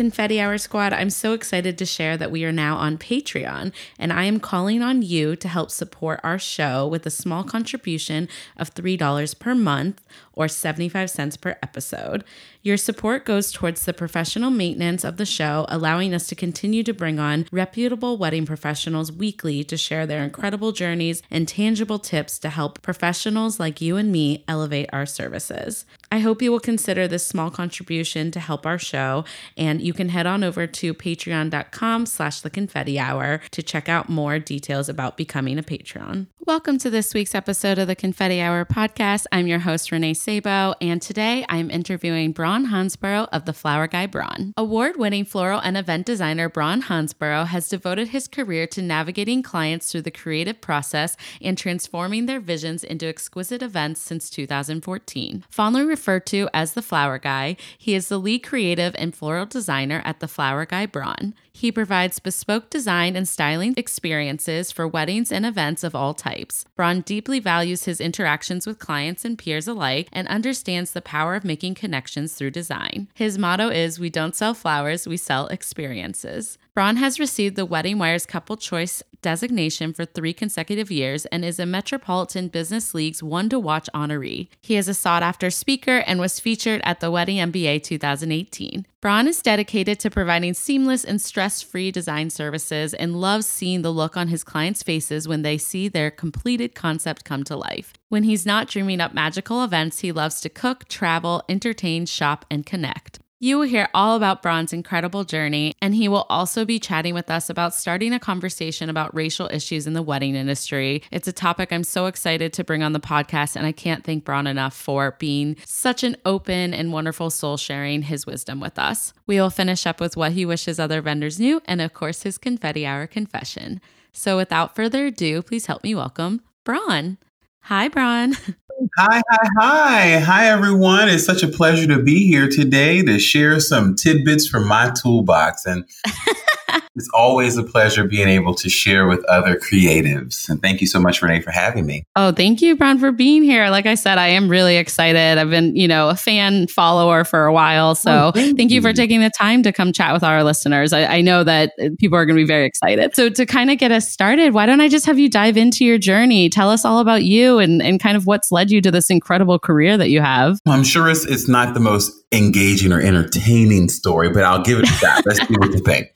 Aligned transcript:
Confetti 0.00 0.40
Hour 0.40 0.56
Squad, 0.56 0.94
I'm 0.94 1.10
so 1.10 1.34
excited 1.34 1.76
to 1.76 1.84
share 1.84 2.16
that 2.16 2.30
we 2.30 2.42
are 2.46 2.52
now 2.52 2.78
on 2.78 2.96
Patreon, 2.96 3.70
and 3.98 4.14
I 4.14 4.24
am 4.24 4.40
calling 4.40 4.80
on 4.80 5.02
you 5.02 5.36
to 5.36 5.46
help 5.46 5.70
support 5.70 6.20
our 6.22 6.38
show 6.38 6.86
with 6.86 7.04
a 7.04 7.10
small 7.10 7.44
contribution 7.44 8.26
of 8.56 8.72
$3 8.72 9.38
per 9.38 9.54
month 9.54 10.02
or 10.40 10.48
75 10.48 11.10
cents 11.10 11.36
per 11.36 11.58
episode. 11.62 12.24
Your 12.62 12.78
support 12.78 13.26
goes 13.26 13.52
towards 13.52 13.84
the 13.84 13.92
professional 13.92 14.50
maintenance 14.50 15.04
of 15.04 15.18
the 15.18 15.26
show, 15.26 15.66
allowing 15.68 16.14
us 16.14 16.26
to 16.28 16.34
continue 16.34 16.82
to 16.82 16.94
bring 16.94 17.18
on 17.18 17.46
reputable 17.52 18.16
wedding 18.16 18.46
professionals 18.46 19.12
weekly 19.12 19.62
to 19.64 19.76
share 19.76 20.06
their 20.06 20.24
incredible 20.24 20.72
journeys 20.72 21.22
and 21.30 21.46
tangible 21.46 21.98
tips 21.98 22.38
to 22.38 22.48
help 22.48 22.80
professionals 22.80 23.60
like 23.60 23.82
you 23.82 23.98
and 23.98 24.10
me 24.10 24.42
elevate 24.48 24.88
our 24.94 25.04
services. 25.04 25.84
I 26.10 26.20
hope 26.20 26.40
you 26.40 26.50
will 26.50 26.60
consider 26.60 27.06
this 27.06 27.26
small 27.26 27.50
contribution 27.50 28.30
to 28.30 28.40
help 28.40 28.64
our 28.64 28.78
show, 28.78 29.24
and 29.58 29.82
you 29.82 29.92
can 29.92 30.08
head 30.08 30.26
on 30.26 30.42
over 30.42 30.66
to 30.66 30.94
patreon.com 30.94 32.06
slash 32.06 32.40
the 32.40 32.50
confetti 32.50 32.98
hour 32.98 33.42
to 33.50 33.62
check 33.62 33.90
out 33.90 34.08
more 34.08 34.38
details 34.38 34.88
about 34.88 35.18
becoming 35.18 35.58
a 35.58 35.62
patron. 35.62 36.28
Welcome 36.46 36.78
to 36.78 36.90
this 36.90 37.14
week's 37.14 37.34
episode 37.34 37.78
of 37.78 37.86
the 37.86 37.94
Confetti 37.94 38.40
Hour 38.40 38.64
podcast. 38.64 39.26
I'm 39.30 39.46
your 39.46 39.60
host, 39.60 39.92
Renee 39.92 40.14
Sabo, 40.30 40.76
and 40.80 41.02
today 41.02 41.44
I'm 41.48 41.72
interviewing 41.72 42.30
Bron 42.30 42.66
Hansboro 42.66 43.26
of 43.32 43.46
the 43.46 43.52
Flower 43.52 43.88
Guy 43.88 44.06
Bron. 44.06 44.52
Award 44.56 44.96
winning 44.96 45.24
floral 45.24 45.58
and 45.58 45.76
event 45.76 46.06
designer 46.06 46.48
Bron 46.48 46.82
Hansboro 46.82 47.48
has 47.48 47.68
devoted 47.68 48.10
his 48.10 48.28
career 48.28 48.68
to 48.68 48.80
navigating 48.80 49.42
clients 49.42 49.90
through 49.90 50.02
the 50.02 50.12
creative 50.12 50.60
process 50.60 51.16
and 51.42 51.58
transforming 51.58 52.26
their 52.26 52.38
visions 52.38 52.84
into 52.84 53.08
exquisite 53.08 53.60
events 53.60 54.02
since 54.02 54.30
2014. 54.30 55.46
Fondly 55.50 55.82
referred 55.82 56.26
to 56.26 56.48
as 56.54 56.74
the 56.74 56.82
Flower 56.82 57.18
Guy, 57.18 57.56
he 57.76 57.96
is 57.96 58.06
the 58.06 58.16
lead 58.16 58.44
creative 58.44 58.94
and 58.96 59.12
floral 59.12 59.46
designer 59.46 60.00
at 60.04 60.20
the 60.20 60.28
Flower 60.28 60.64
Guy 60.64 60.86
Bron. 60.86 61.34
He 61.60 61.70
provides 61.70 62.20
bespoke 62.20 62.70
design 62.70 63.16
and 63.16 63.28
styling 63.28 63.74
experiences 63.76 64.72
for 64.72 64.88
weddings 64.88 65.30
and 65.30 65.44
events 65.44 65.84
of 65.84 65.94
all 65.94 66.14
types. 66.14 66.64
Bron 66.74 67.02
deeply 67.02 67.38
values 67.38 67.84
his 67.84 68.00
interactions 68.00 68.66
with 68.66 68.78
clients 68.78 69.26
and 69.26 69.36
peers 69.36 69.68
alike 69.68 70.08
and 70.10 70.26
understands 70.28 70.92
the 70.92 71.02
power 71.02 71.34
of 71.34 71.44
making 71.44 71.74
connections 71.74 72.32
through 72.32 72.52
design. 72.52 73.08
His 73.12 73.36
motto 73.36 73.68
is 73.68 74.00
We 74.00 74.08
don't 74.08 74.34
sell 74.34 74.54
flowers, 74.54 75.06
we 75.06 75.18
sell 75.18 75.48
experiences. 75.48 76.56
Bron 76.80 76.96
has 76.96 77.20
received 77.20 77.56
the 77.56 77.66
Wedding 77.66 77.98
Wire's 77.98 78.24
Couple 78.24 78.56
Choice 78.56 79.02
designation 79.20 79.92
for 79.92 80.06
three 80.06 80.32
consecutive 80.32 80.90
years 80.90 81.26
and 81.26 81.44
is 81.44 81.58
a 81.58 81.66
Metropolitan 81.66 82.48
Business 82.48 82.94
League's 82.94 83.22
One 83.22 83.50
to 83.50 83.58
Watch 83.58 83.90
honoree. 83.94 84.48
He 84.62 84.76
is 84.76 84.88
a 84.88 84.94
sought 84.94 85.22
after 85.22 85.50
speaker 85.50 85.98
and 86.06 86.18
was 86.18 86.40
featured 86.40 86.80
at 86.82 87.00
the 87.00 87.10
Wedding 87.10 87.36
MBA 87.36 87.82
2018. 87.82 88.86
Bron 89.02 89.28
is 89.28 89.42
dedicated 89.42 90.00
to 90.00 90.10
providing 90.10 90.54
seamless 90.54 91.04
and 91.04 91.20
stress 91.20 91.60
free 91.60 91.90
design 91.90 92.30
services 92.30 92.94
and 92.94 93.20
loves 93.20 93.46
seeing 93.46 93.82
the 93.82 93.92
look 93.92 94.16
on 94.16 94.28
his 94.28 94.42
clients' 94.42 94.82
faces 94.82 95.28
when 95.28 95.42
they 95.42 95.58
see 95.58 95.86
their 95.86 96.10
completed 96.10 96.74
concept 96.74 97.26
come 97.26 97.44
to 97.44 97.56
life. 97.56 97.92
When 98.08 98.22
he's 98.22 98.46
not 98.46 98.68
dreaming 98.68 99.02
up 99.02 99.12
magical 99.12 99.62
events, 99.62 100.00
he 100.00 100.12
loves 100.12 100.40
to 100.40 100.48
cook, 100.48 100.88
travel, 100.88 101.42
entertain, 101.46 102.06
shop, 102.06 102.46
and 102.50 102.64
connect. 102.64 103.19
You 103.42 103.56
will 103.56 103.66
hear 103.66 103.88
all 103.94 104.16
about 104.16 104.42
Bron's 104.42 104.74
incredible 104.74 105.24
journey, 105.24 105.72
and 105.80 105.94
he 105.94 106.08
will 106.08 106.26
also 106.28 106.66
be 106.66 106.78
chatting 106.78 107.14
with 107.14 107.30
us 107.30 107.48
about 107.48 107.72
starting 107.72 108.12
a 108.12 108.20
conversation 108.20 108.90
about 108.90 109.14
racial 109.14 109.48
issues 109.50 109.86
in 109.86 109.94
the 109.94 110.02
wedding 110.02 110.34
industry. 110.34 111.02
It's 111.10 111.26
a 111.26 111.32
topic 111.32 111.72
I'm 111.72 111.82
so 111.82 112.04
excited 112.04 112.52
to 112.52 112.64
bring 112.64 112.82
on 112.82 112.92
the 112.92 113.00
podcast, 113.00 113.56
and 113.56 113.64
I 113.64 113.72
can't 113.72 114.04
thank 114.04 114.26
Bron 114.26 114.46
enough 114.46 114.76
for 114.76 115.16
being 115.18 115.56
such 115.64 116.04
an 116.04 116.18
open 116.26 116.74
and 116.74 116.92
wonderful 116.92 117.30
soul 117.30 117.56
sharing 117.56 118.02
his 118.02 118.26
wisdom 118.26 118.60
with 118.60 118.78
us. 118.78 119.14
We 119.26 119.36
will 119.36 119.48
finish 119.48 119.86
up 119.86 120.02
with 120.02 120.18
what 120.18 120.32
he 120.32 120.44
wishes 120.44 120.78
other 120.78 121.00
vendors 121.00 121.40
knew, 121.40 121.62
and 121.64 121.80
of 121.80 121.94
course, 121.94 122.24
his 122.24 122.36
confetti 122.36 122.84
hour 122.84 123.06
confession. 123.06 123.80
So 124.12 124.36
without 124.36 124.76
further 124.76 125.06
ado, 125.06 125.40
please 125.40 125.64
help 125.64 125.82
me 125.82 125.94
welcome 125.94 126.42
Bron. 126.62 127.16
Hi, 127.62 127.88
Bron. 127.88 128.36
Hi, 128.96 129.20
hi, 129.30 129.48
hi. 129.58 130.18
Hi, 130.20 130.46
everyone. 130.46 131.10
It's 131.10 131.26
such 131.26 131.42
a 131.42 131.48
pleasure 131.48 131.86
to 131.88 132.02
be 132.02 132.26
here 132.26 132.48
today 132.48 133.02
to 133.02 133.18
share 133.18 133.60
some 133.60 133.94
tidbits 133.94 134.48
from 134.48 134.66
my 134.66 134.90
toolbox. 134.90 135.66
And 135.66 135.84
it's 136.94 137.08
always 137.14 137.56
a 137.56 137.62
pleasure 137.62 138.04
being 138.04 138.28
able 138.28 138.54
to 138.54 138.68
share 138.68 139.06
with 139.06 139.24
other 139.24 139.56
creatives. 139.56 140.48
And 140.48 140.60
thank 140.60 140.80
you 140.80 140.86
so 140.86 141.00
much, 141.00 141.22
Renee, 141.22 141.40
for 141.40 141.50
having 141.50 141.86
me. 141.86 142.04
Oh, 142.16 142.32
thank 142.32 142.62
you, 142.62 142.76
Bron, 142.76 142.98
for 142.98 143.12
being 143.12 143.42
here. 143.42 143.70
Like 143.70 143.86
I 143.86 143.94
said, 143.94 144.18
I 144.18 144.28
am 144.28 144.48
really 144.48 144.76
excited. 144.76 145.38
I've 145.38 145.50
been, 145.50 145.76
you 145.76 145.88
know, 145.88 146.08
a 146.08 146.16
fan 146.16 146.66
follower 146.66 147.24
for 147.24 147.46
a 147.46 147.52
while. 147.52 147.94
So 147.94 148.28
oh, 148.28 148.30
thank, 148.32 148.56
thank 148.56 148.70
you. 148.70 148.76
you. 148.76 148.82
for 148.82 148.92
taking 148.92 149.20
the 149.20 149.30
time 149.30 149.62
to 149.62 149.72
come 149.72 149.92
chat 149.92 150.12
with 150.12 150.24
our 150.24 150.42
listeners. 150.44 150.92
I, 150.92 151.04
I 151.04 151.20
know 151.20 151.44
that 151.44 151.72
people 151.98 152.18
are 152.18 152.26
going 152.26 152.36
to 152.36 152.42
be 152.42 152.46
very 152.46 152.66
excited. 152.66 153.14
So 153.14 153.28
to 153.30 153.46
kind 153.46 153.70
of 153.70 153.78
get 153.78 153.92
us 153.92 154.10
started, 154.10 154.54
why 154.54 154.66
don't 154.66 154.80
I 154.80 154.88
just 154.88 155.06
have 155.06 155.18
you 155.18 155.28
dive 155.28 155.56
into 155.56 155.84
your 155.84 155.98
journey? 155.98 156.48
Tell 156.48 156.70
us 156.70 156.84
all 156.84 156.98
about 156.98 157.24
you 157.24 157.58
and, 157.58 157.82
and 157.82 158.00
kind 158.00 158.16
of 158.16 158.26
what's 158.26 158.50
led 158.50 158.70
you 158.70 158.80
to 158.80 158.90
this 158.90 159.10
incredible 159.10 159.58
career 159.58 159.96
that 159.96 160.10
you 160.10 160.20
have. 160.20 160.58
I'm 160.66 160.84
sure 160.84 161.08
it's, 161.08 161.24
it's 161.24 161.48
not 161.48 161.74
the 161.74 161.80
most 161.80 162.12
engaging 162.32 162.92
or 162.92 163.00
entertaining 163.00 163.88
story, 163.88 164.30
but 164.30 164.44
I'll 164.44 164.62
give 164.62 164.78
it 164.78 164.84
a 164.84 164.92
shot. 164.92 165.26
Let's 165.26 165.46
see 165.46 165.54
what 165.54 165.72
you 165.72 165.80
think. 165.80 166.08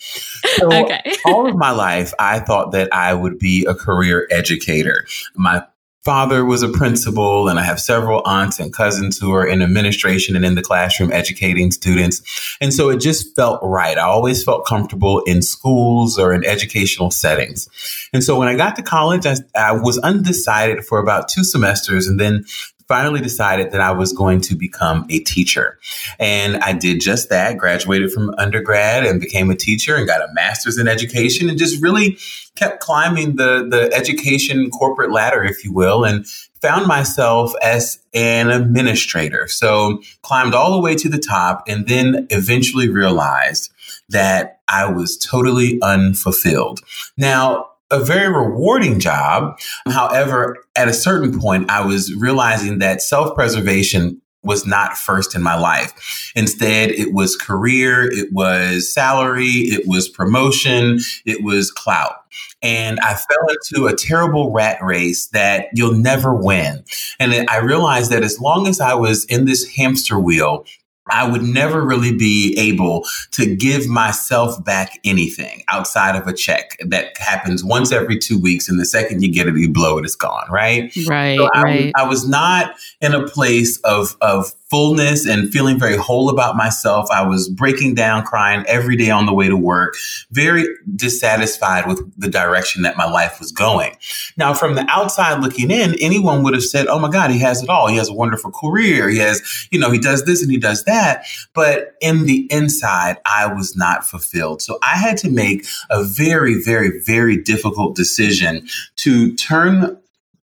So, 0.57 0.67
okay. 0.73 1.03
all 1.27 1.49
of 1.49 1.57
my 1.57 1.71
life, 1.71 2.13
I 2.19 2.39
thought 2.39 2.73
that 2.73 2.93
I 2.93 3.15
would 3.15 3.39
be 3.39 3.65
a 3.65 3.75
career 3.75 4.27
educator. 4.31 5.07
My 5.35 5.65
father 6.05 6.45
was 6.45 6.63
a 6.63 6.69
principal, 6.69 7.49
and 7.49 7.59
I 7.59 7.63
have 7.63 7.81
several 7.81 8.21
aunts 8.27 8.61
and 8.61 8.73
cousins 8.73 9.19
who 9.19 9.33
are 9.33 9.47
in 9.47 9.63
administration 9.63 10.37
and 10.37 10.45
in 10.45 10.55
the 10.55 10.63
classroom 10.63 11.11
educating 11.11 11.71
students. 11.71 12.57
And 12.61 12.75
so 12.75 12.91
it 12.91 12.99
just 12.99 13.35
felt 13.35 13.61
right. 13.63 13.97
I 13.97 14.03
always 14.03 14.45
felt 14.45 14.67
comfortable 14.67 15.21
in 15.21 15.41
schools 15.41 16.19
or 16.19 16.35
in 16.35 16.45
educational 16.45 17.11
settings. 17.11 17.69
And 18.13 18.23
so 18.23 18.39
when 18.39 18.49
I 18.49 18.55
got 18.55 18.77
to 18.77 18.83
college, 18.83 19.25
I, 19.25 19.37
I 19.57 19.73
was 19.73 19.99
undecided 19.99 20.85
for 20.85 20.99
about 20.99 21.29
two 21.29 21.43
semesters 21.43 22.07
and 22.07 22.21
then 22.21 22.45
finally 22.89 23.21
decided 23.21 23.71
that 23.73 23.81
I 23.81 23.93
was 23.93 24.13
going 24.13 24.41
to 24.43 24.55
become 24.55 25.07
a 25.11 25.21
teacher. 25.21 25.79
And 26.19 26.57
I 26.59 26.73
did 26.73 27.01
just 27.01 27.31
that, 27.31 27.59
graduated 27.59 28.13
from 28.13 28.35
undergrad 28.39 29.05
and 29.05 29.21
became 29.21 29.51
a 29.51 29.57
teacher 29.57 29.97
and 29.97 30.07
got 30.07 30.21
a 30.21 30.33
master's 30.33 30.79
in 30.79 30.89
education 30.89 31.49
and 31.49 31.59
just 31.59 31.83
really 31.83 32.19
kept 32.57 32.81
climbing 32.81 33.37
the, 33.37 33.67
the 33.69 33.93
education 33.95 34.71
corporate 34.71 35.11
ladder, 35.11 35.43
if 35.43 35.65
you 35.65 35.73
will, 35.73 36.05
and 36.05 36.27
found 36.61 36.87
myself 36.87 37.53
as 37.63 37.99
an 38.15 38.51
administrator. 38.51 39.49
So 39.49 40.03
climbed 40.23 40.55
all 40.55 40.73
the 40.73 40.81
way 40.81 40.95
to 40.95 41.09
the 41.09 41.19
top 41.19 41.65
and 41.69 41.87
then 41.87 42.27
eventually 42.31 42.89
realized 42.89 43.71
that 44.09 44.61
I 44.69 44.91
was 44.91 45.19
totally 45.19 45.79
unfulfilled. 45.83 46.81
Now, 47.17 47.71
a 47.95 48.05
very 48.05 48.29
rewarding 48.29 48.99
job. 48.99 49.59
However, 49.87 50.59
at 50.77 50.89
a 50.89 50.93
certain 50.93 51.39
point, 51.39 51.71
I 51.71 51.85
was 51.85 52.15
realizing 52.15 52.79
that 52.81 53.03
self 53.03 53.35
preservation 53.35 54.21
was 54.43 54.67
not 54.67 54.97
first 54.97 55.35
in 55.35 55.43
my 55.43 55.59
life. 55.59 56.33
Instead, 56.37 56.91
it 56.91 57.15
was 57.15 57.35
career, 57.35 58.11
it 58.11 58.33
was 58.33 58.93
salary, 58.93 59.45
it 59.45 59.87
was 59.87 60.09
promotion, 60.09 60.99
it 61.25 61.43
was 61.43 61.71
clout. 61.71 62.25
And 62.63 62.99
I 63.01 63.15
fell 63.15 63.47
into 63.49 63.87
a 63.87 63.97
terrible 63.97 64.53
rat 64.53 64.79
race 64.83 65.29
that 65.29 65.69
you'll 65.73 65.95
never 65.95 66.35
win. 66.35 66.85
And 67.19 67.49
I 67.49 67.59
realized 67.59 68.11
that 68.11 68.23
as 68.23 68.41
long 68.41 68.67
as 68.67 68.81
I 68.81 68.95
was 68.95 69.25
in 69.27 69.45
this 69.47 69.67
hamster 69.77 70.19
wheel, 70.19 70.67
I 71.11 71.29
would 71.31 71.43
never 71.43 71.85
really 71.85 72.17
be 72.17 72.55
able 72.59 73.07
to 73.33 73.55
give 73.55 73.87
myself 73.89 74.63
back 74.65 74.99
anything 75.05 75.63
outside 75.69 76.17
of 76.17 76.27
a 76.27 76.33
check 76.33 76.79
that 76.81 77.17
happens 77.19 77.63
once 77.63 77.93
every 77.93 78.19
two 78.19 78.39
weeks. 78.39 78.69
And 78.69 78.81
the 78.81 78.87
second 78.87 79.23
you 79.23 79.31
get 79.31 79.47
it, 79.47 79.57
you 79.57 79.71
blow 79.71 79.99
it, 79.99 80.05
it's 80.05 80.17
gone. 80.17 80.47
Right. 80.51 80.95
Right. 81.07 81.39
So 81.39 81.49
I, 81.55 81.63
right. 81.63 81.93
I 81.97 82.09
was 82.09 82.27
not 82.27 82.75
in 83.01 83.15
a 83.15 83.27
place 83.27 83.79
of, 83.81 84.17
of 84.21 84.55
fullness 84.75 85.25
and 85.25 85.53
feeling 85.53 85.79
very 85.79 85.97
whole 85.97 86.29
about 86.29 86.57
myself. 86.57 87.09
I 87.09 87.25
was 87.25 87.49
breaking 87.49 87.95
down, 87.95 88.25
crying 88.25 88.65
every 88.67 88.97
day 88.97 89.09
on 89.09 89.25
the 89.25 89.33
way 89.33 89.47
to 89.47 89.57
work, 89.57 89.95
very 90.33 90.67
dissatisfied 90.97 91.87
with 91.87 92.03
the 92.19 92.27
direction 92.27 92.83
that 92.83 92.97
my 92.97 93.09
life 93.09 93.39
was 93.39 93.53
going. 93.53 93.95
Now, 94.37 94.53
from 94.53 94.75
the 94.75 94.85
outside 94.89 95.41
looking 95.41 95.71
in, 95.71 95.95
anyone 96.01 96.43
would 96.43 96.55
have 96.55 96.65
said, 96.65 96.89
Oh 96.89 96.99
my 96.99 97.09
God, 97.09 97.31
he 97.31 97.39
has 97.39 97.63
it 97.63 97.69
all. 97.69 97.87
He 97.87 97.99
has 97.99 98.09
a 98.09 98.15
wonderful 98.15 98.51
career. 98.51 99.09
He 99.09 99.19
has, 99.19 99.69
you 99.71 99.79
know, 99.79 99.93
he 99.93 100.01
does 100.01 100.25
this 100.25 100.43
and 100.43 100.51
he 100.51 100.59
does 100.59 100.83
that. 100.87 101.25
But 101.55 101.95
in 102.01 102.25
the 102.27 102.49
inside, 102.51 103.19
I 103.27 103.47
was 103.47 103.77
not 103.77 104.05
fulfilled. 104.05 104.61
So 104.61 104.81
I 104.83 104.97
had 104.97 105.17
to 105.19 105.31
make 105.31 105.67
a 105.89 106.03
very, 106.03 106.61
very, 106.61 107.01
very 107.07 107.37
difficult 107.37 107.95
decision 107.95 108.67
to 108.97 109.37
turn 109.37 110.01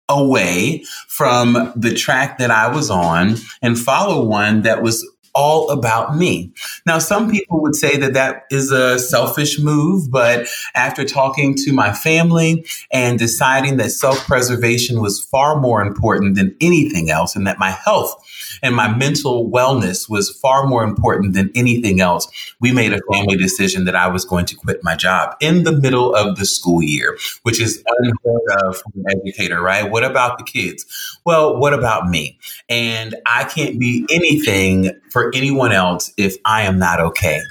away 0.09 0.83
from 1.07 1.71
the 1.75 1.93
track 1.93 2.39
that 2.39 2.51
I 2.51 2.67
was 2.73 2.89
on 2.89 3.35
and 3.61 3.79
follow 3.79 4.25
one 4.25 4.63
that 4.63 4.81
was 4.81 5.07
all 5.35 5.69
about 5.69 6.17
me. 6.17 6.51
Now, 6.85 6.99
some 6.99 7.31
people 7.31 7.61
would 7.61 7.75
say 7.75 7.97
that 7.97 8.13
that 8.13 8.43
is 8.51 8.71
a 8.71 8.99
selfish 8.99 9.59
move, 9.59 10.11
but 10.11 10.47
after 10.75 11.05
talking 11.05 11.55
to 11.57 11.71
my 11.71 11.93
family 11.93 12.65
and 12.91 13.19
deciding 13.19 13.77
that 13.77 13.91
self 13.91 14.25
preservation 14.25 15.01
was 15.01 15.23
far 15.23 15.59
more 15.59 15.81
important 15.81 16.35
than 16.35 16.55
anything 16.59 17.09
else 17.09 17.35
and 17.35 17.45
that 17.47 17.59
my 17.59 17.71
health 17.71 18.15
and 18.61 18.75
my 18.75 18.93
mental 18.95 19.49
wellness 19.49 20.09
was 20.09 20.29
far 20.29 20.65
more 20.65 20.83
important 20.83 21.33
than 21.33 21.51
anything 21.55 22.01
else, 22.01 22.27
we 22.59 22.71
made 22.71 22.93
a 22.93 22.99
family 23.11 23.37
decision 23.37 23.85
that 23.85 23.95
I 23.95 24.07
was 24.07 24.25
going 24.25 24.45
to 24.47 24.55
quit 24.55 24.83
my 24.83 24.95
job 24.95 25.35
in 25.39 25.63
the 25.63 25.71
middle 25.71 26.13
of 26.15 26.37
the 26.37 26.45
school 26.45 26.81
year, 26.81 27.17
which 27.43 27.59
is 27.61 27.83
unheard 27.97 28.41
of 28.63 28.77
for 28.77 28.91
an 28.95 29.05
educator, 29.09 29.61
right? 29.61 29.89
What 29.89 30.03
about 30.03 30.37
the 30.37 30.43
kids? 30.43 30.85
Well, 31.25 31.57
what 31.57 31.73
about 31.73 32.07
me? 32.09 32.37
And 32.67 33.15
I 33.25 33.43
can't 33.45 33.79
be 33.79 34.05
anything 34.09 34.91
for 35.11 35.31
anyone 35.33 35.71
else 35.71 36.13
if 36.17 36.35
I 36.45 36.63
am 36.63 36.77
not 36.77 36.99
okay. 36.99 37.41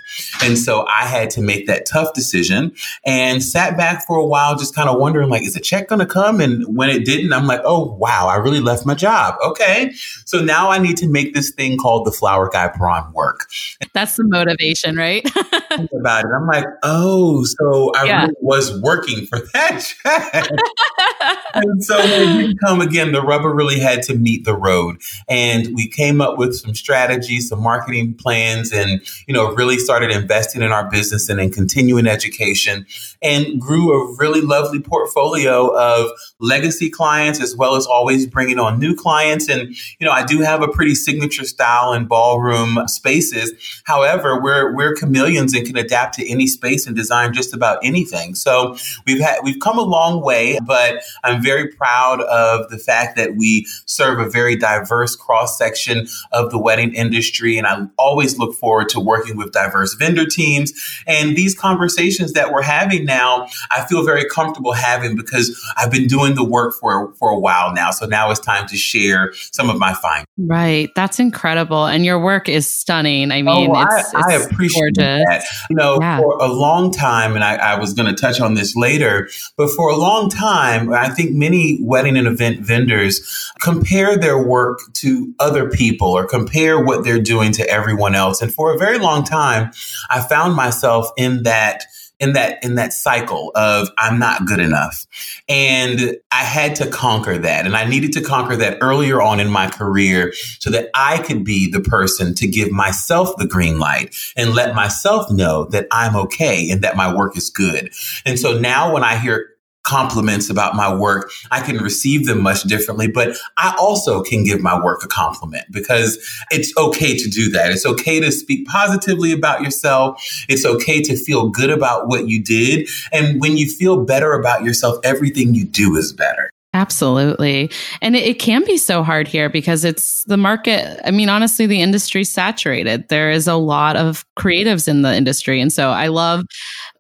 And 0.43 0.57
so 0.59 0.87
I 0.87 1.07
had 1.07 1.31
to 1.31 1.41
make 1.41 1.67
that 1.67 1.87
tough 1.87 2.15
decision 2.15 2.73
and 3.05 3.43
sat 3.43 3.77
back 3.77 4.07
for 4.07 4.17
a 4.17 4.27
while, 4.27 4.57
just 4.57 4.75
kind 4.75 4.89
of 4.89 4.99
wondering, 4.99 5.29
like, 5.29 5.43
is 5.43 5.55
the 5.55 5.61
check 5.61 5.89
going 5.89 5.99
to 6.01 6.07
come? 6.07 6.41
And 6.41 6.77
when 6.77 6.91
it 6.91 7.05
didn't, 7.05 7.33
I'm 7.33 7.47
like, 7.47 7.61
oh, 7.65 7.97
wow, 7.97 8.29
I 8.29 8.37
really 8.37 8.61
left 8.61 8.87
my 8.87 8.95
job. 8.95 9.35
Okay. 9.45 9.93
So 10.25 10.41
now 10.43 10.71
I 10.71 10.79
need 10.79 10.98
to 10.99 11.09
make 11.09 11.35
this 11.35 11.51
thing 11.51 11.79
called 11.79 12.07
the 12.07 12.13
Flower 12.13 12.49
Guy 12.49 12.69
Bron 12.77 13.13
work. 13.13 13.49
That's 13.93 14.17
the 14.17 14.25
motivation, 14.25 14.97
right? 14.97 15.29
about 15.99 16.25
it. 16.25 16.31
I'm 16.35 16.47
like, 16.47 16.65
oh, 16.83 17.45
so 17.45 17.93
I 17.95 18.05
yeah. 18.05 18.23
really 18.23 18.35
was 18.41 18.81
working 18.81 19.27
for 19.27 19.39
that 19.53 19.85
and 21.55 21.85
so 21.85 21.99
when 21.99 22.39
didn't 22.39 22.59
come 22.59 22.81
again, 22.81 23.13
the 23.13 23.23
rubber 23.23 23.55
really 23.55 23.79
had 23.79 24.03
to 24.05 24.15
meet 24.15 24.45
the 24.45 24.55
road. 24.55 24.97
And 25.29 25.75
we 25.75 25.89
came 25.89 26.21
up 26.21 26.39
with 26.39 26.57
some 26.57 26.75
strategies, 26.75 27.49
some 27.49 27.63
marketing 27.63 28.15
plans, 28.15 28.73
and, 28.73 29.01
you 29.27 29.35
know, 29.35 29.53
really 29.55 29.79
started 29.79 30.11
investing 30.11 30.63
in 30.63 30.73
our 30.73 30.89
business 30.91 31.29
and 31.29 31.41
in 31.41 31.51
continuing 31.51 32.07
education 32.07 32.87
and 33.23 33.61
grew 33.61 33.93
a 33.93 34.17
really 34.17 34.41
lovely 34.41 34.81
portfolio 34.81 35.69
of 35.77 36.11
legacy 36.41 36.91
clients 36.91 37.41
as 37.41 37.57
well 37.57 37.77
as 37.77 37.87
always 37.87 38.27
bringing 38.27 38.59
on 38.59 38.79
new 38.79 38.95
clients. 38.95 39.49
And, 39.49 39.75
you 39.99 40.07
know, 40.07 40.13
I 40.13 40.25
do 40.25 40.41
have 40.41 40.63
a 40.63 40.69
pretty 40.69 40.88
signature 40.95 41.45
style 41.45 41.93
and 41.93 42.09
ballroom 42.09 42.87
spaces. 42.87 43.53
However, 43.85 44.41
we're, 44.41 44.75
we're 44.75 44.95
chameleons 44.95 45.55
and 45.55 45.67
can 45.67 45.77
adapt 45.77 46.15
to 46.17 46.29
any 46.29 46.47
space 46.47 46.87
and 46.87 46.97
design 46.97 47.33
just 47.33 47.55
about 47.55 47.79
anything. 47.83 48.35
So 48.35 48.77
we've 49.07 49.21
had, 49.21 49.39
we've 49.43 49.61
come 49.61 49.79
a 49.79 49.83
long 49.83 50.23
way, 50.23 50.59
but 50.67 51.03
I'm 51.25 51.43
very 51.43 51.69
proud 51.69 52.21
of 52.23 52.69
the 52.71 52.79
fact 52.79 53.17
that 53.17 53.37
we 53.37 53.67
serve 53.87 54.19
a 54.19 54.29
very 54.29 54.57
diverse 54.57 55.17
cross 55.17 55.59
section 55.59 56.07
of 56.33 56.51
the 56.51 56.59
wedding 56.59 56.95
industry. 56.95 57.59
And 57.59 57.67
I 57.67 57.87
always 57.97 58.39
look 58.39 58.55
forward 58.57 58.89
to 58.91 59.01
working 59.01 59.37
with 59.37 59.53
diverse 59.53 59.95
vendor 59.95 60.27
teams. 60.27 60.73
And 61.07 61.37
these 61.37 61.55
conversations 61.55 62.33
that 62.33 62.53
we're 62.53 62.63
having 62.63 63.05
now, 63.05 63.49
I 63.71 63.85
feel 63.85 64.05
very 64.05 64.25
comfortable 64.29 64.73
having 64.73 65.17
because 65.17 65.59
I've 65.77 65.91
been 65.91 66.07
doing 66.07 66.35
the 66.35 66.45
work 66.45 66.75
for, 66.75 67.15
for 67.15 67.31
a 67.31 67.39
while 67.39 67.73
now. 67.75 67.91
So 67.91 68.07
now 68.07 68.31
it's 68.31 68.41
time 68.41 68.67
to 68.69 68.77
share 68.77 69.33
some 69.53 69.71
of 69.71 69.79
my 69.79 69.95
findings. 69.95 70.27
Right. 70.37 70.78
That's 70.87 71.19
incredible. 71.19 71.87
And 71.87 72.05
your 72.05 72.21
work 72.21 72.49
is 72.49 72.69
stunning. 72.69 73.31
I 73.31 73.43
mean, 73.43 73.71
oh, 73.71 73.83
it's, 73.83 73.95
I, 73.95 73.99
it's 73.99 74.15
I 74.15 74.33
appreciate 74.35 74.97
gorgeous. 74.97 75.25
that. 75.27 75.45
You 75.71 75.77
know, 75.77 75.99
yeah. 76.01 76.19
for 76.19 76.37
a 76.41 76.49
long 76.49 76.91
time, 76.91 77.35
and 77.35 77.45
I, 77.45 77.57
I 77.57 77.79
was 77.79 77.95
going 77.95 78.15
to 78.15 78.21
touch 78.21 78.41
on 78.41 78.55
this 78.55 78.75
later, 78.77 79.29
but 79.57 79.71
for 79.71 79.91
a 79.91 79.97
long 79.97 80.31
time, 80.31 80.93
I 80.93 81.09
think 81.09 81.33
many 81.33 81.79
wedding 81.81 82.17
and 82.17 82.27
event 82.27 82.61
vendors 82.61 83.53
compare 83.61 84.17
their 84.17 84.43
work 84.43 84.81
to 84.95 85.35
other 85.39 85.69
people 85.69 86.09
or 86.09 86.27
compare 86.27 86.83
what 86.83 87.05
they're 87.05 87.21
doing 87.21 87.53
to 87.53 87.69
everyone 87.69 88.15
else. 88.15 88.43
And 88.43 88.53
for 88.53 88.75
a 88.75 88.79
very 88.79 88.99
long 88.99 89.25
time, 89.25 89.73
I 90.11 90.21
found 90.21 90.55
myself 90.55 91.11
in 91.17 91.43
that 91.45 91.85
in 92.21 92.33
that 92.33 92.63
in 92.63 92.75
that 92.75 92.93
cycle 92.93 93.53
of 93.55 93.89
I'm 93.99 94.19
not 94.19 94.47
good 94.47 94.61
enough. 94.61 95.07
And 95.49 96.17
I 96.33 96.43
had 96.45 96.75
to 96.77 96.89
conquer 96.89 97.39
that. 97.39 97.67
And 97.67 97.77
I 97.77 97.85
needed 97.85 98.13
to 98.15 98.21
conquer 98.21 98.57
that 98.57 98.79
earlier 98.81 99.23
on 99.23 99.41
in 99.41 99.49
my 99.49 99.69
career 99.69 100.33
so 100.59 100.71
that 100.71 100.91
I 100.95 101.19
could 101.19 101.45
be 101.45 101.71
the 101.71 101.81
person 101.81 102.35
to 102.35 102.47
give 102.47 102.71
myself 102.71 103.37
the 103.37 103.47
green 103.47 103.79
light 103.79 104.15
and 104.37 104.55
let 104.55 104.75
myself 104.75 105.31
know 105.31 105.67
that 105.67 105.87
I'm 105.93 106.17
okay 106.17 106.71
and 106.71 106.83
that 106.83 106.97
my 106.97 107.15
work 107.15 107.37
is 107.37 107.51
good. 107.51 107.91
And 108.27 108.39
so 108.39 108.59
now 108.59 108.93
when 108.93 109.05
I 109.05 109.19
hear 109.19 109.51
compliments 109.89 110.51
about 110.51 110.75
my 110.75 110.95
work, 110.95 111.31
I 111.51 111.61
can 111.61 111.79
receive 111.79 112.27
them 112.27 112.43
much 112.43 112.63
differently, 112.65 113.09
but 113.09 113.37
I 113.57 113.75
also 113.79 114.23
can 114.23 114.45
give 114.45 114.61
my 114.61 114.79
work 114.79 115.03
a 115.03 115.09
compliment 115.09 115.65
because 115.71 116.19
it's 116.51 116.77
okay 116.77 117.17
to 117.17 117.31
do 117.31 117.51
that. 117.53 117.73
It's 117.73 117.87
okay 117.87 118.21
to 118.21 118.31
speak 118.31 118.67
positively 118.67 119.33
about 119.33 119.63
yourself. 119.63 120.23
It's 120.49 120.67
okay 120.67 121.01
to 121.03 121.17
feel 121.17 121.49
good 121.49 121.71
about 121.71 122.07
what 122.07 122.29
you 122.29 122.43
did. 122.43 122.89
And 123.13 123.41
when 123.41 123.57
you 123.57 123.67
feel 123.67 124.05
better 124.05 124.35
about 124.35 124.63
yourself, 124.63 124.99
everything 125.05 125.55
you 125.55 125.65
do 125.65 125.97
is 125.97 126.13
better. 126.13 126.51
Absolutely. 126.75 127.71
And 128.03 128.15
it, 128.15 128.25
it, 128.25 128.39
can 128.39 128.63
be 128.65 128.77
so 128.77 129.03
hard 129.03 129.27
here 129.27 129.49
because 129.49 129.85
it's 129.85 130.23
the 130.25 130.37
market. 130.37 131.01
I 131.03 131.11
mean, 131.11 131.31
honestly, 131.31 131.67
the 131.67 131.81
industry's 131.81 132.31
saturated. 132.31 133.09
There 133.09 133.31
is 133.31 133.49
a 133.49 133.55
lot 133.55 133.97
of 133.97 134.27
creatives 134.39 134.87
in 134.87 135.01
the 135.01 135.15
industry. 135.15 135.63
And 135.63 135.73
so 135.73 135.89
I 135.89 136.09
love 136.09 136.45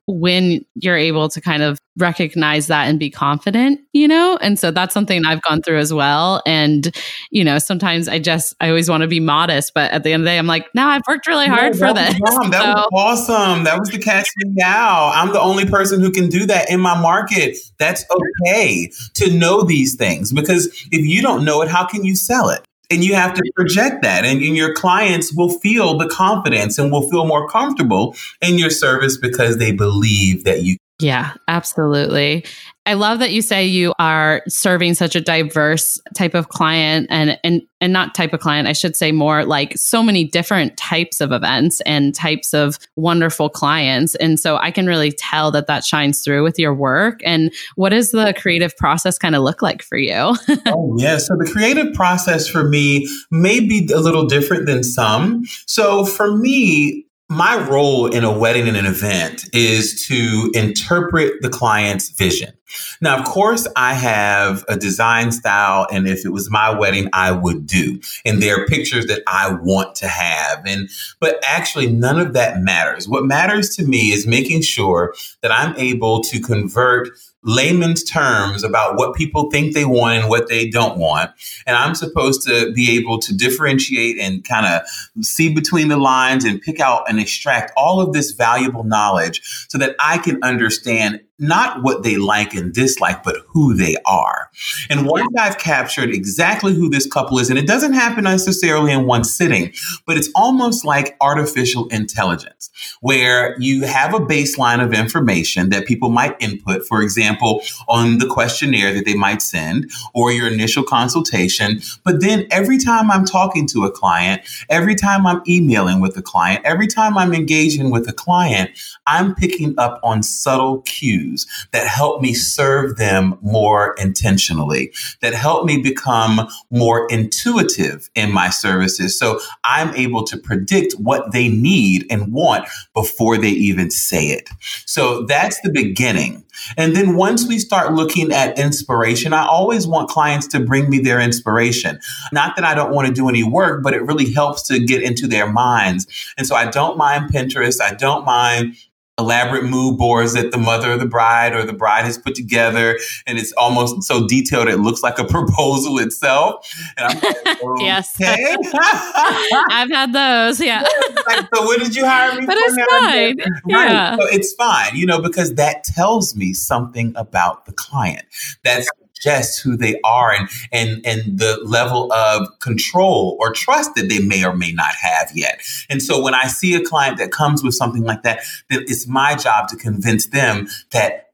when 0.08 0.64
you're 0.74 0.96
able 0.96 1.28
to 1.28 1.38
kind 1.38 1.62
of 1.62 1.78
recognize 1.98 2.68
that 2.68 2.88
and 2.88 2.98
be 2.98 3.10
confident, 3.10 3.78
you 3.92 4.08
know? 4.08 4.38
And 4.40 4.58
so 4.58 4.70
that's 4.70 4.94
something 4.94 5.26
I've 5.26 5.42
gone 5.42 5.60
through 5.60 5.78
as 5.78 5.92
well. 5.92 6.42
And, 6.46 6.96
you 7.30 7.44
know, 7.44 7.58
sometimes 7.58 8.08
I 8.08 8.18
just, 8.18 8.54
I 8.58 8.70
always 8.70 8.88
want 8.88 9.02
to 9.02 9.06
be 9.06 9.20
modest, 9.20 9.74
but 9.74 9.90
at 9.90 10.04
the 10.04 10.12
end 10.12 10.22
of 10.22 10.24
the 10.24 10.30
day, 10.30 10.38
I'm 10.38 10.46
like, 10.46 10.66
no, 10.74 10.86
I've 10.86 11.02
worked 11.06 11.26
really 11.26 11.46
hard 11.46 11.76
for 11.76 11.92
this. 11.92 12.14
Awesome. 12.26 12.48
That 12.58 12.62
so, 12.62 12.86
was 12.90 13.28
awesome. 13.28 13.64
That 13.64 13.78
was 13.78 13.90
the 13.90 13.98
catch 13.98 14.28
me 14.38 14.52
now. 14.54 15.10
I'm 15.12 15.32
the 15.32 15.40
only 15.40 15.66
person 15.66 16.00
who 16.00 16.10
can 16.10 16.30
do 16.30 16.46
that 16.46 16.70
in 16.70 16.80
my 16.80 16.98
market. 16.98 17.58
That's 17.78 18.04
okay 18.10 18.90
to 19.14 19.30
know 19.36 19.62
these 19.62 19.96
things 19.96 20.32
because 20.32 20.66
if 20.90 21.04
you 21.04 21.20
don't 21.20 21.44
know 21.44 21.60
it, 21.60 21.68
how 21.68 21.84
can 21.84 22.04
you 22.04 22.16
sell 22.16 22.48
it? 22.48 22.64
And 22.90 23.04
you 23.04 23.14
have 23.14 23.34
to 23.34 23.42
project 23.54 24.02
that, 24.02 24.24
and, 24.24 24.42
and, 24.42 24.56
your 24.56 24.72
clients 24.72 25.34
will 25.34 25.50
feel 25.50 25.98
the 25.98 26.08
confidence 26.08 26.78
and 26.78 26.90
will 26.90 27.08
feel 27.10 27.26
more 27.26 27.46
comfortable 27.46 28.16
in 28.40 28.58
your 28.58 28.70
service 28.70 29.18
because 29.18 29.58
they 29.58 29.72
believe 29.72 30.44
that 30.44 30.62
you. 30.62 30.78
Yeah, 30.98 31.34
absolutely. 31.48 32.44
I 32.88 32.94
love 32.94 33.18
that 33.18 33.32
you 33.32 33.42
say 33.42 33.66
you 33.66 33.92
are 33.98 34.42
serving 34.48 34.94
such 34.94 35.14
a 35.14 35.20
diverse 35.20 36.00
type 36.14 36.32
of 36.32 36.48
client 36.48 37.06
and 37.10 37.38
and 37.44 37.60
and 37.82 37.92
not 37.92 38.14
type 38.14 38.32
of 38.32 38.40
client, 38.40 38.66
I 38.66 38.72
should 38.72 38.96
say 38.96 39.12
more 39.12 39.44
like 39.44 39.76
so 39.76 40.02
many 40.02 40.24
different 40.24 40.78
types 40.78 41.20
of 41.20 41.30
events 41.30 41.82
and 41.82 42.14
types 42.14 42.54
of 42.54 42.78
wonderful 42.96 43.50
clients. 43.50 44.14
And 44.14 44.40
so 44.40 44.56
I 44.56 44.70
can 44.70 44.86
really 44.86 45.12
tell 45.12 45.50
that 45.50 45.66
that 45.66 45.84
shines 45.84 46.22
through 46.22 46.44
with 46.44 46.58
your 46.58 46.74
work. 46.74 47.20
And 47.24 47.52
what 47.76 47.90
does 47.90 48.10
the 48.10 48.34
creative 48.40 48.74
process 48.76 49.18
kind 49.18 49.36
of 49.36 49.42
look 49.42 49.60
like 49.60 49.82
for 49.82 49.98
you? 49.98 50.14
oh, 50.66 50.96
yeah. 50.98 51.18
So 51.18 51.36
the 51.36 51.48
creative 51.52 51.92
process 51.94 52.48
for 52.48 52.64
me 52.64 53.06
may 53.30 53.60
be 53.60 53.86
a 53.94 54.00
little 54.00 54.26
different 54.26 54.66
than 54.66 54.82
some. 54.82 55.44
So 55.66 56.04
for 56.04 56.36
me, 56.36 57.04
my 57.28 57.56
role 57.68 58.06
in 58.06 58.24
a 58.24 58.36
wedding 58.36 58.68
and 58.68 58.76
an 58.76 58.86
event 58.86 59.48
is 59.52 60.06
to 60.06 60.50
interpret 60.54 61.42
the 61.42 61.50
client's 61.50 62.08
vision. 62.08 62.52
Now, 63.00 63.18
of 63.18 63.24
course, 63.24 63.66
I 63.76 63.94
have 63.94 64.64
a 64.68 64.76
design 64.76 65.32
style, 65.32 65.86
and 65.90 66.08
if 66.08 66.24
it 66.24 66.30
was 66.30 66.50
my 66.50 66.70
wedding, 66.70 67.08
I 67.12 67.32
would 67.32 67.66
do. 67.66 68.00
And 68.24 68.42
there 68.42 68.60
are 68.60 68.66
pictures 68.66 69.06
that 69.06 69.22
I 69.26 69.52
want 69.52 69.94
to 69.96 70.08
have. 70.08 70.62
And 70.66 70.88
but 71.20 71.38
actually 71.44 71.90
none 71.90 72.18
of 72.18 72.32
that 72.32 72.60
matters. 72.60 73.08
What 73.08 73.24
matters 73.24 73.76
to 73.76 73.84
me 73.84 74.10
is 74.10 74.26
making 74.26 74.62
sure 74.62 75.14
that 75.42 75.52
I'm 75.52 75.76
able 75.76 76.22
to 76.24 76.40
convert 76.40 77.10
layman's 77.48 78.04
terms 78.04 78.62
about 78.62 78.96
what 78.96 79.14
people 79.14 79.50
think 79.50 79.72
they 79.72 79.86
want 79.86 80.18
and 80.18 80.28
what 80.28 80.48
they 80.48 80.68
don't 80.68 80.98
want. 80.98 81.30
And 81.66 81.76
I'm 81.76 81.94
supposed 81.94 82.46
to 82.46 82.70
be 82.72 82.98
able 82.98 83.18
to 83.20 83.34
differentiate 83.34 84.18
and 84.18 84.46
kind 84.46 84.66
of 84.66 84.82
see 85.24 85.52
between 85.52 85.88
the 85.88 85.96
lines 85.96 86.44
and 86.44 86.60
pick 86.60 86.78
out 86.78 87.08
and 87.08 87.18
extract 87.18 87.72
all 87.74 88.02
of 88.02 88.12
this 88.12 88.32
valuable 88.32 88.84
knowledge 88.84 89.40
so 89.68 89.78
that 89.78 89.96
I 89.98 90.18
can 90.18 90.38
understand 90.42 91.22
not 91.38 91.82
what 91.82 92.02
they 92.02 92.16
like 92.16 92.54
and 92.54 92.72
dislike, 92.72 93.22
but 93.22 93.36
who 93.48 93.74
they 93.74 93.96
are. 94.04 94.50
And 94.90 95.06
once 95.06 95.32
I've 95.38 95.58
captured 95.58 96.10
exactly 96.10 96.74
who 96.74 96.90
this 96.90 97.06
couple 97.06 97.38
is, 97.38 97.48
and 97.48 97.58
it 97.58 97.66
doesn't 97.66 97.92
happen 97.92 98.24
necessarily 98.24 98.92
in 98.92 99.06
one 99.06 99.24
sitting, 99.24 99.72
but 100.04 100.16
it's 100.16 100.30
almost 100.34 100.84
like 100.84 101.16
artificial 101.20 101.86
intelligence, 101.88 102.70
where 103.00 103.56
you 103.60 103.86
have 103.86 104.14
a 104.14 104.18
baseline 104.18 104.84
of 104.84 104.92
information 104.92 105.70
that 105.70 105.86
people 105.86 106.10
might 106.10 106.36
input, 106.40 106.84
for 106.86 107.02
example, 107.02 107.62
on 107.88 108.18
the 108.18 108.26
questionnaire 108.26 108.92
that 108.92 109.04
they 109.04 109.14
might 109.14 109.40
send 109.40 109.90
or 110.14 110.32
your 110.32 110.48
initial 110.48 110.82
consultation. 110.82 111.80
But 112.04 112.20
then 112.20 112.46
every 112.50 112.78
time 112.78 113.10
I'm 113.10 113.24
talking 113.24 113.66
to 113.68 113.84
a 113.84 113.90
client, 113.90 114.42
every 114.68 114.96
time 114.96 115.26
I'm 115.26 115.42
emailing 115.46 116.00
with 116.00 116.16
a 116.16 116.22
client, 116.22 116.64
every 116.64 116.88
time 116.88 117.16
I'm 117.16 117.32
engaging 117.32 117.90
with 117.90 118.08
a 118.08 118.12
client, 118.12 118.70
I'm 119.06 119.34
picking 119.34 119.74
up 119.78 120.00
on 120.02 120.22
subtle 120.22 120.80
cues 120.82 121.27
that 121.72 121.86
help 121.86 122.20
me 122.22 122.34
serve 122.34 122.96
them 122.96 123.38
more 123.40 123.94
intentionally, 123.98 124.92
that 125.20 125.34
help 125.34 125.64
me 125.64 125.80
become 125.82 126.48
more 126.70 127.06
intuitive 127.10 128.10
in 128.14 128.32
my 128.32 128.50
services. 128.50 129.18
So 129.18 129.40
I'm 129.64 129.94
able 129.94 130.24
to 130.24 130.36
predict 130.36 130.94
what 130.94 131.32
they 131.32 131.48
need 131.48 132.06
and 132.10 132.32
want 132.32 132.68
before 132.94 133.36
they 133.36 133.50
even 133.50 133.90
say 133.90 134.28
it. 134.28 134.48
So 134.86 135.24
that's 135.24 135.60
the 135.62 135.70
beginning. 135.70 136.44
And 136.76 136.94
then 136.94 137.16
once 137.16 137.46
we 137.46 137.58
start 137.58 137.92
looking 137.92 138.32
at 138.32 138.58
inspiration, 138.58 139.32
I 139.32 139.46
always 139.46 139.86
want 139.86 140.10
clients 140.10 140.46
to 140.48 140.60
bring 140.60 140.90
me 140.90 140.98
their 140.98 141.20
inspiration. 141.20 142.00
Not 142.32 142.56
that 142.56 142.64
I 142.64 142.74
don't 142.74 142.92
want 142.92 143.06
to 143.08 143.14
do 143.14 143.28
any 143.28 143.44
work, 143.44 143.82
but 143.82 143.94
it 143.94 144.02
really 144.02 144.32
helps 144.32 144.66
to 144.68 144.84
get 144.84 145.02
into 145.02 145.26
their 145.26 145.50
minds. 145.50 146.06
And 146.36 146.46
so 146.46 146.56
I 146.56 146.70
don't 146.70 146.98
mind 146.98 147.32
Pinterest. 147.32 147.80
I 147.80 147.94
don't 147.94 148.24
mind 148.24 148.76
elaborate 149.18 149.64
mood 149.64 149.98
boards 149.98 150.34
that 150.34 150.50
the 150.50 150.58
mother 150.58 150.92
of 150.92 151.00
the 151.00 151.06
bride 151.06 151.54
or 151.54 151.64
the 151.64 151.72
bride 151.72 152.04
has 152.04 152.16
put 152.16 152.34
together 152.34 152.98
and 153.26 153.38
it's 153.38 153.52
almost 153.52 154.02
so 154.02 154.26
detailed 154.26 154.68
it 154.68 154.78
looks 154.78 155.02
like 155.02 155.18
a 155.18 155.24
proposal 155.38 155.98
itself. 155.98 156.70
And 156.96 157.06
I'm 157.06 157.20
like, 157.20 157.46
okay. 157.64 157.84
yes 157.84 158.16
i've 159.70 159.90
had 159.90 160.12
those 160.12 160.60
yeah. 160.60 160.84
Like, 161.26 161.48
so 161.54 161.64
what 161.64 161.80
did 161.80 161.94
you 161.94 162.04
hire 162.04 162.38
me 162.38 162.46
but 162.46 162.56
it's 162.58 162.76
fine 162.90 163.36
right. 163.74 163.90
yeah. 163.90 164.16
so 164.16 164.26
it's 164.26 164.52
fine 164.54 164.96
you 164.96 165.06
know 165.06 165.20
because 165.20 165.54
that 165.54 165.84
tells 165.84 166.34
me 166.34 166.52
something 166.52 167.12
about 167.16 167.66
the 167.66 167.72
client. 167.72 168.24
That's 168.64 168.88
just 169.18 169.60
who 169.60 169.76
they 169.76 170.00
are 170.04 170.32
and 170.32 170.48
and 170.72 171.04
and 171.04 171.38
the 171.38 171.60
level 171.64 172.12
of 172.12 172.48
control 172.60 173.36
or 173.40 173.52
trust 173.52 173.94
that 173.94 174.08
they 174.08 174.20
may 174.20 174.44
or 174.44 174.54
may 174.54 174.72
not 174.72 174.94
have 175.00 175.30
yet. 175.34 175.60
And 175.90 176.02
so 176.02 176.22
when 176.22 176.34
I 176.34 176.46
see 176.46 176.74
a 176.74 176.84
client 176.84 177.18
that 177.18 177.32
comes 177.32 177.62
with 177.62 177.74
something 177.74 178.04
like 178.04 178.22
that, 178.22 178.40
then 178.70 178.82
it's 178.82 179.06
my 179.06 179.34
job 179.34 179.68
to 179.68 179.76
convince 179.76 180.26
them 180.26 180.68
that 180.92 181.28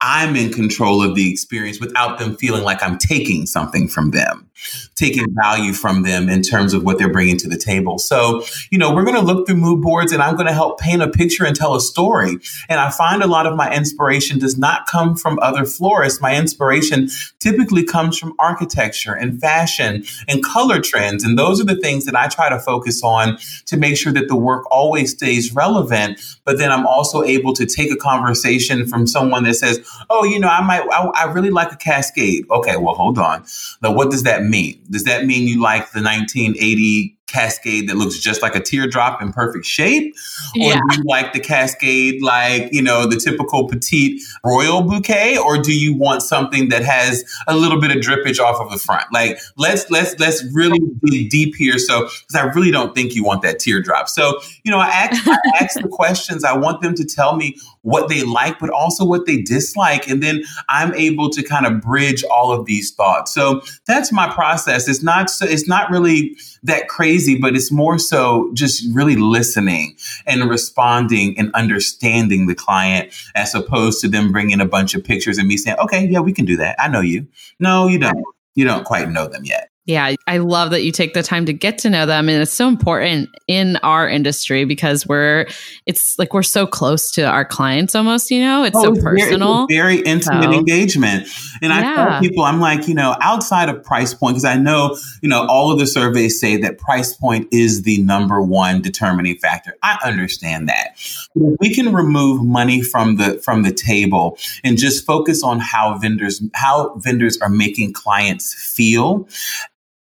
I'm 0.00 0.36
in 0.36 0.52
control 0.52 1.02
of 1.02 1.16
the 1.16 1.30
experience 1.30 1.80
without 1.80 2.18
them 2.18 2.36
feeling 2.36 2.62
like 2.62 2.82
I'm 2.82 2.98
taking 2.98 3.46
something 3.46 3.88
from 3.88 4.12
them, 4.12 4.47
taking 4.94 5.26
value 5.34 5.72
from 5.72 6.02
them 6.02 6.28
in 6.28 6.42
terms 6.42 6.74
of 6.74 6.84
what 6.84 6.98
they're 6.98 7.12
bringing 7.12 7.36
to 7.38 7.48
the 7.48 7.56
table. 7.56 7.98
So, 7.98 8.44
you 8.70 8.78
know, 8.78 8.94
we're 8.94 9.04
going 9.04 9.16
to 9.16 9.22
look 9.22 9.46
through 9.46 9.56
mood 9.56 9.82
boards 9.82 10.12
and 10.12 10.22
I'm 10.22 10.34
going 10.34 10.46
to 10.46 10.52
help 10.52 10.80
paint 10.80 11.02
a 11.02 11.08
picture 11.08 11.44
and 11.44 11.54
tell 11.54 11.74
a 11.74 11.80
story. 11.80 12.38
And 12.68 12.80
I 12.80 12.90
find 12.90 13.22
a 13.22 13.26
lot 13.26 13.46
of 13.46 13.56
my 13.56 13.74
inspiration 13.74 14.38
does 14.38 14.58
not 14.58 14.86
come 14.86 15.16
from 15.16 15.38
other 15.40 15.64
florists. 15.64 16.20
My 16.20 16.36
inspiration 16.36 17.08
typically 17.38 17.84
comes 17.84 18.18
from 18.18 18.34
architecture 18.38 19.14
and 19.14 19.40
fashion 19.40 20.04
and 20.26 20.44
color 20.44 20.80
trends. 20.80 21.24
And 21.24 21.38
those 21.38 21.60
are 21.60 21.64
the 21.64 21.76
things 21.76 22.04
that 22.04 22.16
I 22.16 22.28
try 22.28 22.48
to 22.48 22.58
focus 22.58 23.02
on 23.02 23.38
to 23.66 23.76
make 23.76 23.96
sure 23.96 24.12
that 24.12 24.28
the 24.28 24.36
work 24.36 24.64
always 24.70 25.12
stays 25.12 25.54
relevant. 25.54 26.20
But 26.44 26.58
then 26.58 26.72
I'm 26.72 26.86
also 26.86 27.22
able 27.22 27.52
to 27.54 27.66
take 27.66 27.90
a 27.92 27.96
conversation 27.96 28.86
from 28.86 29.06
someone 29.06 29.44
that 29.44 29.54
says, 29.54 29.80
oh, 30.10 30.24
you 30.24 30.38
know, 30.38 30.48
I 30.48 30.62
might, 30.62 30.82
I, 30.90 31.06
I 31.14 31.32
really 31.32 31.50
like 31.50 31.72
a 31.72 31.76
Cascade. 31.76 32.46
Okay, 32.50 32.76
well, 32.76 32.94
hold 32.94 33.18
on. 33.18 33.44
Now, 33.82 33.92
what 33.92 34.10
does 34.10 34.22
that 34.24 34.42
mean? 34.48 34.84
Does 34.90 35.04
that 35.04 35.26
mean 35.26 35.46
you 35.46 35.60
like 35.60 35.92
the 35.92 36.02
1980 36.02 37.17
cascade 37.28 37.88
that 37.88 37.96
looks 37.96 38.18
just 38.18 38.42
like 38.42 38.56
a 38.56 38.60
teardrop 38.60 39.22
in 39.22 39.32
perfect 39.32 39.64
shape? 39.64 40.14
Or 40.56 40.70
yeah. 40.70 40.80
do 40.90 40.96
you 40.96 41.04
like 41.06 41.32
the 41.32 41.40
cascade 41.40 42.22
like, 42.22 42.72
you 42.72 42.82
know, 42.82 43.06
the 43.06 43.16
typical 43.16 43.68
petite 43.68 44.20
royal 44.44 44.82
bouquet? 44.82 45.38
Or 45.38 45.58
do 45.58 45.78
you 45.78 45.94
want 45.94 46.22
something 46.22 46.68
that 46.70 46.84
has 46.84 47.24
a 47.46 47.54
little 47.54 47.80
bit 47.80 47.90
of 47.90 47.98
drippage 47.98 48.40
off 48.40 48.60
of 48.60 48.70
the 48.70 48.78
front? 48.78 49.04
Like 49.12 49.38
let's 49.56 49.88
let's 49.90 50.18
let's 50.18 50.44
really 50.52 50.80
be 51.02 51.28
deep 51.28 51.54
here. 51.54 51.78
So 51.78 52.04
because 52.04 52.34
I 52.34 52.42
really 52.54 52.70
don't 52.70 52.94
think 52.94 53.14
you 53.14 53.24
want 53.24 53.42
that 53.42 53.58
teardrop. 53.58 54.08
So, 54.08 54.40
you 54.64 54.70
know, 54.70 54.78
I 54.78 54.88
ask 54.88 55.28
I 55.28 55.38
ask 55.60 55.80
the 55.80 55.88
questions. 55.88 56.44
I 56.44 56.56
want 56.56 56.80
them 56.80 56.94
to 56.94 57.04
tell 57.04 57.36
me 57.36 57.56
what 57.82 58.08
they 58.08 58.22
like, 58.22 58.58
but 58.58 58.70
also 58.70 59.04
what 59.04 59.26
they 59.26 59.40
dislike. 59.40 60.08
And 60.08 60.22
then 60.22 60.42
I'm 60.68 60.94
able 60.94 61.30
to 61.30 61.42
kind 61.42 61.66
of 61.66 61.80
bridge 61.80 62.24
all 62.24 62.52
of 62.52 62.66
these 62.66 62.92
thoughts. 62.92 63.32
So 63.32 63.62
that's 63.86 64.12
my 64.12 64.32
process. 64.32 64.88
It's 64.88 65.02
not 65.02 65.30
so 65.30 65.46
it's 65.46 65.68
not 65.68 65.90
really 65.90 66.36
that 66.62 66.88
crazy, 66.88 67.38
but 67.38 67.54
it's 67.54 67.70
more 67.70 67.98
so 67.98 68.50
just 68.54 68.84
really 68.94 69.16
listening 69.16 69.96
and 70.26 70.48
responding 70.48 71.38
and 71.38 71.50
understanding 71.54 72.46
the 72.46 72.54
client 72.54 73.12
as 73.34 73.54
opposed 73.54 74.00
to 74.00 74.08
them 74.08 74.32
bringing 74.32 74.60
a 74.60 74.66
bunch 74.66 74.94
of 74.94 75.04
pictures 75.04 75.38
and 75.38 75.48
me 75.48 75.56
saying, 75.56 75.78
okay, 75.78 76.06
yeah, 76.06 76.20
we 76.20 76.32
can 76.32 76.44
do 76.44 76.56
that. 76.56 76.76
I 76.78 76.88
know 76.88 77.00
you. 77.00 77.26
No, 77.60 77.86
you 77.86 77.98
don't. 77.98 78.24
You 78.54 78.64
don't 78.64 78.84
quite 78.84 79.08
know 79.08 79.28
them 79.28 79.44
yet. 79.44 79.70
Yeah, 79.88 80.14
I 80.26 80.36
love 80.36 80.70
that 80.72 80.82
you 80.82 80.92
take 80.92 81.14
the 81.14 81.22
time 81.22 81.46
to 81.46 81.52
get 81.54 81.78
to 81.78 81.88
know 81.88 82.04
them. 82.04 82.28
And 82.28 82.42
it's 82.42 82.52
so 82.52 82.68
important 82.68 83.30
in 83.46 83.76
our 83.76 84.06
industry 84.06 84.66
because 84.66 85.06
we're, 85.06 85.46
it's 85.86 86.18
like 86.18 86.34
we're 86.34 86.42
so 86.42 86.66
close 86.66 87.10
to 87.12 87.22
our 87.22 87.42
clients 87.42 87.94
almost, 87.94 88.30
you 88.30 88.40
know, 88.40 88.64
it's 88.64 88.76
oh, 88.76 88.82
so 88.82 88.92
it's 88.92 89.02
personal. 89.02 89.66
Very, 89.66 89.94
very 89.94 90.04
intimate 90.04 90.42
so, 90.42 90.52
engagement. 90.52 91.26
And 91.62 91.72
I 91.72 91.94
tell 91.94 92.20
people, 92.20 92.44
I'm 92.44 92.60
like, 92.60 92.88
you 92.88 92.94
know, 92.94 93.16
outside 93.20 93.68
of 93.68 93.82
price 93.82 94.14
point, 94.14 94.34
because 94.34 94.44
I 94.44 94.56
know, 94.56 94.96
you 95.22 95.28
know, 95.28 95.46
all 95.48 95.72
of 95.72 95.78
the 95.78 95.86
surveys 95.86 96.40
say 96.40 96.56
that 96.58 96.78
price 96.78 97.14
point 97.14 97.48
is 97.52 97.82
the 97.82 98.02
number 98.02 98.40
one 98.40 98.82
determining 98.82 99.36
factor. 99.36 99.76
I 99.82 99.98
understand 100.04 100.68
that. 100.68 100.96
But 101.34 101.52
if 101.52 101.56
we 101.60 101.74
can 101.74 101.92
remove 101.92 102.44
money 102.44 102.82
from 102.82 103.16
the, 103.16 103.40
from 103.44 103.62
the 103.62 103.72
table 103.72 104.38
and 104.64 104.78
just 104.78 105.06
focus 105.06 105.42
on 105.42 105.60
how 105.60 105.98
vendors, 105.98 106.42
how 106.54 106.94
vendors 106.96 107.38
are 107.38 107.48
making 107.48 107.92
clients 107.92 108.54
feel 108.54 109.28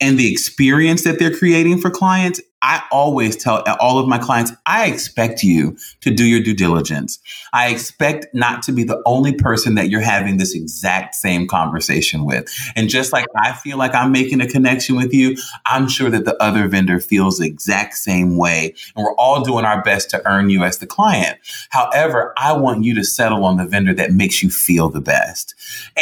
and 0.01 0.19
the 0.19 0.31
experience 0.31 1.03
that 1.03 1.19
they're 1.19 1.35
creating 1.35 1.79
for 1.79 1.89
clients, 1.89 2.41
I 2.65 2.81
always 2.91 3.36
tell 3.36 3.62
all 3.79 4.00
of 4.00 4.07
my 4.07 4.17
clients, 4.17 4.51
I 4.65 4.88
expect 4.88 5.43
you 5.43 5.77
to 6.01 6.10
do 6.10 6.25
your 6.25 6.41
due 6.41 6.55
diligence. 6.55 7.19
I 7.53 7.69
expect 7.69 8.25
not 8.34 8.63
to 8.63 8.72
be 8.72 8.84
the 8.84 9.03
only 9.05 9.34
person 9.34 9.75
that 9.75 9.89
you're 9.89 10.01
having 10.01 10.38
this 10.38 10.55
exact 10.55 11.13
same 11.13 11.48
conversation 11.48 12.25
with. 12.25 12.51
And 12.75 12.89
just 12.89 13.13
like 13.13 13.27
I 13.38 13.53
feel 13.53 13.77
like 13.77 13.93
I'm 13.93 14.12
making 14.12 14.41
a 14.41 14.48
connection 14.48 14.95
with 14.95 15.13
you, 15.13 15.38
I'm 15.67 15.88
sure 15.88 16.10
that 16.10 16.25
the 16.25 16.41
other 16.41 16.67
vendor 16.67 17.00
feels 17.00 17.38
the 17.38 17.45
exact 17.45 17.93
same 17.93 18.36
way. 18.36 18.74
And 18.95 19.05
we're 19.05 19.13
all 19.13 19.43
doing 19.43 19.63
our 19.63 19.84
best 19.84 20.10
to 20.10 20.27
earn 20.27 20.50
you 20.50 20.63
as 20.63 20.79
the 20.79 20.88
client. 20.88 21.38
However, 21.69 22.34
I 22.36 22.53
want 22.53 22.84
you 22.84 22.95
to 22.95 23.03
settle 23.03 23.45
on 23.45 23.57
the 23.57 23.67
vendor 23.67 23.93
that 23.93 24.12
makes 24.12 24.41
you 24.41 24.50
feel 24.50 24.89
the 24.89 25.01
best. 25.01 25.53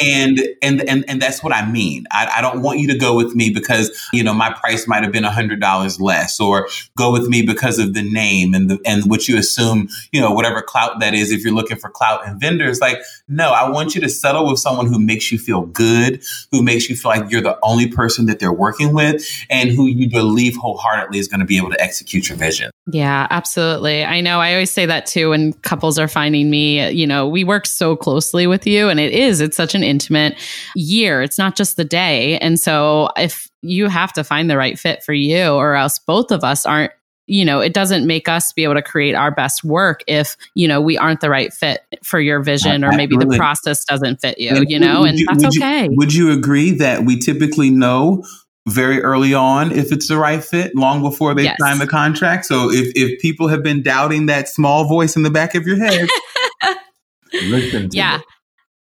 And 0.01 0.39
and 0.61 0.87
and, 0.87 1.03
and 1.09 1.21
that's 1.21 1.43
what 1.43 1.53
I 1.53 1.69
mean. 1.69 2.05
I, 2.11 2.35
I 2.37 2.41
don't 2.41 2.61
want 2.61 2.79
you 2.79 2.87
to 2.87 2.97
go 2.97 3.17
with 3.17 3.35
me 3.35 3.49
because, 3.49 3.91
you 4.13 4.23
know, 4.23 4.33
my 4.33 4.53
price 4.53 4.87
might 4.87 5.03
have 5.03 5.11
been 5.11 5.25
a 5.25 5.31
hundred 5.31 5.59
dollars 5.59 5.99
less 5.99 6.39
or 6.39 6.52
or 6.53 6.67
go 6.97 7.11
with 7.11 7.27
me 7.27 7.41
because 7.41 7.79
of 7.79 7.93
the 7.93 8.03
name 8.03 8.53
and 8.53 8.69
the, 8.69 8.79
and 8.85 9.09
what 9.09 9.27
you 9.27 9.37
assume, 9.37 9.89
you 10.11 10.21
know, 10.21 10.31
whatever 10.31 10.61
clout 10.61 10.99
that 10.99 11.13
is, 11.13 11.31
if 11.31 11.43
you're 11.43 11.53
looking 11.53 11.77
for 11.77 11.89
clout 11.89 12.25
and 12.27 12.39
vendors. 12.39 12.79
Like, 12.79 12.99
no, 13.27 13.51
I 13.51 13.69
want 13.69 13.95
you 13.95 14.01
to 14.01 14.09
settle 14.09 14.49
with 14.49 14.59
someone 14.59 14.87
who 14.87 14.99
makes 14.99 15.31
you 15.31 15.37
feel 15.37 15.61
good, 15.61 16.23
who 16.51 16.61
makes 16.61 16.89
you 16.89 16.95
feel 16.95 17.11
like 17.11 17.31
you're 17.31 17.41
the 17.41 17.57
only 17.63 17.87
person 17.87 18.25
that 18.27 18.39
they're 18.39 18.53
working 18.53 18.93
with, 18.93 19.25
and 19.49 19.69
who 19.69 19.87
you 19.87 20.09
believe 20.09 20.55
wholeheartedly 20.55 21.19
is 21.19 21.27
going 21.27 21.39
to 21.39 21.45
be 21.45 21.57
able 21.57 21.69
to 21.69 21.81
execute 21.81 22.29
your 22.29 22.37
vision. 22.37 22.71
Yeah, 22.91 23.27
absolutely. 23.29 24.03
I 24.03 24.21
know. 24.21 24.39
I 24.39 24.53
always 24.53 24.71
say 24.71 24.85
that 24.85 25.05
too 25.05 25.29
when 25.29 25.53
couples 25.53 25.97
are 25.97 26.07
finding 26.07 26.49
me. 26.49 26.89
You 26.91 27.07
know, 27.07 27.27
we 27.27 27.43
work 27.43 27.65
so 27.65 27.95
closely 27.95 28.45
with 28.45 28.67
you, 28.67 28.89
and 28.89 28.99
it 28.99 29.13
is, 29.13 29.39
it's 29.39 29.57
such 29.57 29.73
an 29.73 29.83
intimate 29.83 30.35
year. 30.75 31.21
It's 31.21 31.37
not 31.37 31.55
just 31.55 31.77
the 31.77 31.85
day. 31.85 32.37
And 32.39 32.59
so 32.59 33.09
if 33.17 33.49
you 33.63 33.87
have 33.87 34.13
to 34.13 34.23
find 34.23 34.49
the 34.49 34.57
right 34.57 34.77
fit 34.77 35.03
for 35.03 35.13
you, 35.13 35.51
or 35.53 35.75
else 35.75 35.99
both 35.99 36.31
of 36.31 36.43
us 36.43 36.65
aren't 36.65 36.91
you 37.25 37.45
know, 37.45 37.61
it 37.61 37.73
doesn't 37.73 38.05
make 38.05 38.27
us 38.27 38.51
be 38.51 38.63
able 38.63 38.73
to 38.73 38.81
create 38.81 39.15
our 39.15 39.31
best 39.31 39.63
work 39.63 40.03
if, 40.07 40.35
you 40.55 40.67
know, 40.67 40.81
we 40.81 40.97
aren't 40.97 41.21
the 41.21 41.29
right 41.29 41.53
fit 41.53 41.81
for 42.03 42.19
your 42.19 42.41
vision 42.41 42.83
or 42.83 42.91
maybe 42.91 43.15
the 43.15 43.37
process 43.37 43.85
doesn't 43.85 44.19
fit 44.19 44.37
you, 44.37 44.49
and 44.49 44.69
you 44.69 44.77
know, 44.77 45.03
and 45.05 45.17
you, 45.17 45.25
that's 45.27 45.43
would 45.43 45.57
okay. 45.57 45.85
You, 45.85 45.95
would 45.95 46.13
you 46.13 46.31
agree 46.31 46.71
that 46.71 47.05
we 47.05 47.17
typically 47.17 47.69
know 47.69 48.25
very 48.67 49.01
early 49.01 49.33
on 49.33 49.71
if 49.71 49.91
it's 49.91 50.07
the 50.07 50.17
right 50.17 50.43
fit, 50.43 50.75
long 50.75 51.01
before 51.01 51.33
they 51.33 51.43
yes. 51.43 51.57
sign 51.59 51.79
the 51.79 51.87
contract? 51.87 52.45
So 52.45 52.69
if, 52.69 52.91
if 52.95 53.21
people 53.21 53.47
have 53.47 53.63
been 53.63 53.81
doubting 53.81 54.25
that 54.25 54.49
small 54.49 54.85
voice 54.85 55.15
in 55.15 55.23
the 55.23 55.31
back 55.31 55.55
of 55.55 55.65
your 55.65 55.77
head, 55.77 56.09
listen 57.33 57.89
Yeah. 57.93 58.19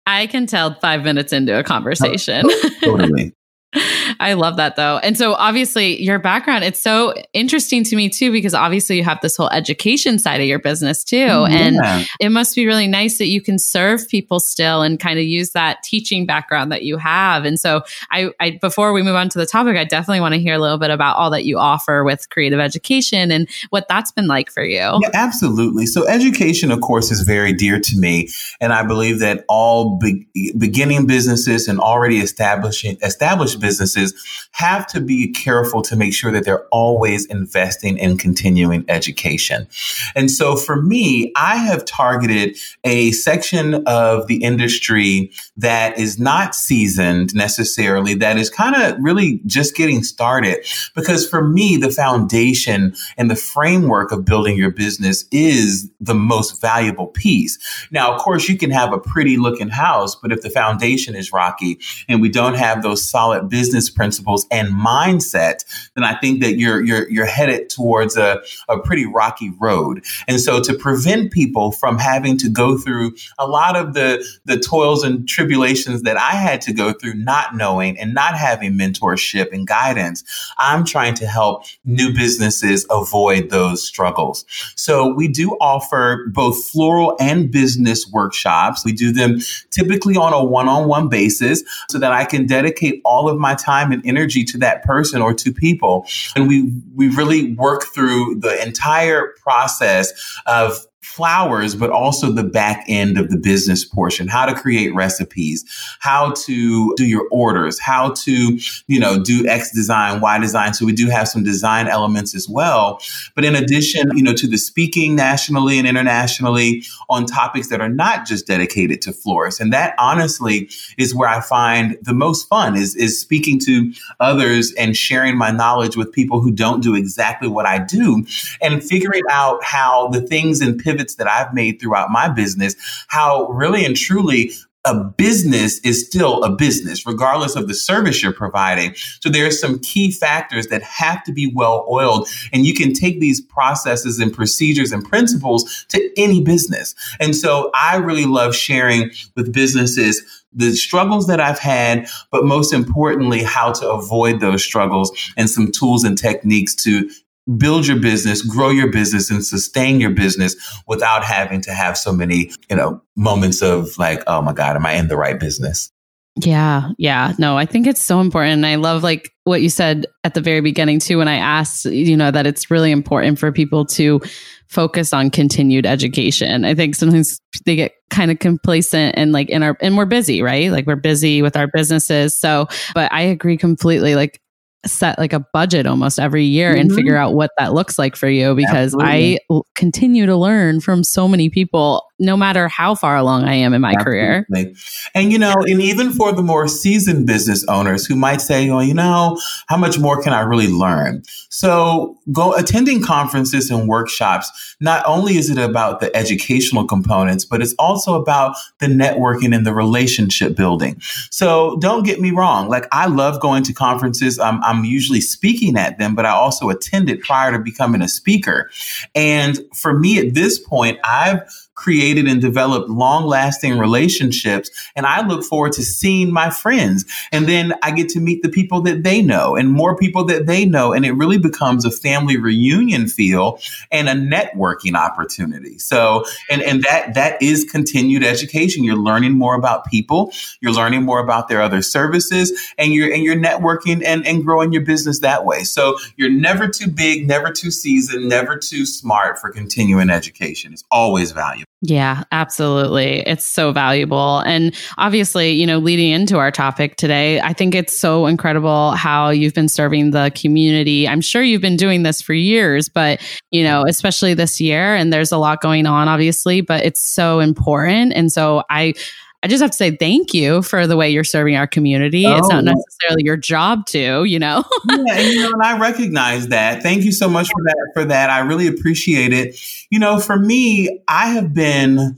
I 0.06 0.26
can 0.26 0.48
tell 0.48 0.74
five 0.80 1.04
minutes 1.04 1.34
into 1.34 1.54
a 1.54 1.60
oh, 1.60 1.64
conversation. 1.64 2.46
totally. 2.82 3.34
I 3.74 4.34
love 4.34 4.58
that 4.58 4.76
though. 4.76 4.98
And 4.98 5.18
so 5.18 5.34
obviously 5.34 6.02
your 6.02 6.20
background, 6.20 6.64
it's 6.64 6.82
so 6.82 7.14
interesting 7.34 7.84
to 7.86 7.96
me 7.96 8.10
too, 8.10 8.32
because 8.32 8.54
obviously 8.54 8.98
you 8.98 9.04
have 9.04 9.20
this 9.22 9.38
whole 9.38 9.50
education 9.50 10.18
side 10.18 10.42
of 10.42 10.48
your 10.48 10.60
business 10.60 11.04
too. 11.04 11.18
Mm, 11.18 11.52
yeah. 11.52 11.98
And 11.98 12.08
it 12.20 12.30
must 12.30 12.56
be 12.56 12.66
really 12.66 12.88
nice 12.88 13.18
that 13.20 13.28
you 13.28 13.42
can 13.42 13.60
serve 13.60 14.08
people 14.10 14.40
still 14.40 14.82
and 14.82 15.00
kind 15.00 15.20
of 15.20 15.26
use 15.26 15.52
that 15.52 15.84
teaching 15.84 16.26
background 16.26 16.72
that 16.72 16.84
you 16.84 16.98
have. 16.98 17.46
And 17.46 17.60
so 17.60 17.82
I, 18.12 18.32
I 18.40 18.58
before 18.62 18.92
we 18.92 19.04
move 19.04 19.16
on 19.16 19.30
to 19.30 19.38
the 19.38 19.46
topic, 19.46 19.78
I 19.78 19.84
definitely 19.84 20.22
want 20.22 20.34
to 20.34 20.40
hear 20.40 20.56
a 20.56 20.60
little 20.60 20.80
bit 20.80 20.90
about 20.90 21.18
all 21.18 21.30
that 21.30 21.46
you 21.46 21.60
offer 21.60 22.04
with 22.04 22.30
creative 22.30 22.60
education 22.60 23.32
and 23.32 23.48
what 23.70 23.88
that's 23.88 24.12
been 24.12 24.28
like 24.28 24.50
for 24.50 24.64
you. 24.64 24.78
Yeah, 24.80 25.10
absolutely. 25.14 25.86
So 25.86 26.08
education, 26.08 26.72
of 26.72 26.82
course, 26.82 27.12
is 27.12 27.22
very 27.22 27.54
dear 27.54 27.80
to 27.80 27.98
me. 27.98 28.30
And 28.60 28.74
I 28.74 28.84
believe 28.84 29.20
that 29.20 29.46
all 29.48 29.98
be- 29.98 30.28
beginning 30.58 31.06
businesses 31.06 31.68
and 31.68 31.80
already 31.80 32.18
establishing 32.18 32.98
established 33.04 33.30
established 33.50 33.59
businesses 33.60 34.14
have 34.52 34.88
to 34.88 35.02
be 35.02 35.32
careful 35.32 35.82
to 35.84 35.96
make 35.96 36.14
sure 36.14 36.32
that 36.32 36.46
they're 36.46 36.68
always 36.68 37.26
investing 37.28 37.98
in 37.98 38.18
continuing 38.18 38.84
education. 38.88 39.68
And 40.16 40.32
so 40.32 40.56
for 40.56 40.82
me, 40.82 41.32
I 41.36 41.58
have 41.58 41.86
targeted 41.86 42.58
a 42.84 43.12
section 43.12 43.84
of 43.86 44.28
the 44.28 44.44
industry 44.44 45.32
that 45.58 45.98
is 45.98 46.20
not 46.20 46.56
seasoned 46.56 47.34
necessarily, 47.36 48.14
that 48.16 48.38
is 48.38 48.50
kind 48.50 48.76
of 48.76 48.98
really 49.00 49.42
just 49.46 49.76
getting 49.76 50.04
started. 50.04 50.66
Because 50.96 51.28
for 51.28 51.48
me, 51.48 51.78
the 51.78 51.92
foundation 51.92 52.94
and 53.18 53.30
the 53.30 53.36
framework 53.36 54.12
of 54.12 54.26
building 54.26 54.58
your 54.58 54.72
business 54.72 55.26
is 55.32 55.90
the 56.00 56.16
most 56.16 56.62
valuable 56.62 57.08
piece. 57.08 57.58
Now, 57.92 58.14
of 58.14 58.22
course, 58.22 58.48
you 58.48 58.58
can 58.58 58.72
have 58.72 58.94
a 58.94 59.00
pretty 59.00 59.38
looking 59.38 59.70
house, 59.70 60.16
but 60.16 60.32
if 60.32 60.42
the 60.42 60.50
foundation 60.50 61.16
is 61.16 61.34
rocky 61.34 61.80
and 62.08 62.22
we 62.22 62.30
don't 62.30 62.56
have 62.56 62.84
those 62.84 63.04
solid 63.10 63.49
business 63.50 63.90
principles 63.90 64.46
and 64.52 64.70
mindset, 64.70 65.66
then 65.96 66.04
I 66.04 66.16
think 66.20 66.42
that 66.42 66.58
you're 66.58 66.82
you're 66.84 67.10
you're 67.10 67.26
headed 67.26 67.70
towards 67.70 68.18
a, 68.18 68.42
a 68.68 68.80
pretty 68.80 69.06
rocky 69.06 69.52
road. 69.60 70.04
And 70.28 70.40
so 70.40 70.62
to 70.62 70.74
prevent 70.74 71.32
people 71.32 71.72
from 71.72 71.98
having 71.98 72.38
to 72.38 72.50
go 72.50 72.78
through 72.78 73.16
a 73.38 73.48
lot 73.48 73.76
of 73.76 73.94
the 73.94 74.26
the 74.46 74.60
toils 74.60 75.04
and 75.04 75.28
tribulations 75.28 76.04
that 76.04 76.18
I 76.18 76.32
had 76.32 76.62
to 76.62 76.74
go 76.74 76.94
through 76.94 77.16
not 77.16 77.56
knowing 77.56 77.98
and 77.98 78.14
not 78.14 78.36
having 78.36 78.74
mentorship 78.74 79.52
and 79.52 79.68
guidance, 79.68 80.24
I'm 80.58 80.86
trying 80.86 81.16
to 81.16 81.26
help 81.26 81.64
new 81.86 82.14
businesses 82.14 82.86
avoid 82.90 83.50
those 83.50 83.86
struggles. 83.86 84.46
So 84.76 85.14
we 85.14 85.28
do 85.28 85.58
offer 85.62 86.28
both 86.34 86.66
floral 86.66 87.16
and 87.20 87.52
business 87.52 88.08
workshops. 88.12 88.86
We 88.86 88.92
do 88.92 89.12
them 89.12 89.40
typically 89.72 90.16
on 90.16 90.34
a 90.34 90.44
one-on-one 90.44 91.10
basis 91.10 91.64
so 91.90 91.98
that 92.00 92.12
I 92.12 92.26
can 92.26 92.46
dedicate 92.46 93.02
all 93.06 93.30
of 93.30 93.39
my 93.40 93.56
time 93.56 93.92
and 93.92 94.06
energy 94.06 94.44
to 94.44 94.58
that 94.60 94.84
person 94.84 95.22
or 95.22 95.34
to 95.34 95.52
people. 95.52 96.06
And 96.36 96.48
we 96.48 96.72
we 96.96 97.10
really 97.10 97.54
work 97.54 97.86
through 97.86 98.40
the 98.40 98.62
entire 98.62 99.34
process 99.42 100.12
of 100.46 100.86
flowers, 101.02 101.76
but 101.76 101.90
also 101.90 102.32
the 102.32 102.44
back 102.44 102.84
end 102.88 103.18
of 103.18 103.30
the 103.30 103.38
business 103.38 103.86
portion, 103.86 104.28
how 104.28 104.46
to 104.46 104.54
create 104.54 104.94
recipes, 104.94 105.64
how 106.00 106.32
to 106.32 106.94
do 106.96 107.06
your 107.06 107.26
orders, 107.32 107.80
how 107.80 108.12
to, 108.12 108.60
you 108.88 109.00
know, 109.00 109.22
do 109.22 109.48
X 109.48 109.72
design, 109.74 110.20
Y 110.20 110.40
design. 110.40 110.74
So 110.74 110.86
we 110.86 110.92
do 110.92 111.08
have 111.08 111.28
some 111.28 111.44
design 111.44 111.88
elements 111.88 112.36
as 112.36 112.50
well. 112.50 113.00
But 113.34 113.46
in 113.46 113.56
addition, 113.56 114.12
you 114.16 114.24
know, 114.24 114.34
to 114.34 114.48
the 114.48 114.58
speaking 114.58 115.16
nationally 115.16 115.80
and 115.80 115.88
internationally 115.88 116.84
on 117.10 117.26
topics 117.26 117.70
that 117.70 117.80
are 117.80 117.90
not 117.90 118.26
just 118.26 118.46
dedicated 118.46 119.02
to 119.04 119.14
florists. 119.14 119.62
And 119.62 119.72
that 119.72 119.96
honestly 119.98 120.70
is 120.98 121.16
where 121.16 121.30
I 121.30 121.40
find 121.40 121.98
the 122.02 122.14
most 122.14 122.48
fun 122.50 122.76
is, 122.76 122.96
is 122.96 123.20
speaking 123.20 123.58
to 123.62 123.94
others 124.20 124.74
and 124.74 124.98
sharing 124.98 125.38
my 125.38 125.52
knowledge 125.52 125.96
with 125.96 126.12
people 126.12 126.42
who 126.42 126.52
don't 126.52 126.84
do 126.84 126.94
exactly 126.96 127.48
what 127.48 127.66
I 127.66 127.80
do 127.80 128.26
and 128.62 128.84
figuring 128.84 129.24
out 129.30 129.64
how 129.64 130.10
the 130.10 130.22
things 130.22 130.60
and 130.62 130.80
pivots 130.90 131.16
that 131.16 131.28
I've 131.28 131.54
made 131.54 131.80
throughout 131.80 132.10
my 132.10 132.30
business, 132.30 132.76
how 133.08 133.48
really 133.50 133.86
and 133.86 133.96
truly 133.96 134.52
a 134.86 135.04
business 135.04 135.80
is 135.80 136.06
still 136.06 136.42
a 136.44 136.50
business, 136.56 137.06
regardless 137.06 137.56
of 137.56 137.68
the 137.68 137.74
service 137.74 138.24
you're 138.24 138.34
providing. 138.34 138.96
So 139.20 139.30
there 139.30 139.46
are 139.46 139.52
some 139.52 139.80
key 139.80 140.12
factors 140.12 140.68
that 140.68 140.82
have 140.84 141.24
to 141.26 141.34
be 141.34 141.52
well 141.54 141.86
oiled. 141.90 142.30
And 142.54 142.66
you 142.66 142.74
can 142.74 142.94
take 142.94 143.20
these 143.20 143.42
processes 143.42 144.20
and 144.20 144.34
procedures 144.34 144.92
and 144.92 145.04
principles 145.04 145.86
to 145.90 146.10
any 146.18 146.42
business. 146.42 146.96
And 147.20 147.36
so 147.36 147.72
I 147.76 147.98
really 147.98 148.26
love 148.26 148.56
sharing 148.56 149.12
with 149.36 149.54
businesses 149.54 150.24
the 150.54 150.72
struggles 150.72 151.28
that 151.28 151.40
I've 151.40 151.60
had, 151.60 152.08
but 152.32 152.46
most 152.46 152.74
importantly, 152.74 153.44
how 153.44 153.72
to 153.74 153.90
avoid 153.90 154.40
those 154.40 154.64
struggles 154.64 155.12
and 155.38 155.50
some 155.50 155.72
tools 155.72 156.04
and 156.04 156.18
techniques 156.18 156.74
to 156.76 157.10
build 157.58 157.88
your 157.88 158.00
business, 158.00 158.42
grow 158.42 158.70
your 158.70 158.92
business 158.92 159.30
and 159.30 159.46
sustain 159.46 160.00
your 160.00 160.12
business 160.12 160.56
without 160.88 161.24
having 161.24 161.62
to 161.62 161.72
have 161.72 161.98
so 161.98 162.12
many, 162.12 162.52
you 162.70 162.76
know, 162.76 163.02
moments 163.16 163.62
of 163.62 163.98
like, 163.98 164.24
oh 164.28 164.42
my 164.42 164.54
God, 164.54 164.76
am 164.76 164.86
I 164.86 164.94
in 164.94 165.08
the 165.08 165.18
right 165.18 165.40
business? 165.40 165.92
Yeah, 166.36 166.92
yeah. 166.98 167.34
No, 167.38 167.58
I 167.58 167.66
think 167.66 167.88
it's 167.88 168.04
so 168.04 168.22
important. 168.22 168.54
And 168.54 168.66
I 168.66 168.76
love 168.76 169.04
like 169.04 169.32
what 169.44 169.62
you 169.62 169.70
said 169.70 170.06
at 170.24 170.36
the 170.36 170.42
very 170.42 170.62
beginning 170.62 171.00
too 171.00 171.18
when 171.18 171.28
I 171.28 171.36
asked, 171.36 171.86
you 171.86 172.16
know, 172.16 172.32
that 172.32 172.48
it's 172.48 172.72
really 172.72 172.92
important 172.92 173.40
for 173.40 173.52
people 173.52 173.86
to 173.88 174.22
focus 174.68 175.12
on 175.12 175.32
continued 175.32 175.86
education. 175.86 176.64
I 176.64 176.76
think 176.76 176.96
sometimes 176.96 177.42
they 177.66 177.76
get 177.76 177.94
kind 178.10 178.32
of 178.32 178.40
complacent 178.40 179.16
and 179.18 179.32
like 179.32 179.50
in 179.50 179.64
our 179.64 179.76
and 179.82 179.98
we're 179.98 180.06
busy, 180.06 180.42
right? 180.42 180.72
Like 180.72 180.86
we're 180.86 180.96
busy 180.96 181.42
with 181.42 181.58
our 181.58 181.68
businesses. 181.68 182.36
So, 182.36 182.68
but 182.94 183.12
I 183.12 183.22
agree 183.22 183.58
completely. 183.58 184.16
Like 184.16 184.40
set 184.86 185.20
like 185.20 185.34
a 185.34 185.46
budget 185.54 185.86
almost 185.86 186.20
every 186.20 186.46
year 186.46 186.72
mm-hmm. 186.72 186.82
and 186.82 186.96
figure 186.96 187.18
out 187.18 187.34
what 187.34 187.52
that 187.58 187.74
looks 187.74 188.00
like 188.00 188.16
for 188.16 188.30
you 188.30 188.56
because 188.56 188.96
Absolutely. 188.96 189.40
I 189.50 189.60
continue 189.76 190.26
to 190.26 190.36
learn 190.36 190.80
from 190.80 191.04
so 191.04 191.28
many 191.28 191.50
people 191.50 192.04
no 192.20 192.36
matter 192.36 192.68
how 192.68 192.96
far 192.96 193.16
along 193.16 193.46
I 193.46 193.54
am 193.54 193.74
in 193.74 193.82
my 193.82 193.94
Absolutely. 193.94 194.46
career. 194.54 194.76
And, 195.16 195.32
you 195.32 195.40
know, 195.40 195.54
and 195.54 195.82
even 195.82 196.12
for 196.12 196.32
the 196.32 196.44
more 196.44 196.68
seasoned 196.68 197.26
business 197.26 197.66
owners 197.68 198.06
who 198.06 198.16
might 198.16 198.42
say, 198.42 198.70
well, 198.70 198.84
you 198.84 198.94
know, 198.94 199.40
how 199.68 199.78
much 199.78 199.98
more 200.00 200.22
can 200.22 200.34
I 200.34 200.42
really 200.42 200.68
learn? 200.68 201.24
So 201.50 202.18
go 202.32 202.54
attending 202.54 203.02
conferences 203.02 203.72
and 203.72 203.88
workshops. 203.88 204.76
Not 204.80 205.04
only 205.06 205.38
is 205.38 205.50
it 205.50 205.58
about 205.58 206.00
the 206.00 206.16
educational 206.16 206.86
components, 206.86 207.46
but 207.46 207.62
it's 207.62 207.74
also 207.80 208.20
about 208.20 208.56
the 208.80 208.88
networking 208.88 209.56
and 209.56 209.66
the 209.66 209.74
relationship 209.74 210.56
building. 210.56 211.00
So 211.32 211.78
don't 211.78 212.04
get 212.04 212.20
me 212.20 212.32
wrong. 212.32 212.68
Like 212.68 212.88
I 212.92 213.08
love 213.08 213.40
going 213.40 213.64
to 213.64 213.74
conferences. 213.74 214.40
I'm, 214.40 214.64
I'm 214.64 214.84
usually 214.84 215.22
speaking 215.22 215.78
at 215.78 215.98
them, 215.98 216.16
but 216.16 216.26
I 216.26 216.32
also 216.32 216.70
attended 216.70 217.22
prior 217.22 217.52
to 217.52 217.60
becoming 217.60 218.02
a 218.02 218.08
speaker. 218.08 218.70
And 219.16 219.60
for 219.74 219.98
me 219.98 220.20
at 220.20 220.34
this 220.34 220.60
point, 220.60 221.00
I've 221.04 221.42
created 221.80 222.28
and 222.28 222.42
developed 222.42 222.90
long 222.90 223.26
lasting 223.26 223.80
relationships. 223.80 224.70
And 224.98 225.06
I 225.06 225.26
look 225.26 225.46
forward 225.46 225.72
to 225.74 225.84
seeing 225.84 226.32
my 226.32 226.50
friends. 226.50 227.06
And 227.32 227.48
then 227.48 227.74
I 227.82 227.92
get 227.92 228.10
to 228.10 228.20
meet 228.20 228.44
the 228.44 228.50
people 228.50 228.82
that 228.82 229.04
they 229.04 229.22
know 229.22 229.56
and 229.56 229.72
more 229.72 229.96
people 229.96 230.26
that 230.26 230.46
they 230.46 230.66
know. 230.66 230.92
And 230.92 231.06
it 231.06 231.14
really 231.14 231.38
becomes 231.38 231.86
a 231.86 231.92
family 231.92 232.36
reunion 232.36 233.08
feel 233.08 233.60
and 233.92 234.10
a 234.10 234.14
networking 234.14 234.96
opportunity. 234.96 235.80
So, 235.80 236.26
and, 236.52 236.62
and 236.62 236.84
that, 236.84 237.14
that 237.14 237.42
is 237.42 237.64
continued 237.64 238.26
education. 238.26 238.84
You're 238.84 238.98
learning 238.98 239.38
more 239.38 239.56
about 239.56 239.86
people. 239.86 240.34
You're 240.60 240.74
learning 240.74 241.04
more 241.04 241.20
about 241.20 241.48
their 241.48 241.62
other 241.62 241.82
services 241.82 242.52
and 242.78 242.92
you're, 242.94 243.12
and 243.14 243.24
you're 243.24 243.38
networking 243.38 244.04
and, 244.06 244.28
and 244.28 244.44
growing 244.44 244.74
your 244.74 244.84
business 244.84 245.20
that 245.20 245.46
way. 245.46 245.64
So 245.64 245.98
you're 246.18 246.30
never 246.30 246.68
too 246.68 246.90
big, 246.90 247.26
never 247.26 247.52
too 247.52 247.72
seasoned, 247.72 248.28
never 248.28 248.58
too 248.58 248.86
smart 248.86 249.40
for 249.40 249.50
continuing 249.50 250.10
education. 250.10 250.74
It's 250.74 250.84
always 250.92 251.32
valuable. 251.32 251.69
Yeah, 251.82 252.24
absolutely. 252.34 253.20
It's 253.26 253.48
so 253.48 253.72
valuable. 253.72 254.40
And 254.40 254.76
obviously, 254.98 255.52
you 255.52 255.66
know, 255.66 255.78
leading 255.78 256.12
into 256.12 256.38
our 256.38 256.52
topic 256.52 256.98
today, 256.98 257.40
I 257.40 257.54
think 257.54 257.74
it's 257.74 257.98
so 257.98 258.26
incredible 258.26 258.92
how 258.92 259.30
you've 259.30 259.54
been 259.54 259.70
serving 259.70 260.12
the 260.12 260.30
community. 260.36 261.08
I'm 261.08 261.22
sure 261.22 261.42
you've 261.42 261.62
been 261.62 261.78
doing 261.78 262.04
this 262.04 262.22
for 262.22 262.34
years, 262.34 262.90
but, 262.90 263.22
you 263.52 263.64
know, 263.64 263.86
especially 263.88 264.34
this 264.34 264.60
year, 264.60 264.94
and 264.94 265.14
there's 265.14 265.32
a 265.32 265.38
lot 265.38 265.62
going 265.62 265.86
on, 265.86 266.10
obviously, 266.10 266.60
but 266.60 266.84
it's 266.84 267.02
so 267.02 267.40
important. 267.40 268.12
And 268.14 268.30
so 268.30 268.64
I, 268.70 268.94
I 269.42 269.48
just 269.48 269.62
have 269.62 269.72
to 269.72 269.78
say 269.78 269.96
thank 269.96 270.34
you 270.34 270.62
for 270.62 270.86
the 270.86 270.98
way 270.98 271.10
you're 271.10 271.24
serving 271.24 271.56
our 271.56 271.68
community. 271.68 272.26
Oh, 272.26 272.38
it's 272.38 272.50
not 272.50 272.68
oh, 272.68 272.74
necessarily 272.74 273.24
your 273.24 273.38
job 273.38 273.86
to, 273.88 274.26
you 274.26 274.38
know. 274.38 274.66
yeah, 274.90 274.98
and, 275.12 275.28
you 275.28 275.44
know, 275.44 275.52
and 275.52 275.64
I 275.64 275.80
recognize 275.80 276.50
that. 276.50 276.84
Thank 276.84 277.04
you 277.04 277.14
so 277.14 277.30
much 277.30 277.48
for 277.48 277.64
that. 277.64 277.92
For 277.94 278.06
that, 278.06 278.30
I 278.30 278.40
really 278.40 278.68
appreciate 278.68 279.32
it. 279.32 279.58
You 279.90 280.00
know, 280.00 280.20
for 280.20 280.38
me, 280.38 281.00
I 281.08 281.30
have 281.30 281.54
been 281.54 282.18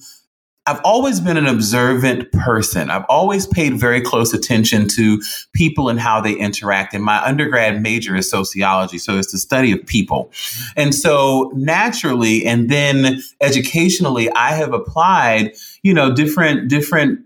I've 0.68 0.82
always 0.84 1.20
been 1.20 1.38
an 1.38 1.48
observant 1.48 2.32
person. 2.32 2.92
I've 2.92 3.06
always 3.10 3.48
paid 3.48 3.80
very 3.80 4.00
close 4.00 4.32
attention 4.32 4.88
to 4.90 5.20
people 5.54 5.90
and 5.90 6.00
how 6.00 6.22
they 6.22 6.34
interact. 6.34 6.94
And 6.94 7.04
my 7.04 7.22
undergrad 7.26 7.82
major 7.82 8.16
is 8.16 8.30
sociology, 8.30 9.00
so 9.00 9.18
it's 9.18 9.32
the 9.32 9.40
study 9.40 9.72
of 9.72 9.84
people. 9.88 10.32
And 10.78 10.94
so 10.94 11.52
naturally, 11.56 12.46
and 12.46 12.70
then 12.70 13.22
educationally, 13.42 14.30
I 14.32 14.50
have 14.52 14.72
applied, 14.72 15.54
you 15.84 15.94
know, 15.94 16.14
different 16.14 16.70
different 16.70 17.22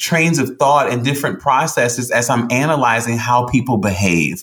trains 0.00 0.38
of 0.38 0.56
thought 0.56 0.90
and 0.90 1.04
different 1.04 1.38
processes 1.40 2.10
as 2.10 2.30
I'm 2.30 2.50
analyzing 2.50 3.18
how 3.18 3.46
people 3.46 3.76
behave. 3.76 4.42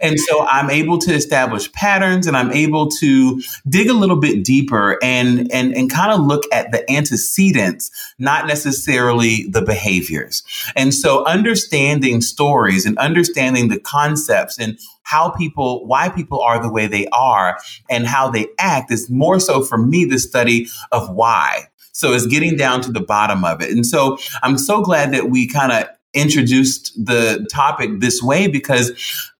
And 0.00 0.20
so 0.20 0.46
I'm 0.46 0.70
able 0.70 0.98
to 0.98 1.14
establish 1.14 1.72
patterns 1.72 2.26
and 2.26 2.36
I'm 2.36 2.52
able 2.52 2.88
to 3.00 3.42
dig 3.68 3.88
a 3.88 3.94
little 3.94 4.20
bit 4.20 4.44
deeper 4.44 4.98
and, 5.02 5.50
and, 5.50 5.74
and 5.74 5.90
kind 5.90 6.12
of 6.12 6.26
look 6.26 6.44
at 6.52 6.72
the 6.72 6.88
antecedents, 6.90 7.90
not 8.18 8.46
necessarily 8.46 9.46
the 9.48 9.62
behaviors. 9.62 10.42
And 10.76 10.92
so 10.92 11.24
understanding 11.24 12.20
stories 12.20 12.84
and 12.84 12.98
understanding 12.98 13.68
the 13.68 13.80
concepts 13.80 14.58
and 14.58 14.78
how 15.04 15.30
people, 15.30 15.86
why 15.86 16.10
people 16.10 16.42
are 16.42 16.60
the 16.60 16.70
way 16.70 16.86
they 16.86 17.06
are 17.08 17.58
and 17.88 18.06
how 18.06 18.30
they 18.30 18.46
act 18.58 18.92
is 18.92 19.08
more 19.08 19.40
so 19.40 19.62
for 19.62 19.78
me 19.78 20.04
the 20.04 20.18
study 20.18 20.68
of 20.92 21.08
why. 21.08 21.68
So 21.98 22.12
it's 22.12 22.26
getting 22.26 22.56
down 22.56 22.80
to 22.82 22.92
the 22.92 23.00
bottom 23.00 23.44
of 23.44 23.60
it. 23.60 23.70
And 23.70 23.84
so 23.84 24.18
I'm 24.44 24.56
so 24.56 24.80
glad 24.80 25.12
that 25.12 25.30
we 25.30 25.48
kind 25.48 25.72
of 25.72 25.88
introduced 26.14 26.92
the 27.04 27.44
topic 27.50 27.98
this 27.98 28.22
way 28.22 28.46
because 28.46 28.92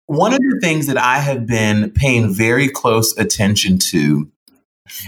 one 0.07 0.33
of 0.33 0.41
the 0.41 0.59
things 0.61 0.89
that 0.89 0.99
I 0.99 1.21
have 1.21 1.47
been 1.47 1.93
paying 1.93 2.35
very 2.35 2.69
close 2.69 3.17
attention 3.17 3.79
to 3.91 4.29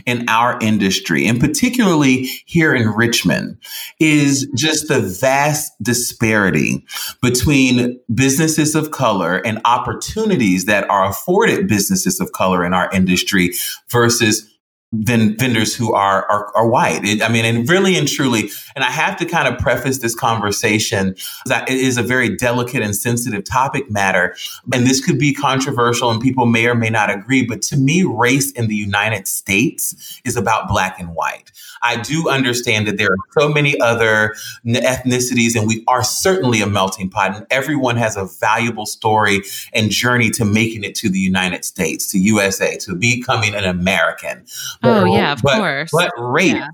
in 0.06 0.28
our 0.28 0.60
industry, 0.60 1.26
and 1.26 1.40
particularly 1.40 2.26
here 2.46 2.72
in 2.72 2.86
Richmond, 2.86 3.56
is 3.98 4.46
just 4.54 4.86
the 4.86 5.00
vast 5.00 5.72
disparity 5.82 6.84
between 7.20 7.98
businesses 8.14 8.76
of 8.76 8.92
color 8.92 9.38
and 9.44 9.60
opportunities 9.64 10.66
that 10.66 10.88
are 10.88 11.08
afforded 11.08 11.66
businesses 11.66 12.20
of 12.20 12.30
color 12.30 12.64
in 12.64 12.74
our 12.74 12.88
industry 12.92 13.54
versus 13.88 14.46
than 14.92 15.36
vendors 15.36 15.74
who 15.74 15.92
are 15.92 16.24
are, 16.26 16.50
are 16.56 16.68
white. 16.68 17.04
It, 17.04 17.22
I 17.22 17.28
mean, 17.28 17.44
and 17.44 17.68
really 17.68 17.96
and 17.96 18.08
truly, 18.08 18.50
and 18.74 18.84
I 18.84 18.90
have 18.90 19.16
to 19.18 19.24
kind 19.24 19.46
of 19.46 19.58
preface 19.58 19.98
this 19.98 20.14
conversation 20.16 21.14
that 21.46 21.70
it 21.70 21.78
is 21.78 21.96
a 21.96 22.02
very 22.02 22.36
delicate 22.36 22.82
and 22.82 22.94
sensitive 22.96 23.44
topic 23.44 23.88
matter, 23.88 24.36
and 24.72 24.86
this 24.86 25.04
could 25.04 25.18
be 25.18 25.32
controversial, 25.32 26.10
and 26.10 26.20
people 26.20 26.46
may 26.46 26.66
or 26.66 26.74
may 26.74 26.90
not 26.90 27.08
agree. 27.08 27.46
But 27.46 27.62
to 27.62 27.76
me, 27.76 28.02
race 28.02 28.50
in 28.52 28.66
the 28.66 28.74
United 28.74 29.28
States 29.28 30.20
is 30.24 30.36
about 30.36 30.68
black 30.68 30.98
and 30.98 31.14
white. 31.14 31.52
I 31.82 31.96
do 31.96 32.28
understand 32.28 32.86
that 32.88 32.98
there 32.98 33.08
are 33.08 33.16
so 33.38 33.48
many 33.48 33.80
other 33.80 34.34
ethnicities, 34.66 35.56
and 35.56 35.66
we 35.66 35.84
are 35.88 36.02
certainly 36.02 36.60
a 36.60 36.66
melting 36.66 37.10
pot, 37.10 37.36
and 37.36 37.46
everyone 37.50 37.96
has 37.96 38.16
a 38.16 38.26
valuable 38.40 38.86
story 38.86 39.42
and 39.72 39.90
journey 39.90 40.30
to 40.30 40.44
making 40.44 40.84
it 40.84 40.94
to 40.96 41.08
the 41.08 41.18
United 41.18 41.64
States, 41.64 42.10
to 42.12 42.18
USA, 42.18 42.76
to 42.78 42.94
becoming 42.94 43.54
an 43.54 43.64
American. 43.64 44.44
Oh, 44.82 45.04
yeah, 45.04 45.32
of 45.32 45.42
but, 45.42 45.58
course. 45.58 45.90
But 45.92 46.10
race 46.18 46.54
yeah. 46.54 46.68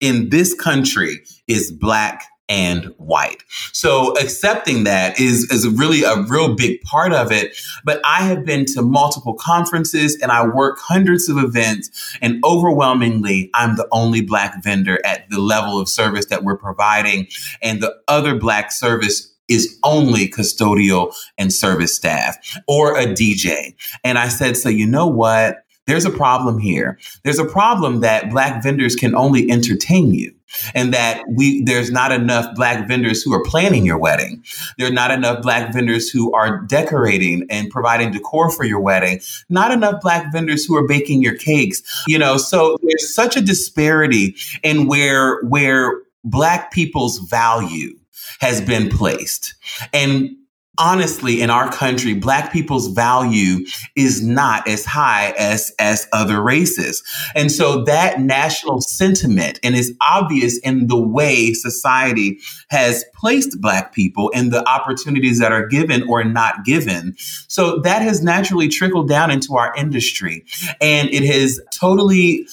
in 0.00 0.28
this 0.30 0.54
country 0.54 1.20
is 1.46 1.72
black 1.72 2.24
and 2.48 2.86
white. 2.98 3.42
So 3.72 4.14
accepting 4.18 4.84
that 4.84 5.18
is, 5.18 5.50
is 5.50 5.66
really 5.66 6.02
a 6.02 6.22
real 6.22 6.54
big 6.54 6.82
part 6.82 7.14
of 7.14 7.32
it. 7.32 7.56
But 7.82 8.00
I 8.04 8.22
have 8.24 8.44
been 8.44 8.66
to 8.74 8.82
multiple 8.82 9.34
conferences 9.34 10.20
and 10.20 10.30
I 10.30 10.46
work 10.46 10.78
hundreds 10.78 11.30
of 11.30 11.38
events 11.38 12.16
and 12.20 12.44
overwhelmingly 12.44 13.50
I'm 13.54 13.76
the 13.76 13.88
only 13.90 14.20
black 14.20 14.62
vendor 14.62 14.98
at 15.04 15.30
the 15.30 15.38
level 15.38 15.80
of 15.80 15.88
service 15.88 16.26
that 16.26 16.44
we're 16.44 16.58
providing. 16.58 17.26
And 17.62 17.82
the 17.82 17.96
other 18.06 18.38
black 18.38 18.70
service 18.70 19.32
is 19.48 19.78
only 19.82 20.28
custodial 20.28 21.14
and 21.38 21.52
service 21.52 21.94
staff 21.94 22.36
or 22.68 22.98
a 22.98 23.06
DJ. 23.06 23.74
And 24.04 24.18
I 24.18 24.28
said, 24.28 24.56
so 24.56 24.68
you 24.68 24.86
know 24.86 25.06
what? 25.06 25.64
There's 25.86 26.04
a 26.04 26.10
problem 26.10 26.58
here. 26.58 26.98
There's 27.24 27.38
a 27.38 27.44
problem 27.44 28.00
that 28.00 28.30
black 28.30 28.62
vendors 28.62 28.94
can 28.94 29.14
only 29.14 29.50
entertain 29.50 30.12
you 30.14 30.32
and 30.74 30.92
that 30.92 31.22
we 31.28 31.62
there's 31.64 31.90
not 31.90 32.12
enough 32.12 32.54
black 32.54 32.86
vendors 32.86 33.22
who 33.22 33.32
are 33.32 33.42
planning 33.42 33.84
your 33.84 33.98
wedding. 33.98 34.44
There 34.78 34.88
are 34.88 34.92
not 34.92 35.10
enough 35.10 35.42
black 35.42 35.72
vendors 35.72 36.10
who 36.10 36.32
are 36.34 36.60
decorating 36.62 37.46
and 37.50 37.70
providing 37.70 38.12
decor 38.12 38.50
for 38.50 38.64
your 38.64 38.80
wedding. 38.80 39.20
Not 39.48 39.72
enough 39.72 40.00
black 40.00 40.32
vendors 40.32 40.64
who 40.64 40.76
are 40.76 40.86
baking 40.86 41.22
your 41.22 41.36
cakes. 41.36 41.82
You 42.06 42.18
know, 42.18 42.36
so 42.36 42.76
there's 42.82 43.14
such 43.14 43.36
a 43.36 43.40
disparity 43.40 44.36
in 44.62 44.86
where 44.86 45.40
where 45.42 46.02
black 46.24 46.72
people's 46.72 47.18
value 47.18 47.98
has 48.40 48.60
been 48.60 48.88
placed. 48.88 49.54
And 49.92 50.30
honestly 50.78 51.42
in 51.42 51.50
our 51.50 51.70
country 51.70 52.14
black 52.14 52.50
people's 52.50 52.88
value 52.88 53.58
is 53.94 54.26
not 54.26 54.66
as 54.66 54.86
high 54.86 55.34
as 55.38 55.72
as 55.78 56.08
other 56.12 56.42
races. 56.42 57.02
And 57.34 57.52
so 57.52 57.84
that 57.84 58.20
national 58.20 58.80
sentiment 58.80 59.60
and 59.62 59.74
is 59.74 59.94
obvious 60.00 60.58
in 60.58 60.86
the 60.86 61.00
way 61.00 61.52
society 61.52 62.38
has 62.70 63.04
placed 63.14 63.60
black 63.60 63.92
people 63.92 64.32
and 64.34 64.50
the 64.50 64.66
opportunities 64.68 65.38
that 65.40 65.52
are 65.52 65.66
given 65.66 66.08
or 66.08 66.24
not 66.24 66.64
given. 66.64 67.14
So 67.48 67.80
that 67.80 68.00
has 68.00 68.22
naturally 68.22 68.68
trickled 68.68 69.08
down 69.08 69.30
into 69.30 69.54
our 69.56 69.74
industry. 69.76 70.44
And 70.80 71.10
it 71.10 71.24
has 71.24 71.60
totally 71.72 72.46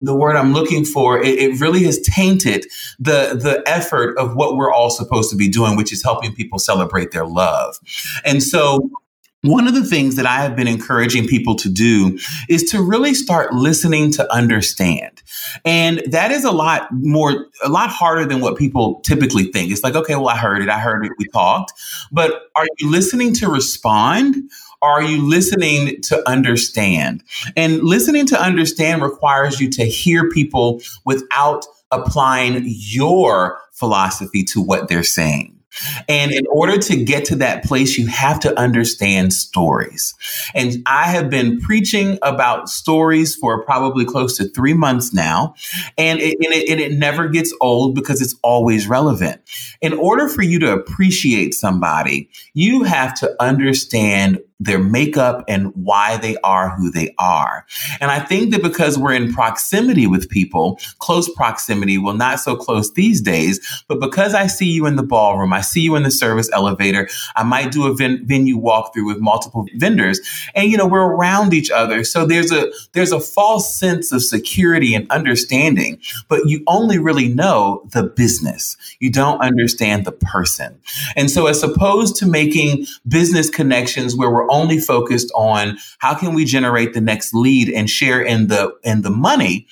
the 0.00 0.14
word 0.14 0.36
I'm 0.36 0.52
looking 0.52 0.84
for, 0.84 1.22
it, 1.22 1.38
it, 1.38 1.60
really 1.60 1.84
has 1.84 1.98
tainted 2.00 2.66
the 2.98 3.38
the 3.40 3.62
effort 3.66 4.18
of 4.18 4.36
what 4.36 4.56
we're 4.56 4.72
all 4.72 4.90
supposed 4.90 5.30
to 5.30 5.36
be 5.36 5.48
doing, 5.48 5.76
which 5.76 5.92
is 5.92 6.02
helping 6.02 6.34
people 6.34 6.58
celebrate 6.58 7.12
their 7.12 7.26
love. 7.26 7.76
And 8.24 8.42
so 8.42 8.90
one 9.42 9.68
of 9.68 9.74
the 9.74 9.84
things 9.84 10.16
that 10.16 10.26
I 10.26 10.40
have 10.40 10.56
been 10.56 10.66
encouraging 10.66 11.26
people 11.26 11.54
to 11.56 11.68
do 11.68 12.18
is 12.48 12.64
to 12.70 12.82
really 12.82 13.14
start 13.14 13.52
listening 13.52 14.10
to 14.12 14.34
understand. 14.34 15.22
And 15.64 16.02
that 16.10 16.30
is 16.30 16.44
a 16.44 16.50
lot 16.50 16.88
more, 16.90 17.46
a 17.64 17.68
lot 17.68 17.90
harder 17.90 18.24
than 18.24 18.40
what 18.40 18.56
people 18.56 19.00
typically 19.00 19.44
think. 19.52 19.70
It's 19.70 19.84
like, 19.84 19.94
okay, 19.94 20.16
well, 20.16 20.28
I 20.28 20.36
heard 20.36 20.62
it. 20.62 20.68
I 20.68 20.80
heard 20.80 21.04
it. 21.06 21.12
We 21.18 21.26
talked. 21.26 21.72
But 22.10 22.50
are 22.56 22.66
you 22.78 22.90
listening 22.90 23.34
to 23.34 23.48
respond? 23.48 24.36
Are 24.82 25.02
you 25.02 25.22
listening 25.22 26.00
to 26.02 26.28
understand? 26.28 27.22
And 27.56 27.82
listening 27.82 28.26
to 28.26 28.40
understand 28.40 29.02
requires 29.02 29.60
you 29.60 29.70
to 29.72 29.84
hear 29.84 30.28
people 30.28 30.80
without 31.04 31.66
applying 31.90 32.62
your 32.64 33.58
philosophy 33.72 34.42
to 34.44 34.60
what 34.60 34.88
they're 34.88 35.02
saying. 35.02 35.56
And 36.08 36.32
in 36.32 36.46
order 36.50 36.78
to 36.78 37.04
get 37.04 37.26
to 37.26 37.36
that 37.36 37.64
place, 37.64 37.98
you 37.98 38.06
have 38.06 38.40
to 38.40 38.58
understand 38.58 39.32
stories. 39.32 40.14
And 40.54 40.82
I 40.86 41.04
have 41.04 41.28
been 41.28 41.60
preaching 41.60 42.18
about 42.22 42.68
stories 42.68 43.36
for 43.36 43.62
probably 43.64 44.04
close 44.04 44.36
to 44.38 44.48
three 44.48 44.74
months 44.74 45.12
now. 45.12 45.54
And 45.98 46.20
it, 46.20 46.36
and 46.42 46.54
it, 46.54 46.70
and 46.70 46.80
it 46.80 46.92
never 46.92 47.28
gets 47.28 47.54
old 47.60 47.94
because 47.94 48.22
it's 48.22 48.34
always 48.42 48.86
relevant. 48.86 49.40
In 49.82 49.92
order 49.92 50.28
for 50.28 50.42
you 50.42 50.58
to 50.60 50.72
appreciate 50.72 51.54
somebody, 51.54 52.30
you 52.54 52.84
have 52.84 53.14
to 53.20 53.36
understand 53.38 54.40
their 54.58 54.78
makeup 54.78 55.44
and 55.48 55.74
why 55.74 56.16
they 56.16 56.36
are 56.38 56.70
who 56.70 56.90
they 56.90 57.14
are. 57.18 57.66
And 58.00 58.10
I 58.10 58.20
think 58.20 58.52
that 58.52 58.62
because 58.62 58.98
we're 58.98 59.12
in 59.12 59.32
proximity 59.32 60.06
with 60.06 60.30
people, 60.30 60.80
close 60.98 61.28
proximity, 61.34 61.98
well, 61.98 62.14
not 62.14 62.40
so 62.40 62.56
close 62.56 62.92
these 62.94 63.20
days, 63.20 63.84
but 63.86 64.00
because 64.00 64.34
I 64.34 64.46
see 64.46 64.66
you 64.66 64.86
in 64.86 64.96
the 64.96 65.02
ballroom, 65.02 65.52
I 65.52 65.60
see 65.60 65.82
you 65.82 65.94
in 65.94 66.04
the 66.04 66.10
service 66.10 66.50
elevator, 66.52 67.08
I 67.36 67.42
might 67.42 67.70
do 67.70 67.86
a 67.86 67.94
ven- 67.94 68.26
venue 68.26 68.58
walkthrough 68.58 69.06
with 69.06 69.18
multiple 69.18 69.66
vendors 69.76 70.20
and, 70.54 70.70
you 70.70 70.78
know, 70.78 70.86
we're 70.86 71.04
around 71.04 71.52
each 71.52 71.70
other. 71.70 72.02
So 72.02 72.24
there's 72.24 72.50
a, 72.50 72.72
there's 72.92 73.12
a 73.12 73.20
false 73.20 73.76
sense 73.76 74.10
of 74.10 74.22
security 74.22 74.94
and 74.94 75.10
understanding, 75.10 76.00
but 76.28 76.40
you 76.46 76.62
only 76.66 76.98
really 76.98 77.28
know 77.28 77.82
the 77.92 78.04
business. 78.04 78.76
You 79.00 79.10
don't 79.10 79.40
understand 79.42 80.06
the 80.06 80.12
person. 80.12 80.80
And 81.14 81.30
so 81.30 81.46
as 81.46 81.62
opposed 81.62 82.16
to 82.16 82.26
making 82.26 82.86
business 83.06 83.50
connections 83.50 84.16
where 84.16 84.45
only 84.50 84.78
focused 84.78 85.30
on 85.34 85.78
how 85.98 86.14
can 86.14 86.34
we 86.34 86.44
generate 86.44 86.94
the 86.94 87.00
next 87.00 87.34
lead 87.34 87.68
and 87.68 87.88
share 87.90 88.20
in 88.22 88.48
the 88.48 88.72
in 88.82 89.02
the 89.02 89.10
money 89.10 89.66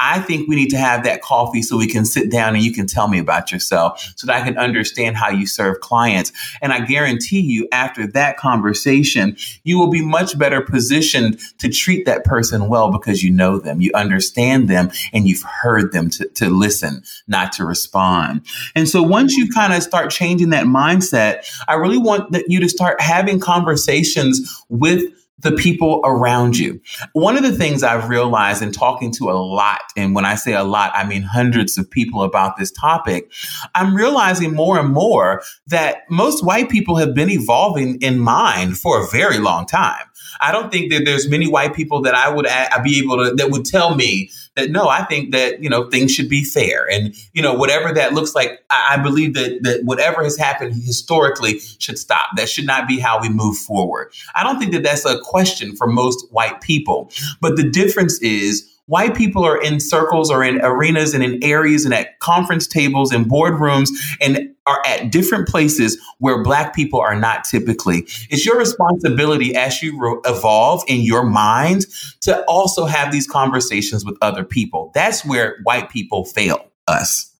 I 0.00 0.20
think 0.20 0.48
we 0.48 0.56
need 0.56 0.70
to 0.70 0.78
have 0.78 1.04
that 1.04 1.22
coffee 1.22 1.62
so 1.62 1.76
we 1.76 1.86
can 1.86 2.04
sit 2.04 2.30
down 2.30 2.54
and 2.54 2.64
you 2.64 2.72
can 2.72 2.86
tell 2.86 3.08
me 3.08 3.18
about 3.18 3.50
yourself 3.50 4.12
so 4.16 4.26
that 4.26 4.40
I 4.40 4.44
can 4.44 4.56
understand 4.56 5.16
how 5.16 5.30
you 5.30 5.46
serve 5.46 5.80
clients. 5.80 6.32
And 6.62 6.72
I 6.72 6.80
guarantee 6.80 7.40
you, 7.40 7.68
after 7.72 8.06
that 8.08 8.36
conversation, 8.36 9.36
you 9.64 9.78
will 9.78 9.90
be 9.90 10.04
much 10.04 10.38
better 10.38 10.60
positioned 10.60 11.40
to 11.58 11.68
treat 11.68 12.06
that 12.06 12.24
person 12.24 12.68
well 12.68 12.90
because 12.90 13.22
you 13.22 13.30
know 13.30 13.58
them, 13.58 13.80
you 13.80 13.90
understand 13.94 14.68
them, 14.68 14.90
and 15.12 15.26
you've 15.26 15.42
heard 15.42 15.92
them 15.92 16.10
to, 16.10 16.28
to 16.28 16.48
listen, 16.48 17.02
not 17.26 17.52
to 17.52 17.64
respond. 17.64 18.42
And 18.74 18.88
so 18.88 19.02
once 19.02 19.36
you 19.36 19.48
kind 19.48 19.72
of 19.72 19.82
start 19.82 20.10
changing 20.10 20.50
that 20.50 20.66
mindset, 20.66 21.44
I 21.66 21.74
really 21.74 21.98
want 21.98 22.32
that 22.32 22.44
you 22.48 22.60
to 22.60 22.68
start 22.68 23.00
having 23.00 23.40
conversations 23.40 24.62
with 24.68 25.02
the 25.40 25.52
people 25.52 26.00
around 26.04 26.56
you. 26.56 26.80
One 27.12 27.36
of 27.36 27.42
the 27.42 27.52
things 27.52 27.82
I've 27.82 28.08
realized 28.08 28.62
in 28.62 28.72
talking 28.72 29.12
to 29.12 29.30
a 29.30 29.32
lot, 29.32 29.82
and 29.96 30.14
when 30.14 30.24
I 30.24 30.34
say 30.34 30.54
a 30.54 30.64
lot, 30.64 30.90
I 30.94 31.04
mean 31.04 31.22
hundreds 31.22 31.78
of 31.78 31.88
people 31.90 32.22
about 32.22 32.56
this 32.56 32.72
topic, 32.72 33.30
I'm 33.74 33.94
realizing 33.94 34.54
more 34.54 34.78
and 34.78 34.92
more 34.92 35.42
that 35.66 36.02
most 36.10 36.44
white 36.44 36.68
people 36.68 36.96
have 36.96 37.14
been 37.14 37.30
evolving 37.30 38.00
in 38.02 38.18
mind 38.18 38.78
for 38.78 39.02
a 39.02 39.06
very 39.08 39.38
long 39.38 39.66
time. 39.66 40.04
I 40.40 40.52
don't 40.52 40.70
think 40.70 40.92
that 40.92 41.04
there's 41.04 41.28
many 41.28 41.48
white 41.48 41.74
people 41.74 42.02
that 42.02 42.14
I 42.14 42.28
would 42.28 42.46
be 42.84 42.98
able 42.98 43.24
to 43.24 43.34
that 43.34 43.50
would 43.50 43.64
tell 43.64 43.94
me 43.94 44.30
that 44.58 44.70
no, 44.70 44.88
I 44.88 45.04
think 45.04 45.32
that 45.32 45.62
you 45.62 45.70
know 45.70 45.88
things 45.88 46.12
should 46.12 46.28
be 46.28 46.44
fair, 46.44 46.88
and 46.90 47.14
you 47.32 47.40
know 47.40 47.54
whatever 47.54 47.92
that 47.94 48.12
looks 48.12 48.34
like. 48.34 48.60
I, 48.70 48.94
I 48.94 49.02
believe 49.02 49.34
that 49.34 49.60
that 49.62 49.84
whatever 49.84 50.22
has 50.22 50.36
happened 50.36 50.74
historically 50.74 51.60
should 51.78 51.98
stop. 51.98 52.30
That 52.36 52.48
should 52.48 52.66
not 52.66 52.88
be 52.88 52.98
how 52.98 53.20
we 53.20 53.28
move 53.28 53.56
forward. 53.56 54.12
I 54.34 54.42
don't 54.42 54.58
think 54.58 54.72
that 54.72 54.82
that's 54.82 55.04
a 55.04 55.20
question 55.20 55.76
for 55.76 55.86
most 55.86 56.30
white 56.30 56.60
people, 56.60 57.10
but 57.40 57.56
the 57.56 57.68
difference 57.68 58.20
is 58.20 58.68
white 58.88 59.14
people 59.14 59.44
are 59.44 59.60
in 59.60 59.78
circles 59.80 60.30
or 60.30 60.42
in 60.42 60.60
arenas 60.62 61.14
and 61.14 61.22
in 61.22 61.42
areas 61.42 61.84
and 61.84 61.94
at 61.94 62.18
conference 62.18 62.66
tables 62.66 63.12
and 63.12 63.26
boardrooms 63.26 63.88
and 64.20 64.54
are 64.66 64.82
at 64.86 65.10
different 65.10 65.48
places 65.48 65.98
where 66.18 66.42
black 66.42 66.74
people 66.74 67.00
are 67.00 67.18
not 67.18 67.44
typically. 67.44 68.00
It's 68.28 68.44
your 68.44 68.58
responsibility 68.58 69.54
as 69.54 69.82
you 69.82 69.98
re- 69.98 70.20
evolve 70.26 70.82
in 70.88 71.00
your 71.00 71.24
mind 71.24 71.86
to 72.22 72.44
also 72.44 72.84
have 72.84 73.12
these 73.12 73.26
conversations 73.26 74.04
with 74.04 74.18
other 74.20 74.44
people. 74.44 74.90
That's 74.94 75.24
where 75.24 75.58
white 75.62 75.88
people 75.88 76.24
fail 76.24 76.70
us. 76.86 77.34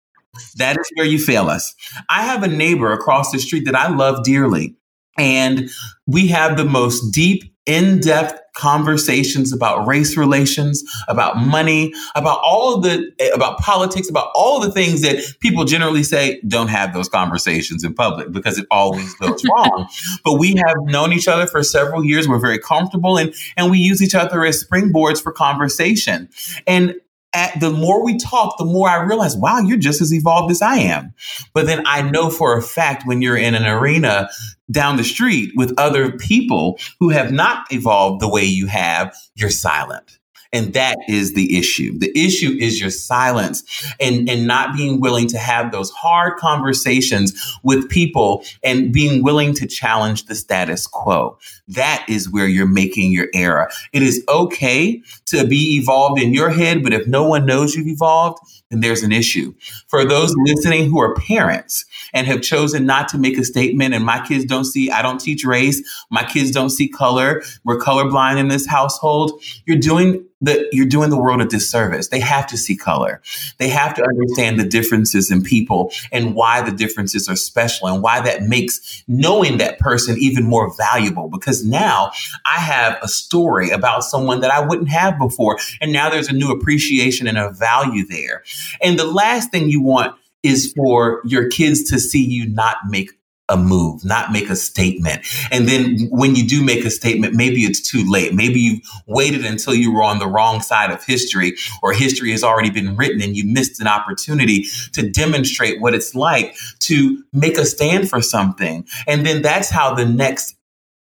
That 0.57 0.79
is 0.79 0.89
where 0.95 1.07
you 1.07 1.19
fail 1.19 1.49
us. 1.49 1.75
I 2.09 2.23
have 2.23 2.43
a 2.43 2.49
neighbor 2.49 2.93
across 2.93 3.33
the 3.33 3.39
street 3.39 3.65
that 3.67 3.75
I 3.75 3.89
love 3.89 4.25
dearly. 4.25 4.78
And 5.19 5.69
we 6.07 6.29
have 6.29 6.57
the 6.57 6.65
most 6.65 7.11
deep, 7.11 7.45
in 7.69 8.01
depth 8.01 8.41
conversations 8.57 9.53
about 9.53 9.87
race 9.87 10.17
relations, 10.17 10.83
about 11.07 11.37
money, 11.37 11.93
about 12.15 12.41
all 12.43 12.75
of 12.75 12.83
the, 12.83 13.31
about 13.35 13.59
politics, 13.59 14.09
about 14.09 14.31
all 14.35 14.59
the 14.59 14.73
things 14.73 15.03
that 15.03 15.23
people 15.41 15.67
generally 15.67 16.03
say 16.03 16.41
don't 16.49 16.69
have 16.69 16.95
those 16.95 17.11
conversations 17.11 17.85
in 17.85 17.93
public 17.93 18.33
because 18.33 18.59
it 18.59 18.67
always 18.71 19.15
goes 19.17 19.45
wrong. 19.53 19.87
But 20.25 20.39
we 20.39 20.55
have 20.57 20.77
known 20.85 21.13
each 21.13 21.29
other 21.29 21.47
for 21.47 21.63
several 21.63 22.03
years. 22.03 22.27
We're 22.27 22.41
very 22.41 22.59
comfortable 22.59 23.19
and, 23.19 23.35
and 23.59 23.71
we 23.71 23.79
use 23.79 24.03
each 24.03 24.15
other 24.15 24.47
as 24.47 24.65
springboards 24.65 25.23
for 25.23 25.31
conversation. 25.31 26.31
And 26.67 26.95
at, 27.35 27.59
the 27.61 27.71
more 27.71 28.05
we 28.05 28.19
talk, 28.19 28.57
the 28.59 28.65
more 28.65 28.89
I 28.89 29.03
realize, 29.03 29.37
wow, 29.37 29.59
you're 29.59 29.79
just 29.79 30.01
as 30.01 30.13
evolved 30.13 30.51
as 30.51 30.63
I 30.63 30.77
am. 30.77 31.13
But 31.55 31.67
then 31.67 31.83
I 31.87 32.03
know 32.03 32.31
for 32.31 32.57
a 32.57 32.63
fact 32.63 33.07
when 33.07 33.23
you're 33.23 33.37
in 33.37 33.55
an 33.55 33.67
arena 33.67 34.29
down 34.71 34.97
the 34.97 35.05
street 35.05 35.53
with 35.55 35.75
other 35.79 36.13
people 36.13 36.79
who 37.01 37.11
have 37.11 37.33
not 37.33 37.67
evolved 37.71 38.21
the 38.21 38.29
way 38.29 38.45
you 38.45 38.67
have, 38.67 39.15
you're 39.35 39.51
silent. 39.51 40.19
And 40.53 40.73
that 40.73 40.97
is 41.09 41.35
the 41.35 41.59
issue. 41.59 41.99
The 41.99 42.11
issue 42.17 42.57
is 42.59 42.81
your 42.81 42.91
silence 42.91 43.85
and, 44.01 44.29
and 44.31 44.47
not 44.47 44.75
being 44.75 45.01
willing 45.01 45.29
to 45.29 45.39
have 45.39 45.73
those 45.73 45.91
hard 45.91 46.39
conversations 46.39 47.59
with 47.63 47.91
people 47.91 48.45
and 48.63 48.93
being 48.93 49.23
willing 49.23 49.53
to 49.55 49.67
challenge 49.67 50.25
the 50.25 50.35
status 50.35 50.87
quo. 50.87 51.39
That 51.69 52.05
is 52.09 52.31
where 52.31 52.47
you're 52.47 52.67
making 52.67 53.13
your 53.13 53.29
error. 53.35 53.71
It 53.93 54.03
is 54.03 54.25
okay 54.29 55.03
to 55.27 55.47
be 55.47 55.79
evolved 55.81 56.21
in 56.21 56.33
your 56.33 56.51
head, 56.51 56.83
but 56.83 56.93
if 56.93 57.07
no 57.07 57.25
one 57.25 57.47
knows 57.47 57.75
you've 57.75 57.87
evolved, 57.87 58.39
then 58.71 58.81
there's 58.81 59.03
an 59.03 59.13
issue. 59.13 59.55
For 59.87 60.05
those 60.05 60.35
listening 60.37 60.91
who 60.91 61.01
are 61.01 61.15
parents 61.15 61.85
and 62.13 62.27
have 62.27 62.43
chosen 62.43 62.87
not 62.87 63.09
to 63.09 63.19
make 63.19 63.39
a 63.39 63.45
statement, 63.45 63.95
and 63.95 64.05
my 64.05 64.25
kids 64.27 64.45
don't 64.45 64.65
see, 64.65 64.91
I 64.91 65.03
don't 65.03 65.21
teach 65.21 65.45
race, 65.45 65.83
my 66.11 66.25
kids 66.25 66.51
don't 66.51 66.71
see 66.71 66.89
color, 66.89 67.43
we're 67.65 67.79
colorblind 67.79 68.39
in 68.39 68.49
this 68.49 68.67
household, 68.67 69.43
you're 69.67 69.79
doing 69.79 70.25
the 70.41 70.69
you're 70.73 70.87
doing 70.87 71.11
the 71.11 71.21
world 71.21 71.41
a 71.41 71.47
disservice. 71.47 72.09
They 72.09 72.21
have 72.21 72.47
to 72.49 72.57
see 72.57 72.77
color. 72.77 73.21
They 73.59 73.69
have 73.69 73.95
to 73.95 74.05
understand 74.05 74.61
the 74.61 74.65
differences 74.65 75.31
in 75.31 75.43
people 75.43 75.93
and 76.13 76.35
why 76.35 76.63
the 76.63 76.71
differences 76.71 77.29
are 77.29 77.37
special 77.37 77.89
and 77.89 78.03
why 78.03 78.21
that 78.21 78.43
makes 78.45 79.03
knowing 79.09 79.59
that 79.59 79.79
person 79.79 80.17
even 80.19 80.45
more 80.45 80.73
valuable 80.77 81.29
because 81.29 81.58
now 81.65 82.13
I 82.45 82.61
have 82.61 82.99
a 83.03 83.09
story 83.09 83.71
about 83.71 84.05
someone 84.05 84.41
that 84.41 84.51
I 84.51 84.61
wouldn't 84.67 84.91
have 84.91 85.19
before 85.19 85.59
and 85.81 85.93
now 85.93 86.11
there's 86.11 86.29
a 86.29 86.35
new 86.35 86.51
appreciation 86.51 87.27
and 87.27 87.39
a 87.39 87.51
value 87.51 88.07
there. 88.07 88.43
And 88.83 88.99
the 88.99 89.07
last 89.07 89.51
thing 89.51 89.69
you 89.69 89.83
want 89.83 90.15
is 90.43 90.73
for 90.77 91.21
your 91.25 91.49
kids 91.49 91.83
to 91.91 91.99
see 91.99 92.25
you 92.25 92.49
not 92.49 92.77
make 92.89 93.11
a 93.49 93.57
move, 93.57 94.05
not 94.05 94.31
make 94.31 94.51
a 94.51 94.57
statement. 94.57 95.27
And 95.51 95.67
then 95.67 96.09
when 96.11 96.37
you 96.37 96.47
do 96.47 96.63
make 96.63 96.85
a 96.85 96.91
statement, 96.91 97.35
maybe 97.35 97.63
it's 97.63 97.81
too 97.81 98.05
late. 98.09 98.35
Maybe 98.35 98.61
you 98.61 98.81
waited 99.07 99.45
until 99.45 99.75
you 99.75 99.93
were 99.93 100.03
on 100.03 100.19
the 100.19 100.27
wrong 100.27 100.61
side 100.61 100.91
of 100.91 101.03
history 101.03 101.55
or 101.83 101.93
history 101.93 102.31
has 102.33 102.45
already 102.45 102.71
been 102.71 102.95
written 102.97 103.23
and 103.23 103.37
you 103.37 103.45
missed 103.47 103.81
an 103.81 103.87
opportunity 103.87 104.67
to 104.93 105.09
demonstrate 105.09 105.81
what 105.81 105.95
it's 105.95 106.15
like 106.15 106.57
to 106.81 107.23
make 107.33 107.57
a 107.57 107.65
stand 107.65 108.11
for 108.11 108.21
something. 108.21 108.87
And 109.07 109.25
then 109.25 109.41
that's 109.41 109.71
how 109.71 109.95
the 109.95 110.05
next 110.05 110.58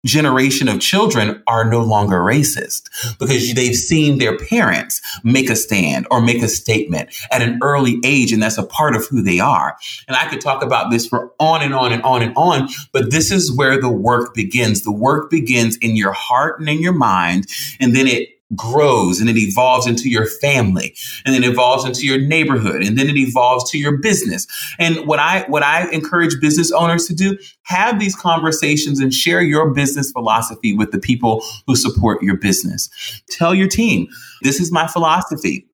generation 0.05 0.69
of 0.69 0.79
children 0.79 1.43
are 1.47 1.65
no 1.65 1.81
longer 1.81 2.19
racist 2.19 2.89
because 3.19 3.53
they've 3.53 3.75
seen 3.75 4.19
their 4.19 4.37
parents 4.37 5.01
make 5.23 5.49
a 5.49 5.55
stand 5.55 6.07
or 6.11 6.21
make 6.21 6.41
a 6.41 6.47
statement 6.47 7.09
at 7.31 7.41
an 7.41 7.59
early 7.61 7.99
age. 8.05 8.31
And 8.31 8.41
that's 8.41 8.57
a 8.57 8.65
part 8.65 8.95
of 8.95 9.07
who 9.07 9.21
they 9.21 9.39
are. 9.39 9.75
And 10.07 10.15
I 10.15 10.29
could 10.29 10.41
talk 10.41 10.63
about 10.63 10.91
this 10.91 11.07
for 11.07 11.31
on 11.39 11.61
and 11.61 11.73
on 11.73 11.91
and 11.91 12.03
on 12.03 12.21
and 12.21 12.33
on, 12.37 12.69
but 12.91 13.11
this 13.11 13.31
is 13.31 13.55
where 13.55 13.81
the 13.81 13.89
work 13.89 14.33
begins. 14.33 14.83
The 14.83 14.91
work 14.91 15.29
begins 15.29 15.77
in 15.77 15.95
your 15.95 16.13
heart 16.13 16.59
and 16.59 16.69
in 16.69 16.81
your 16.81 16.93
mind. 16.93 17.47
And 17.79 17.95
then 17.95 18.07
it 18.07 18.29
grows 18.55 19.19
and 19.19 19.29
it 19.29 19.37
evolves 19.37 19.87
into 19.87 20.09
your 20.09 20.27
family 20.27 20.95
and 21.25 21.33
then 21.33 21.43
evolves 21.43 21.83
into 21.83 22.05
your 22.05 22.19
neighborhood 22.19 22.83
and 22.83 22.97
then 22.97 23.09
it 23.09 23.17
evolves 23.17 23.69
to 23.71 23.77
your 23.77 23.97
business. 23.97 24.45
And 24.77 25.07
what 25.07 25.19
I 25.19 25.45
what 25.47 25.63
I 25.63 25.89
encourage 25.91 26.39
business 26.39 26.71
owners 26.71 27.07
to 27.07 27.15
do, 27.15 27.37
have 27.63 27.99
these 27.99 28.15
conversations 28.15 28.99
and 28.99 29.13
share 29.13 29.41
your 29.41 29.73
business 29.73 30.11
philosophy 30.11 30.73
with 30.73 30.91
the 30.91 30.99
people 30.99 31.43
who 31.65 31.75
support 31.75 32.21
your 32.21 32.37
business. 32.37 32.89
Tell 33.29 33.55
your 33.55 33.67
team, 33.67 34.07
this 34.43 34.59
is 34.59 34.71
my 34.71 34.87
philosophy. 34.87 35.67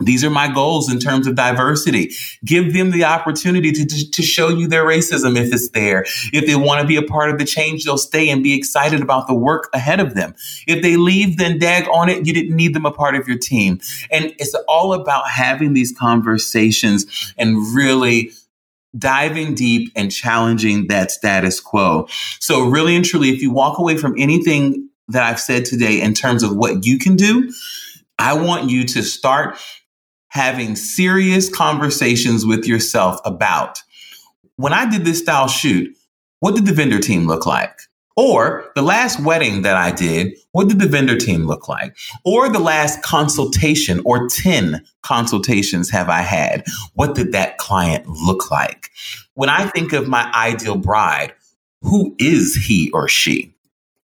These 0.00 0.22
are 0.22 0.30
my 0.30 0.52
goals 0.52 0.92
in 0.92 1.00
terms 1.00 1.26
of 1.26 1.34
diversity. 1.34 2.12
Give 2.44 2.72
them 2.72 2.92
the 2.92 3.04
opportunity 3.04 3.72
to, 3.72 3.84
to, 3.84 4.10
to, 4.10 4.22
show 4.22 4.48
you 4.48 4.68
their 4.68 4.84
racism 4.84 5.36
if 5.36 5.52
it's 5.52 5.70
there. 5.70 6.04
If 6.32 6.46
they 6.46 6.54
want 6.54 6.80
to 6.80 6.86
be 6.86 6.94
a 6.96 7.02
part 7.02 7.30
of 7.30 7.38
the 7.38 7.44
change, 7.44 7.84
they'll 7.84 7.98
stay 7.98 8.28
and 8.30 8.42
be 8.42 8.54
excited 8.54 9.00
about 9.02 9.26
the 9.26 9.34
work 9.34 9.68
ahead 9.74 9.98
of 9.98 10.14
them. 10.14 10.34
If 10.68 10.82
they 10.82 10.96
leave, 10.96 11.36
then 11.36 11.58
dag 11.58 11.88
on 11.88 12.08
it, 12.08 12.26
you 12.26 12.32
didn't 12.32 12.54
need 12.54 12.74
them 12.74 12.86
a 12.86 12.92
part 12.92 13.16
of 13.16 13.26
your 13.26 13.38
team. 13.38 13.80
And 14.12 14.32
it's 14.38 14.54
all 14.68 14.92
about 14.92 15.28
having 15.28 15.72
these 15.72 15.92
conversations 15.98 17.34
and 17.36 17.74
really 17.74 18.30
diving 18.96 19.54
deep 19.54 19.90
and 19.96 20.12
challenging 20.12 20.86
that 20.86 21.10
status 21.10 21.58
quo. 21.58 22.06
So 22.38 22.68
really 22.68 22.94
and 22.94 23.04
truly, 23.04 23.30
if 23.30 23.42
you 23.42 23.50
walk 23.50 23.78
away 23.78 23.96
from 23.96 24.14
anything 24.16 24.88
that 25.08 25.24
I've 25.24 25.40
said 25.40 25.64
today 25.64 26.00
in 26.00 26.14
terms 26.14 26.44
of 26.44 26.54
what 26.56 26.86
you 26.86 26.98
can 26.98 27.16
do, 27.16 27.52
I 28.18 28.34
want 28.34 28.70
you 28.70 28.84
to 28.84 29.02
start 29.02 29.58
having 30.28 30.76
serious 30.76 31.48
conversations 31.48 32.44
with 32.44 32.66
yourself 32.66 33.20
about 33.24 33.82
when 34.56 34.72
I 34.72 34.88
did 34.90 35.04
this 35.04 35.20
style 35.20 35.48
shoot, 35.48 35.96
what 36.40 36.54
did 36.54 36.66
the 36.66 36.72
vendor 36.72 36.98
team 36.98 37.26
look 37.26 37.46
like? 37.46 37.78
Or 38.16 38.72
the 38.74 38.82
last 38.82 39.20
wedding 39.20 39.62
that 39.62 39.76
I 39.76 39.92
did, 39.92 40.36
what 40.50 40.68
did 40.68 40.80
the 40.80 40.88
vendor 40.88 41.16
team 41.16 41.46
look 41.46 41.68
like? 41.68 41.96
Or 42.24 42.48
the 42.48 42.58
last 42.58 43.00
consultation 43.02 44.02
or 44.04 44.26
10 44.26 44.84
consultations 45.02 45.88
have 45.90 46.08
I 46.08 46.22
had? 46.22 46.64
What 46.94 47.14
did 47.14 47.30
that 47.30 47.58
client 47.58 48.08
look 48.08 48.50
like? 48.50 48.90
When 49.34 49.48
I 49.48 49.66
think 49.68 49.92
of 49.92 50.08
my 50.08 50.28
ideal 50.34 50.76
bride, 50.76 51.32
who 51.82 52.16
is 52.18 52.56
he 52.56 52.90
or 52.90 53.06
she? 53.06 53.54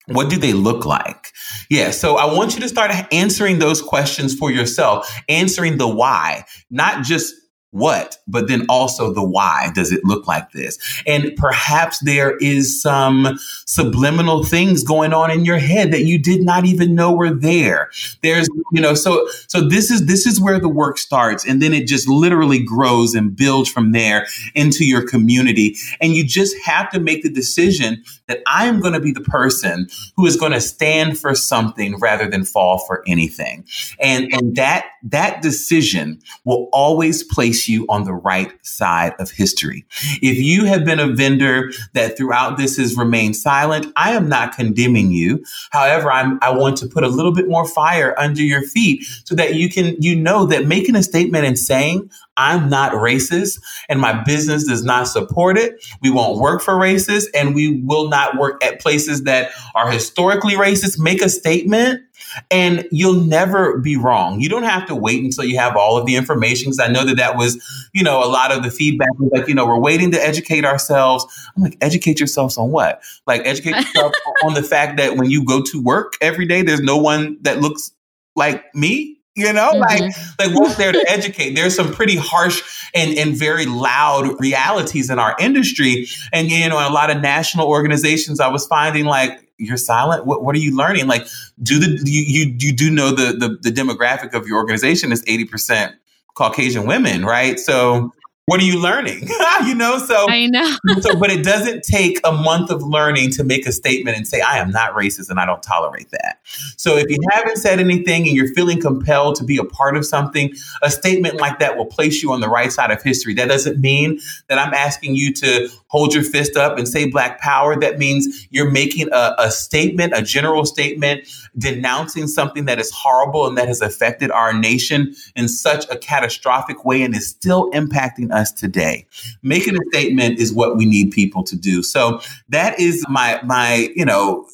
What 0.08 0.30
do 0.30 0.36
they 0.36 0.52
look 0.52 0.86
like? 0.86 1.31
Yeah. 1.70 1.92
So 1.92 2.18
I 2.18 2.32
want 2.34 2.56
you 2.56 2.62
to 2.62 2.70
start 2.70 2.92
answering 3.12 3.60
those 3.60 3.82
questions 3.82 4.36
for 4.36 4.52
yourself, 4.52 5.12
answering 5.30 5.78
the 5.78 5.88
why, 5.88 6.46
not 6.70 7.04
just 7.04 7.34
what, 7.72 8.18
but 8.28 8.50
then 8.50 8.66
also 8.68 9.14
the 9.14 9.24
why 9.24 9.72
does 9.74 9.94
it 9.94 10.04
look 10.04 10.28
like 10.28 10.52
this? 10.52 10.78
And 11.08 11.34
perhaps 11.38 12.00
there 12.00 12.36
is 12.38 12.82
some 12.82 13.40
subliminal 13.66 14.44
things 14.44 14.84
going 14.84 15.14
on 15.14 15.32
in 15.32 15.46
your 15.46 15.58
head 15.58 15.92
that 15.94 16.04
you 16.04 16.20
did 16.20 16.44
not 16.44 16.66
even 16.66 16.96
know 16.96 17.14
were 17.14 17.34
there. 17.34 17.90
There's, 18.24 18.50
you 18.74 18.82
know, 18.82 18.94
so, 18.94 19.26
so 19.48 19.62
this 19.62 19.90
is, 19.90 20.06
this 20.06 20.28
is 20.28 20.40
where 20.40 20.60
the 20.60 20.68
work 20.68 20.98
starts. 20.98 21.46
And 21.46 21.62
then 21.62 21.74
it 21.74 21.88
just 21.88 22.10
literally 22.10 22.62
grows 22.62 23.16
and 23.16 23.34
builds 23.34 23.70
from 23.70 23.94
there 23.94 24.28
into 24.54 24.86
your 24.86 25.08
community. 25.08 25.78
And 26.02 26.14
you 26.14 26.26
just 26.26 26.58
have 26.66 26.90
to 26.92 27.00
make 27.00 27.24
the 27.24 27.32
decision 27.32 28.04
that 28.32 28.42
I 28.48 28.66
am 28.66 28.80
going 28.80 28.94
to 28.94 29.00
be 29.00 29.12
the 29.12 29.22
person 29.22 29.88
who 30.16 30.26
is 30.26 30.38
going 30.38 30.54
to 30.54 30.62
stand 30.62 31.20
for 31.20 31.36
something 31.36 32.00
rather 32.00 32.30
than 32.30 32.46
fall 32.46 32.80
for 32.80 33.04
anything. 33.06 33.66
And, 34.00 34.34
and 34.34 34.56
that, 34.56 34.86
that 35.04 35.42
decision 35.42 36.22
will 36.46 36.70
always 36.72 37.24
place 37.24 37.52
place 37.52 37.68
you 37.68 37.86
on 37.90 38.06
the 38.06 38.14
right 38.14 38.54
side 38.64 39.14
of 39.20 39.32
history. 39.32 39.84
If 40.22 40.38
you 40.38 40.66
have 40.66 40.86
been 40.86 41.00
a 41.00 41.08
vendor 41.08 41.72
that 41.94 42.16
throughout 42.16 42.58
this 42.58 42.78
has 42.78 42.96
remained 42.96 43.36
silent, 43.36 43.92
I 43.96 44.12
am 44.12 44.30
not 44.30 44.56
condemning 44.56 45.12
you. 45.12 45.44
However, 45.72 46.12
I'm, 46.12 46.40
I 46.42 46.52
want 46.52 46.78
to 46.78 46.88
put 46.88 47.04
a 47.04 47.08
little 47.08 47.34
bit 47.34 47.50
more 47.50 47.68
fire 47.68 48.18
under 48.18 48.42
your 48.42 48.62
feet 48.62 49.04
so 49.26 49.36
that 49.36 49.56
you 49.56 49.70
can, 49.70 49.96
you 50.00 50.16
know 50.16 50.46
that 50.46 50.66
making 50.66 50.96
a 50.96 51.04
statement 51.04 51.46
and 51.46 51.58
saying, 51.58 52.10
I'm 52.38 52.70
not 52.70 52.94
racist 52.94 53.60
and 53.90 54.00
my 54.00 54.24
business 54.24 54.64
does 54.66 54.84
not 54.84 55.08
support 55.08 55.58
it. 55.58 55.84
We 56.02 56.10
won't 56.10 56.40
work 56.40 56.62
for 56.62 56.76
racists 56.76 57.26
and 57.34 57.54
we 57.54 57.82
will 57.82 58.08
not 58.08 58.21
work 58.38 58.64
at 58.64 58.80
places 58.80 59.24
that 59.24 59.52
are 59.76 59.90
historically 59.90 60.54
racist. 60.54 61.00
Make 61.00 61.22
a 61.22 61.30
statement 61.30 62.02
and 62.50 62.88
you'll 62.92 63.22
never 63.22 63.78
be 63.78 63.98
wrong. 63.98 64.40
You 64.40 64.50
don't 64.50 64.64
have 64.64 64.88
to 64.88 64.96
wait 64.96 65.24
until 65.24 65.44
you 65.44 65.58
have 65.58 65.76
all 65.76 65.98
of 65.98 66.06
the 66.06 66.16
information. 66.16 66.72
Because 66.72 66.80
I 66.80 66.88
know 66.88 67.06
that 67.06 67.18
that 67.18 67.36
was, 67.36 67.62
you 67.94 68.04
know, 68.04 68.24
a 68.24 68.28
lot 68.28 68.52
of 68.52 68.64
the 68.64 68.72
feedback 68.72 69.10
was 69.20 69.32
like, 69.34 69.48
you 69.48 69.56
know, 69.56 69.66
we're 69.66 69.80
waiting 69.80 70.12
to 70.12 70.22
educate 70.24 70.66
ourselves. 70.66 71.26
I'm 71.56 71.64
like, 71.64 71.78
educate 71.82 72.20
yourselves 72.20 72.58
on 72.58 72.72
what? 72.72 73.02
Like, 73.28 73.46
educate 73.46 73.76
yourself 73.76 74.14
on 74.44 74.54
the 74.54 74.64
fact 74.64 74.98
that 74.98 75.18
when 75.18 75.30
you 75.30 75.46
go 75.46 75.62
to 75.64 75.82
work 75.82 76.14
every 76.22 76.46
day, 76.46 76.62
there's 76.62 76.82
no 76.82 76.98
one 76.98 77.38
that 77.42 77.60
looks 77.60 77.92
like 78.36 78.74
me. 78.74 79.21
You 79.36 79.54
know, 79.54 79.72
mm-hmm. 79.72 79.80
like 79.80 80.14
like 80.40 80.60
what's 80.60 80.76
there 80.76 80.92
to 80.92 81.06
educate? 81.10 81.56
There's 81.56 81.74
some 81.74 81.94
pretty 81.94 82.18
harsh 82.18 82.62
and, 82.94 83.18
and 83.18 83.34
very 83.34 83.66
loud 83.66 84.40
realities 84.42 85.10
in 85.10 85.20
our 85.20 85.36
industry. 85.40 86.08
And 86.34 86.52
you 86.52 86.68
know, 86.68 86.80
in 86.80 86.86
a 86.86 86.94
lot 86.94 87.10
of 87.10 87.22
national 87.22 87.68
organizations 87.68 88.42
I 88.42 88.50
was 88.50 88.68
finding 88.68 89.06
like 89.06 89.48
you're 89.58 89.78
silent. 89.78 90.26
What, 90.26 90.44
what 90.44 90.56
are 90.56 90.60
you 90.60 90.76
learning? 90.76 91.08
Like, 91.08 91.28
do 91.62 91.80
the 91.80 92.02
you 92.04 92.22
you, 92.22 92.56
you 92.60 92.74
do 92.74 92.90
know 92.90 93.12
the, 93.12 93.34
the 93.38 93.58
the 93.62 93.72
demographic 93.72 94.34
of 94.34 94.48
your 94.48 94.58
organization 94.58 95.12
is 95.12 95.24
eighty 95.28 95.46
percent 95.46 95.96
Caucasian 96.36 96.86
women, 96.86 97.24
right? 97.24 97.60
So 97.60 98.12
what 98.46 98.60
are 98.60 98.64
you 98.64 98.82
learning? 98.82 99.30
you 99.66 99.76
know, 99.76 100.00
so 100.00 100.26
I 100.28 100.48
know. 100.48 100.76
so, 101.02 101.16
but 101.16 101.30
it 101.30 101.44
doesn't 101.44 101.84
take 101.84 102.20
a 102.24 102.32
month 102.32 102.72
of 102.72 102.82
learning 102.82 103.30
to 103.32 103.44
make 103.44 103.68
a 103.68 103.72
statement 103.72 104.18
and 104.18 104.28
say, 104.28 104.42
I 104.42 104.58
am 104.58 104.72
not 104.72 104.94
racist 104.94 105.30
and 105.30 105.40
I 105.40 105.46
don't 105.46 105.62
tolerate 105.62 106.10
that. 106.12 106.40
So 106.76 106.98
if 106.98 107.10
you 107.10 107.18
haven't 107.32 107.58
said 107.58 107.80
anything 107.80 108.28
and 108.28 108.36
you're 108.36 108.54
feeling 108.54 108.82
compelled 108.82 109.36
to 109.36 109.44
be 109.44 109.58
a 109.58 109.64
part 109.64 109.96
of 109.96 110.06
something, 110.06 110.54
a 110.82 110.90
statement 110.90 111.36
like 111.36 111.60
that 111.60 111.78
will 111.78 111.86
place 111.86 112.24
you 112.24 112.32
on 112.32 112.42
the 112.42 112.50
right 112.50 112.72
side 112.72 112.90
of 112.90 113.02
history. 113.04 113.36
That 113.36 113.48
doesn't 113.48 113.80
mean 113.80 114.20
that 114.50 114.58
I'm 114.58 114.74
asking 114.74 115.16
you 115.16 115.34
to 115.34 115.70
hold 115.88 116.14
your 116.14 116.24
fist 116.24 116.58
up 116.58 116.78
and 116.78 116.88
say 116.88 117.10
black 117.10 117.40
power. 117.40 117.80
That 117.80 118.00
means 118.00 118.48
you're 118.50 118.72
making 118.72 119.10
a, 119.12 119.36
a 119.38 119.52
statement, 119.52 120.14
a 120.16 120.22
general 120.24 120.66
statement, 120.66 121.28
denouncing 121.58 122.28
something 122.28 122.66
that 122.66 122.80
is 122.80 122.92
horrible 122.92 123.46
and 123.46 123.58
that 123.58 123.68
has 123.68 123.82
affected 123.82 124.32
our 124.32 124.54
nation 124.54 125.14
in 125.36 125.48
such 125.48 125.86
a 125.92 125.98
catastrophic 125.98 126.84
way 126.86 127.04
and 127.04 127.16
is 127.16 127.28
still 127.28 127.70
impacting 127.72 128.31
us 128.32 128.52
today. 128.52 129.06
Making 129.44 129.76
a 129.76 129.86
statement 129.92 130.40
is 130.40 130.54
what 130.54 130.78
we 130.78 130.86
need 130.86 131.12
people 131.12 131.44
to 131.44 131.56
do. 131.56 131.84
So 131.84 132.22
that 132.50 132.80
is 132.80 133.06
my 133.10 133.40
my, 133.44 133.90
you 133.96 134.06
know, 134.06 134.48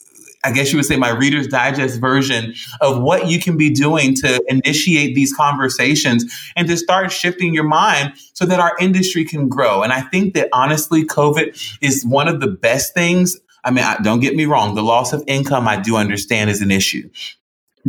I 0.44 0.52
guess 0.52 0.72
you 0.72 0.78
would 0.78 0.86
say 0.86 0.96
my 0.96 1.10
Reader's 1.10 1.48
Digest 1.48 2.00
version 2.00 2.54
of 2.80 3.02
what 3.02 3.28
you 3.28 3.40
can 3.40 3.58
be 3.58 3.70
doing 3.70 4.16
to 4.16 4.42
initiate 4.48 5.16
these 5.16 5.34
conversations 5.34 6.26
and 6.56 6.68
to 6.68 6.78
start 6.78 7.12
shifting 7.12 7.54
your 7.54 7.66
mind 7.66 8.14
so 8.34 8.46
that 8.46 8.60
our 8.60 8.74
industry 8.80 9.26
can 9.26 9.50
grow. 9.50 9.84
And 9.84 9.92
I 9.92 10.02
think 10.02 10.36
that 10.36 10.48
honestly, 10.54 11.04
COVID 11.04 11.78
is 11.82 12.06
one 12.06 12.28
of 12.28 12.40
the 12.40 12.48
best 12.48 12.94
things. 12.94 13.38
I 13.64 13.72
mean, 13.72 13.84
don't 14.04 14.22
get 14.22 14.36
me 14.36 14.46
wrong, 14.46 14.76
the 14.76 14.84
loss 14.84 15.12
of 15.12 15.24
income, 15.28 15.68
I 15.68 15.78
do 15.82 15.98
understand 15.98 16.50
is 16.50 16.62
an 16.62 16.72
issue. 16.72 17.10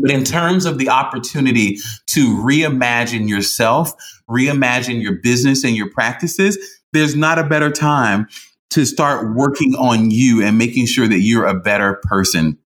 But 0.00 0.10
in 0.10 0.24
terms 0.24 0.64
of 0.64 0.78
the 0.78 0.88
opportunity 0.88 1.78
to 2.08 2.36
reimagine 2.38 3.28
yourself, 3.28 3.92
reimagine 4.28 5.02
your 5.02 5.14
business 5.22 5.64
and 5.64 5.76
your 5.76 5.90
practices, 5.90 6.58
there's 6.92 7.14
not 7.14 7.38
a 7.38 7.44
better 7.44 7.70
time 7.70 8.28
to 8.70 8.84
start 8.84 9.34
working 9.34 9.74
on 9.74 10.10
you 10.10 10.42
and 10.42 10.58
making 10.58 10.86
sure 10.86 11.08
that 11.08 11.20
you're 11.20 11.46
a 11.46 11.58
better 11.58 12.00
person. 12.04 12.58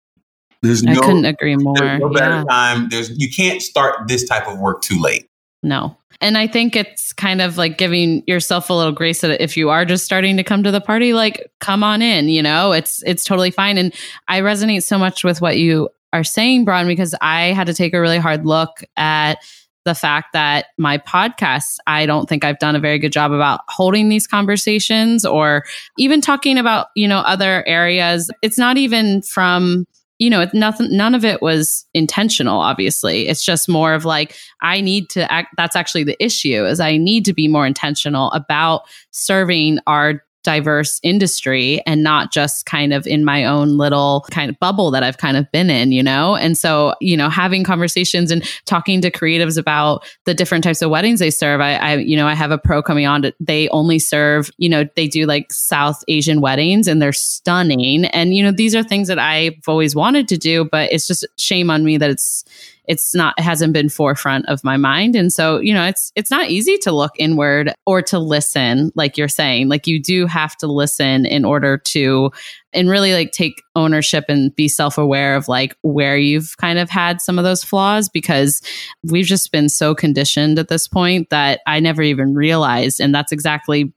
There's 0.62 0.83
no, 0.83 0.92
I 0.92 0.97
couldn't 0.97 1.25
agree 1.25 1.57
more. 1.57 1.75
There's 1.77 2.01
no 2.01 2.09
better 2.11 2.37
yeah. 2.37 2.45
time. 2.45 2.88
There's 2.88 3.11
you 3.18 3.29
can't 3.31 3.61
start 3.61 4.07
this 4.09 4.29
type 4.29 4.47
of 4.47 4.59
work 4.59 4.83
too 4.83 5.01
late. 5.01 5.29
No. 5.62 5.97
And 6.21 6.38
I 6.38 6.47
think 6.47 6.77
it's 6.77 7.12
kind 7.12 7.40
of 7.40 7.59
like 7.59 7.79
giving 7.79 8.23
yourself 8.29 8.71
a 8.71 8.73
little 8.73 8.92
grace 8.92 9.23
that 9.23 9.42
if 9.42 9.57
you 9.57 9.71
are 9.71 9.85
just 9.85 10.05
starting 10.05 10.37
to 10.37 10.45
come 10.45 10.62
to 10.62 10.71
the 10.71 10.81
party, 10.81 11.14
like 11.14 11.51
come 11.61 11.83
on 11.83 12.01
in, 12.01 12.29
you 12.29 12.42
know, 12.42 12.71
it's 12.71 13.03
it's 13.05 13.25
totally 13.25 13.51
fine. 13.51 13.77
And 13.77 13.92
I 14.29 14.40
resonate 14.40 14.85
so 14.85 14.99
much 14.99 15.25
with 15.25 15.40
what 15.40 15.59
you 15.59 15.88
are 16.12 16.25
saying, 16.25 16.64
Bron, 16.64 16.87
because 16.87 17.14
I 17.20 17.53
had 17.53 17.66
to 17.66 17.75
take 17.75 17.94
a 17.94 18.01
really 18.01 18.18
hard 18.18 18.44
look 18.44 18.83
at 18.96 19.38
the 19.85 19.94
fact 19.94 20.33
that 20.33 20.66
my 20.79 20.98
podcast, 20.98 21.79
I 21.87 22.07
don't 22.07 22.29
think 22.29 22.44
I've 22.44 22.59
done 22.59 22.77
a 22.77 22.81
very 22.81 22.98
good 22.98 23.12
job 23.12 23.33
about 23.33 23.61
holding 23.68 24.09
these 24.09 24.27
conversations 24.27 25.25
or 25.25 25.64
even 25.98 26.20
talking 26.20 26.57
about, 26.57 26.88
you 26.94 27.09
know, 27.09 27.18
other 27.18 27.66
areas. 27.66 28.31
It's 28.42 28.59
not 28.59 28.77
even 28.77 29.22
from, 29.22 29.87
you 30.20 30.31
know, 30.31 30.46
nothing, 30.55 30.96
none 30.96 31.16
of 31.16 31.25
it 31.25 31.42
was 31.42 31.85
intentional, 31.94 32.61
obviously. 32.61 33.27
It's 33.27 33.44
just 33.44 33.68
more 33.68 33.92
of 33.92 34.05
like, 34.05 34.37
I 34.61 34.81
need 34.81 35.11
to 35.11 35.31
act. 35.33 35.48
That's 35.57 35.75
actually 35.75 36.05
the 36.05 36.22
issue 36.25 36.64
is 36.64 36.79
I 36.79 36.96
need 36.96 37.25
to 37.25 37.33
be 37.33 37.48
more 37.48 37.66
intentional 37.66 38.31
about 38.31 38.83
serving 39.11 39.81
our 39.88 40.22
diverse 40.43 41.01
industry 41.03 41.81
and 41.87 42.03
not 42.03 42.33
just 42.33 42.67
kind 42.67 42.93
of 42.93 43.07
in 43.07 43.25
my 43.25 43.45
own 43.45 43.77
little 43.77 44.27
kind 44.31 44.51
of 44.51 44.59
bubble 44.59 44.91
that 44.91 45.03
I've 45.03 45.19
kind 45.19 45.37
of 45.37 45.51
been 45.53 45.71
in, 45.71 45.93
you 45.93 46.03
know? 46.03 46.37
And 46.37 46.57
so, 46.57 46.95
you 47.01 47.17
know, 47.17 47.29
having 47.29 47.65
conversations 47.65 48.31
and 48.31 48.45
talking 48.65 49.01
to 49.03 49.11
creatives 49.11 49.59
about 49.59 50.05
the 50.25 50.35
different 50.35 50.65
types 50.65 50.83
of 50.83 50.91
weddings 50.91 51.21
they 51.21 51.31
serve. 51.31 51.61
I, 51.61 51.75
I 51.75 51.97
you 51.97 52.17
know, 52.17 52.27
I 52.27 52.35
have 52.35 52.51
a 52.51 52.59
pro 52.59 52.83
coming 52.83 53.07
on 53.07 53.23
to, 53.23 53.35
they 53.41 53.69
only 53.69 53.99
serve, 53.99 54.51
you 54.59 54.69
know, 54.69 54.85
they 54.97 55.09
do 55.09 55.27
like 55.27 55.53
South 55.53 56.03
Asian 56.09 56.41
weddings 56.41 56.89
and 56.89 57.01
they're 57.01 57.13
stunning. 57.13 58.05
And, 58.07 58.35
you 58.35 58.43
know, 58.43 58.53
these 58.53 58.75
are 58.75 58.83
things 58.83 59.09
that 59.09 59.19
I've 59.19 59.55
always 59.67 59.95
wanted 59.95 60.29
to 60.29 60.39
do, 60.39 60.65
but 60.65 60.93
it's 60.93 61.07
just 61.07 61.27
shame 61.37 61.71
on 61.71 61.85
me 61.85 61.97
that 61.99 62.11
it's, 62.11 62.45
it's 62.87 63.14
not 63.14 63.35
it 63.38 63.42
hasn't 63.42 63.73
been 63.73 63.88
forefront 63.88 64.47
of 64.49 64.64
my 64.64 64.77
mind. 64.77 65.14
And 65.16 65.33
so 65.33 65.61
you 65.61 65.73
know 65.73 65.85
it's 65.85 66.12
it's 66.16 66.31
not 66.31 66.51
easy 66.51 66.79
to 66.79 66.92
look 66.92 67.12
inward 67.18 67.73
or 67.87 68.03
to 68.03 68.18
listen 68.18 68.92
like 68.95 69.16
you're 69.16 69.29
saying 69.29 69.68
like 69.68 69.87
you 69.87 70.01
do 70.03 70.27
have 70.27 70.57
to 70.59 70.66
listen 70.66 71.27
in 71.27 71.45
order 71.45 71.79
to 71.79 72.31
and 72.73 72.88
really 72.88 73.12
like 73.12 73.33
take 73.33 73.62
ownership 73.77 74.25
and 74.29 74.55
be 74.57 74.68
self-aware 74.68 75.37
of 75.37 75.49
like 75.49 75.77
where 75.83 76.16
you've 76.16 76.57
kind 76.57 76.79
of 76.79 76.88
had 76.88 77.21
some 77.21 77.38
of 77.38 77.45
those 77.45 77.62
flaws 77.62 78.09
because 78.09 78.62
we've 79.05 79.27
just 79.27 79.53
been 79.53 79.68
so 79.68 79.95
conditioned 79.95 80.59
at 80.59 80.68
this 80.68 80.88
point 80.88 81.31
that 81.31 81.61
I 81.66 81.81
never 81.81 82.03
even 82.03 82.35
realized. 82.35 83.01
And 83.01 83.14
that's 83.14 83.33
exactly 83.33 83.92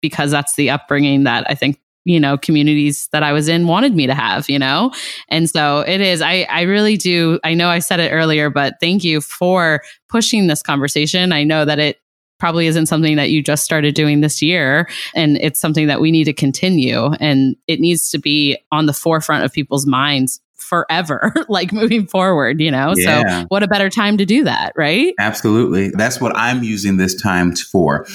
because 0.00 0.30
that's 0.30 0.56
the 0.56 0.70
upbringing 0.70 1.24
that 1.24 1.46
I 1.48 1.54
think 1.54 1.80
you 2.04 2.20
know 2.20 2.36
communities 2.36 3.08
that 3.12 3.22
i 3.22 3.32
was 3.32 3.48
in 3.48 3.66
wanted 3.66 3.94
me 3.94 4.06
to 4.06 4.14
have 4.14 4.48
you 4.48 4.58
know 4.58 4.92
and 5.28 5.48
so 5.50 5.80
it 5.80 6.00
is 6.00 6.20
i 6.20 6.46
i 6.50 6.62
really 6.62 6.96
do 6.96 7.38
i 7.44 7.54
know 7.54 7.68
i 7.68 7.78
said 7.78 8.00
it 8.00 8.10
earlier 8.10 8.50
but 8.50 8.74
thank 8.80 9.02
you 9.04 9.20
for 9.20 9.82
pushing 10.08 10.46
this 10.46 10.62
conversation 10.62 11.32
i 11.32 11.42
know 11.42 11.64
that 11.64 11.78
it 11.78 12.00
probably 12.38 12.66
isn't 12.66 12.86
something 12.86 13.16
that 13.16 13.30
you 13.30 13.42
just 13.42 13.64
started 13.64 13.94
doing 13.94 14.20
this 14.20 14.42
year 14.42 14.88
and 15.14 15.38
it's 15.38 15.60
something 15.60 15.86
that 15.86 16.00
we 16.00 16.10
need 16.10 16.24
to 16.24 16.32
continue 16.32 17.12
and 17.20 17.56
it 17.68 17.80
needs 17.80 18.10
to 18.10 18.18
be 18.18 18.58
on 18.72 18.86
the 18.86 18.92
forefront 18.92 19.44
of 19.44 19.52
people's 19.52 19.86
minds 19.86 20.40
forever, 20.56 21.32
like 21.48 21.72
moving 21.72 22.06
forward, 22.06 22.60
you 22.60 22.70
know? 22.70 22.94
Yeah. 22.96 23.42
So, 23.42 23.46
what 23.48 23.62
a 23.62 23.68
better 23.68 23.90
time 23.90 24.18
to 24.18 24.26
do 24.26 24.44
that, 24.44 24.72
right? 24.76 25.14
Absolutely. 25.18 25.90
That's 25.90 26.20
what 26.20 26.36
I'm 26.36 26.62
using 26.62 26.96
this 26.96 27.20
time 27.20 27.54
for. 27.54 28.06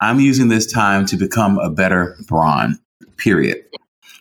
I'm 0.00 0.18
using 0.18 0.48
this 0.48 0.70
time 0.70 1.06
to 1.06 1.16
become 1.16 1.58
a 1.58 1.70
better 1.70 2.16
Bron 2.26 2.78
period. 3.20 3.64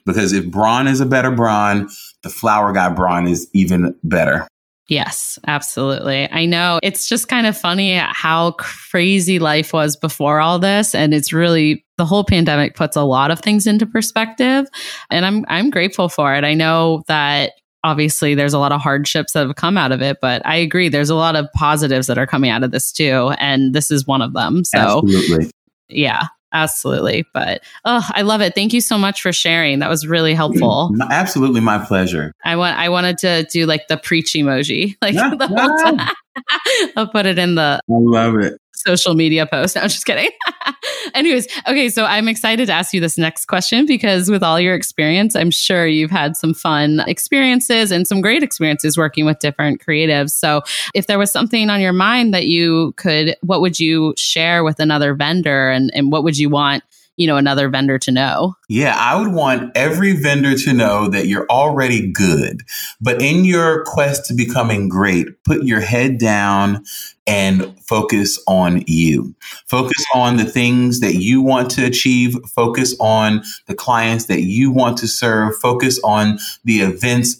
Because 0.06 0.34
if 0.34 0.46
Bron 0.50 0.88
is 0.88 1.02
a 1.02 1.06
better 1.06 1.32
Bron, 1.32 1.90
the 2.24 2.30
flower 2.30 2.74
guy 2.74 2.90
Bron 2.90 3.28
is 3.28 3.50
even 3.54 3.96
better. 4.04 4.48
Yes, 4.90 5.38
absolutely. 5.46 6.28
I 6.32 6.48
know 6.48 6.80
it's 6.82 7.08
just 7.08 7.28
kind 7.28 7.46
of 7.46 7.56
funny 7.56 7.94
how 7.94 8.52
crazy 8.54 9.38
life 9.38 9.72
was 9.72 9.96
before 9.96 10.40
all 10.40 10.58
this 10.58 10.96
and 10.96 11.14
it's 11.14 11.32
really 11.32 11.86
the 11.98 12.06
whole 12.06 12.24
pandemic 12.24 12.76
puts 12.76 12.96
a 12.96 13.04
lot 13.04 13.30
of 13.30 13.40
things 13.40 13.68
into 13.68 13.86
perspective 13.86 14.66
and 15.12 15.28
I'm 15.28 15.46
I'm 15.48 15.70
grateful 15.70 16.10
for 16.10 16.34
it. 16.34 16.44
I 16.44 16.56
know 16.56 17.04
that 17.08 17.52
obviously 17.84 18.34
there's 18.34 18.54
a 18.54 18.60
lot 18.60 18.72
of 18.72 18.82
hardships 18.82 19.34
that 19.34 19.46
have 19.46 19.56
come 19.56 19.78
out 19.78 19.92
of 19.92 20.02
it, 20.02 20.18
but 20.22 20.42
I 20.44 20.56
agree 20.56 20.90
there's 20.90 21.12
a 21.12 21.16
lot 21.16 21.36
of 21.36 21.48
positives 21.54 22.08
that 22.08 22.18
are 22.18 22.28
coming 22.28 22.50
out 22.50 22.64
of 22.64 22.72
this 22.72 22.92
too 22.92 23.32
and 23.38 23.76
this 23.76 23.92
is 23.92 24.08
one 24.08 24.24
of 24.24 24.34
them. 24.34 24.64
So 24.64 24.80
Absolutely. 24.80 25.52
Yeah, 25.88 26.24
Absolutely. 26.52 27.26
But 27.34 27.64
oh, 27.86 28.06
I 28.14 28.24
love 28.24 28.42
it. 28.42 28.56
Thank 28.56 28.74
you 28.74 28.82
so 28.82 28.98
much 28.98 29.22
for 29.22 29.32
sharing. 29.32 29.80
That 29.80 29.90
was 29.90 30.08
really 30.08 30.34
helpful. 30.34 30.92
Mm, 30.94 31.10
absolutely 31.10 31.62
my 31.62 31.78
pleasure. 31.78 32.34
I 32.44 32.56
want 32.56 32.78
I 32.78 32.90
wanted 32.90 33.18
to 33.20 33.46
do 33.52 33.66
like 33.66 33.88
the 33.88 33.98
preach 33.98 34.34
emoji. 34.34 34.96
Like 35.02 35.16
yeah, 35.16 35.34
yeah. 35.40 36.10
I'll 36.98 37.08
put 37.08 37.26
it 37.26 37.40
in 37.40 37.56
the 37.56 37.80
I 37.80 37.80
love 37.88 38.36
it 38.36 38.60
social 38.80 39.14
media 39.14 39.46
post. 39.46 39.76
No, 39.76 39.82
I'm 39.82 39.90
just 39.90 40.06
kidding. 40.06 40.30
Anyways, 41.14 41.48
okay, 41.68 41.90
so 41.90 42.06
I'm 42.06 42.28
excited 42.28 42.68
to 42.68 42.74
ask 42.74 42.94
you 42.94 43.02
this 43.02 43.18
next 43.18 43.46
question 43.46 43.86
because 43.86 44.30
with 44.30 44.44
all 44.44 44.60
your 44.60 44.76
experience, 44.76 45.36
I'm 45.36 45.52
sure 45.52 45.88
you've 45.88 46.12
had 46.12 46.36
some 46.36 46.54
fun 46.54 47.02
experiences 47.08 47.92
and 47.92 48.08
some 48.08 48.22
great 48.22 48.44
experiences 48.44 48.98
working 48.98 49.26
with 49.26 49.40
different 49.40 49.84
creatives. 49.86 50.32
So, 50.32 50.62
if 50.94 51.08
there 51.08 51.20
was 51.20 51.32
something 51.32 51.70
on 51.70 51.82
your 51.82 51.94
mind 51.94 52.34
that 52.34 52.48
you 52.48 52.94
could, 52.98 53.36
what 53.42 53.62
would 53.62 53.80
you 53.80 54.14
share 54.18 54.64
with 54.64 54.80
another 54.80 55.14
vendor 55.14 55.70
and, 55.70 55.92
and 55.94 56.12
what 56.12 56.24
would 56.24 56.38
you 56.38 56.50
want 56.50 56.84
you 57.20 57.28
know 57.28 57.38
another 57.38 57.70
vendor 57.70 58.00
to 58.00 58.12
know. 58.12 58.56
Yeah 58.70 58.96
i 58.98 59.20
would 59.20 59.34
want 59.34 59.72
every 59.76 60.14
vendor 60.14 60.56
to 60.56 60.74
know 60.74 61.08
that 61.10 61.28
you're 61.28 61.48
already 61.50 62.12
good 62.12 62.62
but 63.02 63.22
in 63.22 63.46
your 63.46 63.84
quest 63.84 64.26
to 64.28 64.34
becoming 64.34 64.90
great 64.90 65.44
put 65.44 65.64
your 65.64 65.82
head 65.82 66.18
down 66.18 66.84
and 67.30 67.80
focus 67.88 68.42
on 68.48 68.84
you. 68.88 69.36
Focus 69.68 70.04
on 70.16 70.38
the 70.38 70.46
things 70.46 71.00
that 71.00 71.16
you 71.16 71.44
want 71.44 71.70
to 71.70 71.86
achieve. 71.86 72.36
Focus 72.48 72.96
on 73.00 73.44
the 73.68 73.76
clients 73.76 74.26
that 74.26 74.42
you 74.42 74.72
want 74.72 74.98
to 74.98 75.08
serve. 75.08 75.56
Focus 75.58 76.00
on 76.04 76.40
the 76.64 76.80
events 76.80 77.40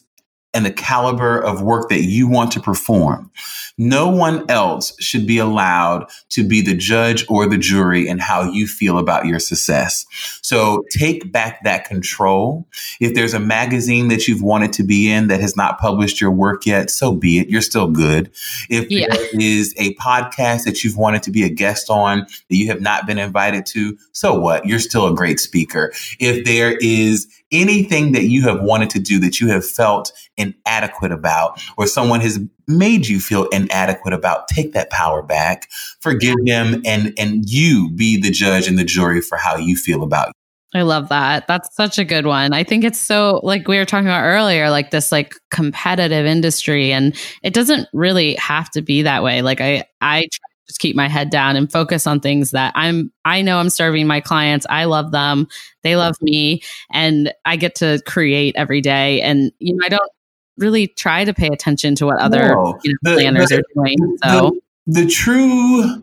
and 0.54 0.64
the 0.64 0.72
caliber 0.72 1.40
of 1.40 1.62
work 1.62 1.90
that 1.90 2.04
you 2.04 2.28
want 2.28 2.52
to 2.52 2.60
perform. 2.60 3.32
No 3.80 4.10
one 4.10 4.46
else 4.50 4.94
should 5.00 5.26
be 5.26 5.38
allowed 5.38 6.10
to 6.30 6.48
be 6.48 6.62
the 6.62 6.76
judge 6.76 7.26
or 7.30 7.48
the 7.48 7.58
jury 7.58 8.08
in 8.08 8.20
how 8.20 8.44
you 8.44 8.68
feel 8.68 9.00
about 9.00 9.26
your 9.26 9.40
success. 9.40 10.06
So 10.42 10.84
take 10.92 11.32
back 11.32 11.64
that 11.64 11.86
control. 11.86 12.68
If 13.00 13.16
there's 13.16 13.34
a 13.34 13.40
magazine 13.40 14.10
that 14.10 14.28
you've 14.28 14.44
wanted 14.44 14.74
to 14.74 14.84
be 14.84 15.10
in 15.10 15.30
that 15.30 15.40
has 15.40 15.56
not 15.56 15.80
published 15.80 16.20
your 16.20 16.32
work 16.32 16.66
yet, 16.66 16.92
so 16.92 17.16
be 17.16 17.40
it. 17.40 17.50
You're 17.50 17.62
still 17.62 17.88
good. 17.88 18.30
If 18.70 18.92
yeah. 18.92 19.08
there 19.10 19.28
is 19.40 19.74
a 19.78 19.96
podcast 19.96 20.66
that 20.66 20.84
you've 20.84 20.98
wanted 20.98 21.24
to 21.24 21.32
be 21.32 21.44
a 21.44 21.50
guest 21.50 21.90
on 21.90 22.26
that 22.50 22.56
you 22.56 22.68
have 22.68 22.82
not 22.82 23.08
been 23.08 23.18
invited 23.18 23.66
to, 23.68 23.98
so 24.12 24.38
what? 24.38 24.66
You're 24.66 24.80
still 24.80 25.08
a 25.08 25.16
great 25.16 25.40
speaker. 25.40 25.94
If 26.20 26.44
there 26.44 26.78
is 26.82 27.28
anything 27.52 28.12
that 28.12 28.26
you 28.26 28.44
have 28.44 28.62
wanted 28.62 28.90
to 28.92 29.00
do 29.00 29.20
that 29.20 29.40
you 29.40 29.48
have 29.48 29.66
felt 29.66 30.12
inadequate 30.38 31.12
about, 31.12 31.62
or 31.78 31.88
someone 31.88 32.22
has 32.22 32.40
made 32.70 33.08
you 33.08 33.20
feel 33.20 33.46
inadequate 33.50 34.14
about, 34.14 34.48
take 34.48 34.74
that 34.74 34.90
power 34.90 35.22
back, 35.22 35.68
forgive 36.00 36.38
them, 36.46 36.82
and 36.86 37.14
and 37.18 37.50
you 37.50 37.90
be 37.92 38.22
the 38.22 38.32
judge 38.32 38.68
and 38.68 38.78
the 38.78 38.86
jury 38.86 39.22
for 39.22 39.38
how 39.38 39.58
you 39.58 39.76
feel 39.76 40.04
about 40.04 40.32
I 40.74 40.84
love 40.84 41.10
that. 41.10 41.48
That's 41.48 41.76
such 41.76 41.98
a 41.98 42.06
good 42.06 42.28
one. 42.28 42.54
I 42.54 42.64
think 42.64 42.84
it's 42.84 43.00
so 43.00 43.40
like 43.44 43.68
we 43.68 43.78
were 43.78 43.86
talking 43.86 44.06
about 44.06 44.24
earlier, 44.24 44.70
like 44.70 44.92
this 44.92 45.12
like 45.12 45.34
competitive 45.50 46.28
industry 46.28 46.92
and 46.92 47.16
it 47.42 47.54
doesn't 47.56 47.88
really 47.92 48.36
have 48.36 48.70
to 48.72 48.82
be 48.84 49.02
that 49.02 49.24
way. 49.24 49.42
Like 49.42 49.62
I 49.62 49.86
I 50.00 50.28
just 50.68 50.80
keep 50.80 50.96
my 50.96 51.08
head 51.08 51.32
down 51.32 51.56
and 51.56 51.72
focus 51.72 52.06
on 52.06 52.20
things 52.20 52.52
that 52.52 52.72
I'm 52.76 53.12
I 53.26 53.42
know 53.42 53.58
I'm 53.58 53.72
serving 53.72 54.06
my 54.06 54.22
clients. 54.22 54.68
I 54.70 54.86
love 54.86 55.12
them. 55.12 55.48
They 55.82 55.96
love 55.96 56.16
me 56.22 56.62
and 56.92 57.34
I 57.46 57.56
get 57.56 57.74
to 57.76 58.00
create 58.06 58.56
every 58.56 58.82
day 58.82 59.22
and 59.22 59.52
you 59.58 59.74
know 59.74 59.84
I 59.84 59.90
don't 59.90 60.12
really 60.60 60.88
try 60.88 61.26
to 61.26 61.34
pay 61.34 61.48
attention 61.48 61.96
to 61.96 62.06
what 62.06 62.20
other 62.20 62.50
no, 62.50 62.80
you 62.84 62.94
know, 63.02 63.12
the, 63.12 63.16
planners 63.16 63.50
the, 63.50 63.58
are 63.58 63.64
doing. 63.76 64.18
So. 64.24 64.60
the, 64.86 65.02
the 65.04 65.10
true 65.10 66.02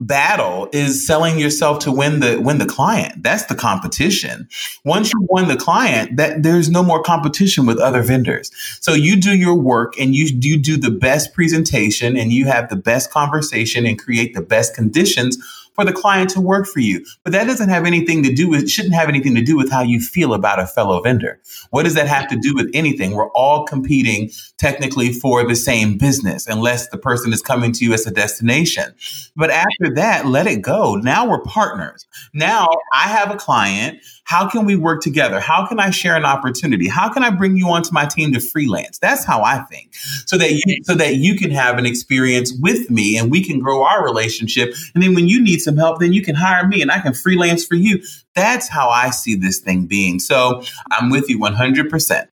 battle 0.00 0.68
is 0.72 1.04
selling 1.04 1.38
yourself 1.38 1.80
to 1.80 1.90
win 1.90 2.20
the 2.20 2.40
win 2.40 2.58
the 2.58 2.66
client. 2.66 3.22
That's 3.22 3.46
the 3.46 3.54
competition. 3.54 4.48
Once 4.84 5.12
you 5.12 5.26
win 5.30 5.48
the 5.48 5.56
client 5.56 6.16
that 6.16 6.42
there's 6.42 6.70
no 6.70 6.82
more 6.82 7.02
competition 7.02 7.66
with 7.66 7.78
other 7.78 8.02
vendors. 8.02 8.52
So 8.80 8.92
you 8.92 9.20
do 9.20 9.36
your 9.36 9.54
work 9.54 9.98
and 9.98 10.14
you, 10.14 10.26
you 10.40 10.56
do 10.56 10.76
the 10.76 10.90
best 10.90 11.34
presentation 11.34 12.16
and 12.16 12.32
you 12.32 12.46
have 12.46 12.68
the 12.68 12.76
best 12.76 13.10
conversation 13.10 13.86
and 13.86 13.98
create 13.98 14.34
the 14.34 14.42
best 14.42 14.74
conditions 14.74 15.36
for 15.78 15.84
the 15.84 15.92
client 15.92 16.28
to 16.28 16.40
work 16.40 16.66
for 16.66 16.80
you. 16.80 17.06
But 17.22 17.32
that 17.34 17.46
doesn't 17.46 17.68
have 17.68 17.86
anything 17.86 18.24
to 18.24 18.34
do 18.34 18.50
with, 18.50 18.68
shouldn't 18.68 18.94
have 18.94 19.08
anything 19.08 19.36
to 19.36 19.40
do 19.40 19.56
with 19.56 19.70
how 19.70 19.82
you 19.82 20.00
feel 20.00 20.34
about 20.34 20.58
a 20.58 20.66
fellow 20.66 21.00
vendor. 21.00 21.40
What 21.70 21.84
does 21.84 21.94
that 21.94 22.08
have 22.08 22.26
to 22.30 22.36
do 22.36 22.52
with 22.52 22.68
anything? 22.74 23.12
We're 23.12 23.30
all 23.30 23.64
competing 23.64 24.30
technically 24.56 25.12
for 25.12 25.46
the 25.46 25.54
same 25.54 25.96
business, 25.96 26.48
unless 26.48 26.88
the 26.88 26.98
person 26.98 27.32
is 27.32 27.40
coming 27.40 27.70
to 27.74 27.84
you 27.84 27.92
as 27.92 28.04
a 28.08 28.10
destination. 28.10 28.92
But 29.36 29.50
after 29.50 29.94
that, 29.94 30.26
let 30.26 30.48
it 30.48 30.62
go. 30.62 30.96
Now 30.96 31.28
we're 31.28 31.42
partners. 31.42 32.06
Now 32.34 32.66
I 32.92 33.02
have 33.02 33.30
a 33.30 33.36
client. 33.36 34.00
How 34.28 34.46
can 34.46 34.66
we 34.66 34.76
work 34.76 35.00
together? 35.00 35.40
How 35.40 35.66
can 35.66 35.80
I 35.80 35.88
share 35.88 36.14
an 36.14 36.26
opportunity? 36.26 36.86
How 36.86 37.08
can 37.08 37.24
I 37.24 37.30
bring 37.30 37.56
you 37.56 37.70
onto 37.70 37.94
my 37.94 38.04
team 38.04 38.34
to 38.34 38.40
freelance? 38.40 38.98
That's 38.98 39.24
how 39.24 39.42
I 39.42 39.60
think. 39.60 39.94
So 40.26 40.36
that 40.36 40.52
you, 40.52 40.84
so 40.84 40.94
that 40.96 41.14
you 41.14 41.34
can 41.34 41.50
have 41.50 41.78
an 41.78 41.86
experience 41.86 42.52
with 42.60 42.90
me 42.90 43.16
and 43.16 43.30
we 43.30 43.42
can 43.42 43.58
grow 43.58 43.84
our 43.84 44.04
relationship. 44.04 44.74
And 44.94 45.02
then 45.02 45.14
when 45.14 45.28
you 45.28 45.42
need 45.42 45.60
some 45.60 45.78
help, 45.78 46.00
then 46.00 46.12
you 46.12 46.20
can 46.20 46.34
hire 46.34 46.68
me 46.68 46.82
and 46.82 46.90
I 46.90 47.00
can 47.00 47.14
freelance 47.14 47.64
for 47.64 47.74
you. 47.74 48.02
That's 48.34 48.68
how 48.68 48.90
I 48.90 49.08
see 49.10 49.34
this 49.34 49.60
thing 49.60 49.86
being. 49.86 50.18
So 50.18 50.62
I'm 50.90 51.08
with 51.08 51.30
you 51.30 51.38
100%. 51.38 52.26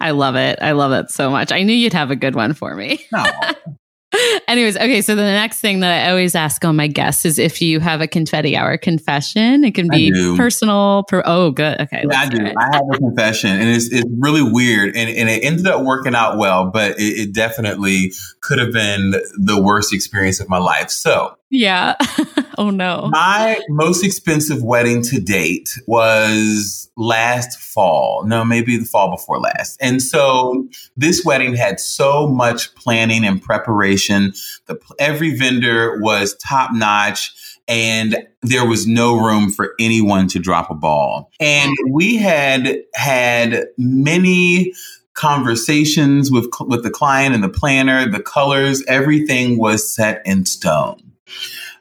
I 0.00 0.10
love 0.10 0.34
it. 0.34 0.58
I 0.60 0.72
love 0.72 0.90
it 0.90 1.12
so 1.12 1.30
much. 1.30 1.52
I 1.52 1.62
knew 1.62 1.74
you'd 1.74 1.92
have 1.92 2.10
a 2.10 2.16
good 2.16 2.34
one 2.34 2.54
for 2.54 2.74
me. 2.74 3.06
Anyways, 4.48 4.76
okay. 4.76 5.02
So 5.02 5.14
the 5.14 5.22
next 5.22 5.60
thing 5.60 5.80
that 5.80 6.06
I 6.06 6.10
always 6.10 6.34
ask 6.34 6.64
on 6.64 6.76
my 6.76 6.86
guests 6.86 7.24
is 7.24 7.38
if 7.38 7.60
you 7.60 7.80
have 7.80 8.00
a 8.00 8.06
confetti 8.06 8.56
hour 8.56 8.76
confession. 8.76 9.64
It 9.64 9.74
can 9.74 9.88
be 9.88 10.12
personal. 10.36 11.04
Per- 11.08 11.22
oh, 11.24 11.50
good. 11.50 11.80
Okay. 11.80 12.04
Yeah, 12.08 12.20
I 12.20 12.28
do. 12.28 12.44
It. 12.44 12.54
I 12.58 12.76
have 12.76 12.84
a 12.92 12.98
confession, 12.98 13.50
and 13.50 13.68
it's 13.68 13.92
it's 13.92 14.08
really 14.18 14.42
weird, 14.42 14.96
and, 14.96 15.10
and 15.10 15.28
it 15.28 15.44
ended 15.44 15.66
up 15.66 15.84
working 15.84 16.14
out 16.14 16.38
well, 16.38 16.70
but 16.70 16.98
it, 16.98 17.02
it 17.02 17.34
definitely 17.34 18.12
could 18.40 18.58
have 18.58 18.72
been 18.72 19.14
the 19.38 19.60
worst 19.60 19.92
experience 19.92 20.40
of 20.40 20.48
my 20.48 20.58
life. 20.58 20.90
So 20.90 21.35
yeah. 21.50 21.94
oh 22.58 22.70
no. 22.70 23.08
My 23.12 23.60
most 23.68 24.04
expensive 24.04 24.62
wedding 24.62 25.02
to 25.02 25.20
date 25.20 25.70
was 25.86 26.90
last 26.96 27.58
fall. 27.58 28.24
No, 28.26 28.44
maybe 28.44 28.76
the 28.76 28.84
fall 28.84 29.10
before 29.10 29.38
last. 29.38 29.76
And 29.80 30.02
so 30.02 30.68
this 30.96 31.24
wedding 31.24 31.54
had 31.54 31.78
so 31.78 32.26
much 32.26 32.74
planning 32.74 33.24
and 33.24 33.40
preparation. 33.40 34.32
The 34.66 34.78
every 34.98 35.36
vendor 35.36 36.00
was 36.00 36.36
top 36.36 36.72
notch 36.72 37.32
and 37.68 38.16
there 38.42 38.66
was 38.66 38.86
no 38.86 39.16
room 39.16 39.50
for 39.50 39.74
anyone 39.78 40.28
to 40.28 40.38
drop 40.38 40.70
a 40.70 40.74
ball. 40.74 41.30
And 41.40 41.72
we 41.90 42.16
had 42.16 42.82
had 42.94 43.66
many 43.76 44.72
conversations 45.14 46.30
with 46.30 46.48
with 46.60 46.82
the 46.82 46.90
client 46.90 47.34
and 47.34 47.42
the 47.42 47.48
planner, 47.48 48.08
the 48.08 48.22
colors, 48.22 48.84
everything 48.86 49.58
was 49.58 49.92
set 49.94 50.22
in 50.24 50.44
stone. 50.44 51.06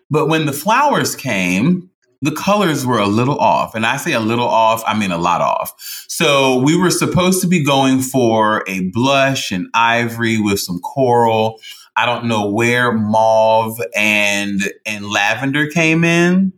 But 0.10 0.28
when 0.28 0.46
the 0.46 0.54
flowers 0.54 1.16
came, 1.16 1.90
the 2.22 2.32
colors 2.32 2.86
were 2.86 3.00
a 3.00 3.08
little 3.08 3.38
off. 3.38 3.76
And 3.76 3.86
I 3.86 3.98
say 3.98 4.14
a 4.14 4.20
little 4.20 4.48
off, 4.48 4.84
I 4.86 4.98
mean 4.98 5.12
a 5.12 5.18
lot 5.18 5.42
off. 5.42 5.74
So 6.08 6.60
we 6.60 6.78
were 6.78 6.92
supposed 6.92 7.42
to 7.42 7.48
be 7.48 7.64
going 7.64 8.02
for 8.02 8.64
a 8.68 8.90
blush 8.90 9.52
and 9.52 9.68
ivory 9.74 10.40
with 10.40 10.60
some 10.60 10.80
coral. 10.80 11.60
I 11.96 12.06
don't 12.06 12.26
know 12.26 12.50
where 12.50 12.92
mauve 12.92 13.80
and 13.96 14.62
and 14.86 15.10
lavender 15.10 15.68
came 15.68 16.04
in. 16.04 16.54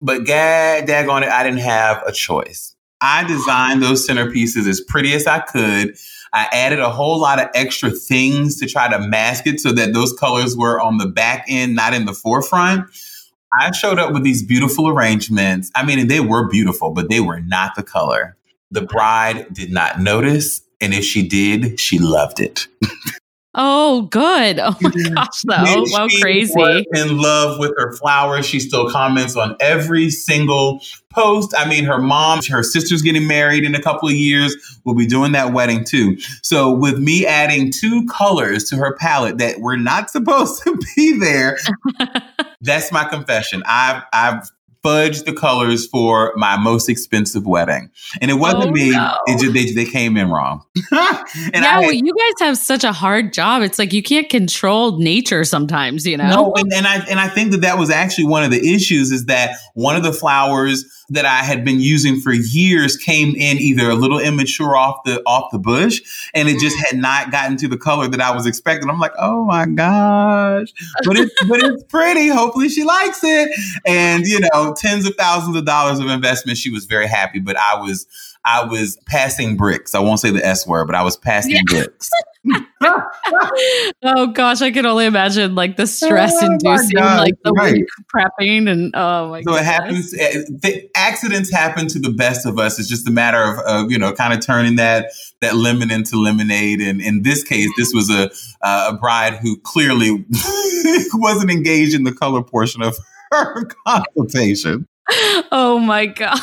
But 0.00 0.24
gad 0.24 0.86
daggone 0.86 1.22
it, 1.22 1.28
I 1.28 1.42
didn't 1.42 1.60
have 1.60 2.02
a 2.06 2.12
choice. 2.12 2.74
I 3.00 3.24
designed 3.24 3.82
those 3.82 4.06
centerpieces 4.06 4.68
as 4.68 4.80
pretty 4.80 5.14
as 5.14 5.26
I 5.26 5.40
could 5.40 5.96
I 6.36 6.48
added 6.52 6.80
a 6.80 6.90
whole 6.90 7.18
lot 7.18 7.40
of 7.40 7.48
extra 7.54 7.90
things 7.90 8.60
to 8.60 8.66
try 8.66 8.90
to 8.90 8.98
mask 8.98 9.46
it 9.46 9.58
so 9.58 9.72
that 9.72 9.94
those 9.94 10.12
colors 10.12 10.54
were 10.54 10.78
on 10.78 10.98
the 10.98 11.06
back 11.06 11.46
end, 11.48 11.74
not 11.74 11.94
in 11.94 12.04
the 12.04 12.12
forefront. 12.12 12.90
I 13.58 13.72
showed 13.72 13.98
up 13.98 14.12
with 14.12 14.22
these 14.22 14.42
beautiful 14.42 14.86
arrangements. 14.86 15.70
I 15.74 15.82
mean, 15.82 16.08
they 16.08 16.20
were 16.20 16.46
beautiful, 16.46 16.90
but 16.90 17.08
they 17.08 17.20
were 17.20 17.40
not 17.40 17.74
the 17.74 17.82
color. 17.82 18.36
The 18.70 18.82
bride 18.82 19.46
did 19.54 19.72
not 19.72 19.98
notice. 19.98 20.60
And 20.78 20.92
if 20.92 21.04
she 21.04 21.26
did, 21.26 21.80
she 21.80 21.98
loved 21.98 22.38
it. 22.38 22.68
Oh, 23.58 24.02
good. 24.02 24.58
Oh 24.58 24.76
my 24.82 24.90
gosh, 25.14 25.42
though. 25.44 25.84
Wow, 25.86 26.08
crazy. 26.20 26.84
In 26.92 27.16
love 27.16 27.58
with 27.58 27.72
her 27.78 27.92
flowers. 27.96 28.44
She 28.44 28.60
still 28.60 28.90
comments 28.90 29.34
on 29.34 29.56
every 29.60 30.10
single 30.10 30.82
post. 31.10 31.54
I 31.56 31.66
mean, 31.66 31.84
her 31.84 31.98
mom, 31.98 32.42
her 32.50 32.62
sister's 32.62 33.00
getting 33.00 33.26
married 33.26 33.64
in 33.64 33.74
a 33.74 33.80
couple 33.80 34.08
of 34.08 34.14
years. 34.14 34.54
We'll 34.84 34.94
be 34.94 35.06
doing 35.06 35.32
that 35.32 35.54
wedding 35.54 35.84
too. 35.84 36.18
So, 36.42 36.70
with 36.70 36.98
me 36.98 37.24
adding 37.24 37.72
two 37.72 38.06
colors 38.06 38.64
to 38.64 38.76
her 38.76 38.94
palette 38.94 39.38
that 39.38 39.60
were 39.60 39.78
not 39.78 40.10
supposed 40.16 40.62
to 40.64 40.78
be 40.94 41.18
there, 41.18 41.58
that's 42.60 42.92
my 42.92 43.04
confession. 43.04 43.62
I've 43.66 44.02
I've 44.12 44.50
fudged 44.86 45.24
the 45.24 45.32
colors 45.32 45.86
for 45.86 46.32
my 46.36 46.56
most 46.56 46.88
expensive 46.88 47.44
wedding. 47.46 47.90
And 48.20 48.30
it 48.30 48.34
wasn't 48.34 48.66
oh, 48.66 48.70
me. 48.70 48.90
No. 48.90 49.16
It 49.26 49.40
just, 49.40 49.52
they, 49.52 49.72
they 49.72 49.90
came 49.90 50.16
in 50.16 50.30
wrong. 50.30 50.64
yeah, 50.92 51.24
had, 51.52 51.80
well, 51.80 51.92
you 51.92 52.14
guys 52.14 52.46
have 52.46 52.58
such 52.58 52.84
a 52.84 52.92
hard 52.92 53.32
job. 53.32 53.62
It's 53.62 53.78
like 53.78 53.92
you 53.92 54.02
can't 54.02 54.28
control 54.28 54.98
nature 54.98 55.42
sometimes, 55.44 56.06
you 56.06 56.16
know? 56.16 56.28
No, 56.28 56.54
and, 56.54 56.72
and 56.72 56.86
I 56.86 56.98
and 57.06 57.18
I 57.18 57.28
think 57.28 57.50
that 57.50 57.62
that 57.62 57.78
was 57.78 57.90
actually 57.90 58.26
one 58.26 58.44
of 58.44 58.50
the 58.50 58.74
issues 58.74 59.10
is 59.10 59.26
that 59.26 59.56
one 59.74 59.96
of 59.96 60.02
the 60.02 60.12
flowers 60.12 60.84
that 61.08 61.24
I 61.24 61.38
had 61.38 61.64
been 61.64 61.80
using 61.80 62.20
for 62.20 62.32
years 62.32 62.96
came 62.96 63.34
in 63.36 63.58
either 63.58 63.88
a 63.88 63.94
little 63.94 64.18
immature 64.18 64.76
off 64.76 65.04
the 65.04 65.22
off 65.24 65.50
the 65.52 65.58
bush 65.58 66.00
and 66.34 66.48
it 66.48 66.58
just 66.58 66.76
mm. 66.76 66.84
had 66.86 66.98
not 66.98 67.30
gotten 67.30 67.56
to 67.58 67.68
the 67.68 67.76
color 67.76 68.08
that 68.08 68.20
I 68.20 68.34
was 68.34 68.46
expecting. 68.46 68.90
I'm 68.90 68.98
like, 68.98 69.12
oh 69.18 69.44
my 69.44 69.66
gosh. 69.66 70.72
But 71.04 71.18
it's 71.18 71.34
but 71.48 71.62
it's 71.62 71.82
pretty. 71.88 72.28
Hopefully 72.28 72.68
she 72.68 72.84
likes 72.84 73.20
it. 73.22 73.50
And 73.86 74.26
you 74.26 74.40
know, 74.40 74.74
tens 74.76 75.06
of 75.06 75.14
thousands 75.16 75.56
of 75.56 75.64
dollars 75.64 75.98
of 75.98 76.08
investment. 76.08 76.58
She 76.58 76.70
was 76.70 76.84
very 76.84 77.06
happy, 77.06 77.40
but 77.40 77.56
I 77.56 77.80
was 77.80 78.06
I 78.46 78.64
was 78.64 78.96
passing 79.06 79.56
bricks. 79.56 79.94
I 79.94 79.98
won't 79.98 80.20
say 80.20 80.30
the 80.30 80.44
S 80.44 80.66
word, 80.66 80.86
but 80.86 80.94
I 80.94 81.02
was 81.02 81.16
passing 81.16 81.56
yeah. 81.56 81.62
bricks. 81.66 82.08
oh 84.04 84.28
gosh, 84.32 84.62
I 84.62 84.70
can 84.70 84.86
only 84.86 85.04
imagine 85.04 85.56
like 85.56 85.76
the 85.76 85.86
stress 85.86 86.32
oh, 86.40 86.46
inducing, 86.46 86.98
like 86.98 87.34
the 87.42 87.52
right. 87.52 87.72
week 87.72 87.86
prepping, 88.14 88.70
and 88.70 88.94
oh 88.94 89.30
my. 89.30 89.42
So 89.42 89.56
it 89.56 89.64
happens. 89.64 90.14
Eh, 90.14 90.44
the 90.48 90.88
accidents 90.94 91.50
happen 91.50 91.88
to 91.88 91.98
the 91.98 92.10
best 92.10 92.46
of 92.46 92.56
us. 92.60 92.78
It's 92.78 92.88
just 92.88 93.08
a 93.08 93.10
matter 93.10 93.42
of, 93.42 93.58
of 93.58 93.90
you 93.90 93.98
know, 93.98 94.12
kind 94.12 94.32
of 94.32 94.38
turning 94.38 94.76
that 94.76 95.06
that 95.40 95.56
lemon 95.56 95.90
into 95.90 96.16
lemonade. 96.16 96.80
And 96.80 97.00
in 97.00 97.22
this 97.22 97.42
case, 97.42 97.68
this 97.76 97.92
was 97.92 98.10
a 98.10 98.30
uh, 98.62 98.92
a 98.92 98.96
bride 98.96 99.40
who 99.42 99.58
clearly 99.58 100.24
wasn't 101.14 101.50
engaged 101.50 101.94
in 101.94 102.04
the 102.04 102.12
color 102.12 102.44
portion 102.44 102.80
of 102.80 102.96
her 103.32 103.64
consultation. 103.86 104.86
Oh 105.52 105.78
my 105.78 106.06
gosh. 106.06 106.40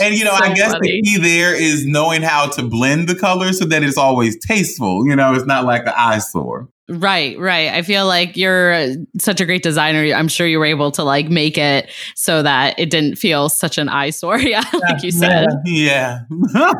And 0.00 0.14
you 0.14 0.24
know, 0.24 0.30
so 0.30 0.44
I 0.44 0.54
guess 0.54 0.72
funny. 0.72 0.88
the 0.88 1.02
key 1.02 1.18
there 1.18 1.54
is 1.54 1.86
knowing 1.86 2.22
how 2.22 2.46
to 2.46 2.62
blend 2.62 3.08
the 3.08 3.14
colors 3.14 3.58
so 3.58 3.66
that 3.66 3.82
it's 3.82 3.98
always 3.98 4.38
tasteful. 4.46 5.06
You 5.06 5.14
know, 5.14 5.34
it's 5.34 5.46
not 5.46 5.64
like 5.64 5.82
an 5.82 5.92
eyesore. 5.96 6.68
Right, 6.90 7.38
right. 7.38 7.68
I 7.68 7.82
feel 7.82 8.06
like 8.06 8.34
you're 8.34 8.72
uh, 8.72 8.94
such 9.18 9.42
a 9.42 9.44
great 9.44 9.62
designer. 9.62 10.10
I'm 10.14 10.28
sure 10.28 10.46
you 10.46 10.58
were 10.58 10.64
able 10.64 10.90
to 10.92 11.04
like 11.04 11.28
make 11.28 11.58
it 11.58 11.90
so 12.14 12.42
that 12.42 12.78
it 12.78 12.88
didn't 12.88 13.16
feel 13.16 13.50
such 13.50 13.76
an 13.76 13.90
eyesore. 13.90 14.38
Yeah, 14.48 14.64
like 14.72 15.02
you 15.02 15.10
said. 15.10 15.48
Yeah. 15.66 16.20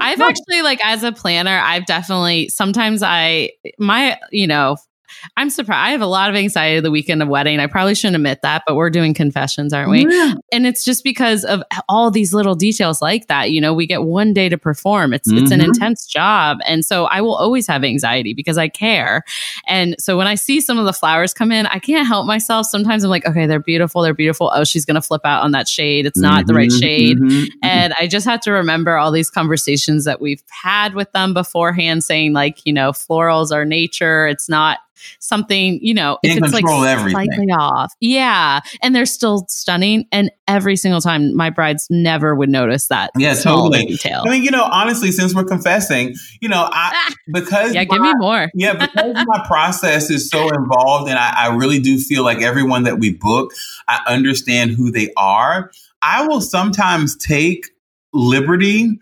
I've 0.00 0.20
actually 0.20 0.62
like 0.62 0.80
as 0.82 1.02
a 1.02 1.12
planner, 1.12 1.60
I've 1.62 1.84
definitely 1.84 2.48
sometimes 2.48 3.02
I 3.02 3.50
my, 3.78 4.18
you 4.30 4.46
know, 4.46 4.76
I'm 5.36 5.50
surprised. 5.50 5.78
I 5.78 5.90
have 5.90 6.00
a 6.00 6.06
lot 6.06 6.30
of 6.30 6.36
anxiety 6.36 6.80
the 6.80 6.90
weekend 6.90 7.22
of 7.22 7.28
wedding. 7.28 7.60
I 7.60 7.66
probably 7.66 7.94
shouldn't 7.94 8.16
admit 8.16 8.42
that, 8.42 8.62
but 8.66 8.76
we're 8.76 8.90
doing 8.90 9.14
confessions, 9.14 9.72
aren't 9.72 9.90
we? 9.90 10.06
Yeah. 10.08 10.34
And 10.52 10.66
it's 10.66 10.84
just 10.84 11.04
because 11.04 11.44
of 11.44 11.62
all 11.88 12.10
these 12.10 12.34
little 12.34 12.54
details 12.54 13.00
like 13.02 13.28
that. 13.28 13.50
You 13.50 13.60
know, 13.60 13.74
we 13.74 13.86
get 13.86 14.02
one 14.02 14.32
day 14.32 14.48
to 14.48 14.58
perform. 14.58 15.12
It's 15.12 15.28
mm-hmm. 15.28 15.42
it's 15.42 15.52
an 15.52 15.60
mm-hmm. 15.60 15.70
intense 15.70 16.06
job, 16.06 16.58
and 16.66 16.84
so 16.84 17.04
I 17.06 17.20
will 17.20 17.34
always 17.34 17.66
have 17.66 17.84
anxiety 17.84 18.34
because 18.34 18.58
I 18.58 18.68
care. 18.68 19.22
And 19.66 19.96
so 19.98 20.16
when 20.16 20.26
I 20.26 20.34
see 20.34 20.60
some 20.60 20.78
of 20.78 20.84
the 20.84 20.92
flowers 20.92 21.34
come 21.34 21.52
in, 21.52 21.66
I 21.66 21.78
can't 21.78 22.06
help 22.06 22.26
myself. 22.26 22.66
Sometimes 22.66 23.04
I'm 23.04 23.10
like, 23.10 23.26
okay, 23.26 23.46
they're 23.46 23.60
beautiful, 23.60 24.02
they're 24.02 24.14
beautiful. 24.14 24.50
Oh, 24.54 24.64
she's 24.64 24.84
gonna 24.84 25.02
flip 25.02 25.22
out 25.24 25.42
on 25.42 25.52
that 25.52 25.68
shade. 25.68 26.06
It's 26.06 26.18
not 26.18 26.40
mm-hmm. 26.40 26.46
the 26.46 26.54
right 26.54 26.68
mm-hmm. 26.68 26.78
shade, 26.78 27.18
mm-hmm. 27.18 27.44
and 27.62 27.94
I 27.98 28.06
just 28.06 28.26
have 28.26 28.40
to 28.42 28.52
remember 28.52 28.96
all 28.96 29.12
these 29.12 29.30
conversations 29.30 30.04
that 30.04 30.20
we've 30.20 30.42
had 30.62 30.94
with 30.94 31.10
them 31.12 31.34
beforehand, 31.34 32.04
saying 32.04 32.32
like, 32.32 32.64
you 32.64 32.72
know, 32.72 32.92
florals 32.92 33.52
are 33.52 33.64
nature. 33.64 34.26
It's 34.26 34.48
not 34.48 34.78
something, 35.18 35.78
you 35.82 35.94
know, 35.94 36.18
if 36.22 36.42
it's 36.42 36.52
like 36.52 36.64
everything. 36.68 37.10
slightly 37.10 37.46
off. 37.52 37.92
Yeah. 38.00 38.60
And 38.82 38.94
they're 38.94 39.06
still 39.06 39.46
stunning. 39.48 40.06
And 40.12 40.30
every 40.46 40.76
single 40.76 41.00
time 41.00 41.36
my 41.36 41.50
brides 41.50 41.86
never 41.90 42.34
would 42.34 42.48
notice 42.48 42.88
that. 42.88 43.10
Yeah, 43.16 43.34
totally. 43.34 43.86
Detail. 43.86 44.24
I 44.26 44.30
mean, 44.30 44.44
you 44.44 44.50
know, 44.50 44.64
honestly, 44.64 45.12
since 45.12 45.34
we're 45.34 45.44
confessing, 45.44 46.14
you 46.40 46.48
know, 46.48 46.68
I 46.72 47.14
because 47.32 47.74
Yeah, 47.74 47.84
my, 47.88 47.96
give 47.96 48.02
me 48.02 48.14
more. 48.16 48.50
yeah, 48.54 48.74
because 48.74 49.24
my 49.26 49.44
process 49.46 50.10
is 50.10 50.28
so 50.28 50.48
involved 50.48 51.08
and 51.08 51.18
I, 51.18 51.32
I 51.36 51.54
really 51.54 51.78
do 51.78 51.98
feel 51.98 52.22
like 52.22 52.42
everyone 52.42 52.84
that 52.84 52.98
we 52.98 53.12
book, 53.12 53.52
I 53.86 54.00
understand 54.06 54.72
who 54.72 54.90
they 54.90 55.12
are. 55.16 55.70
I 56.02 56.26
will 56.26 56.40
sometimes 56.40 57.16
take 57.16 57.70
liberty 58.12 58.98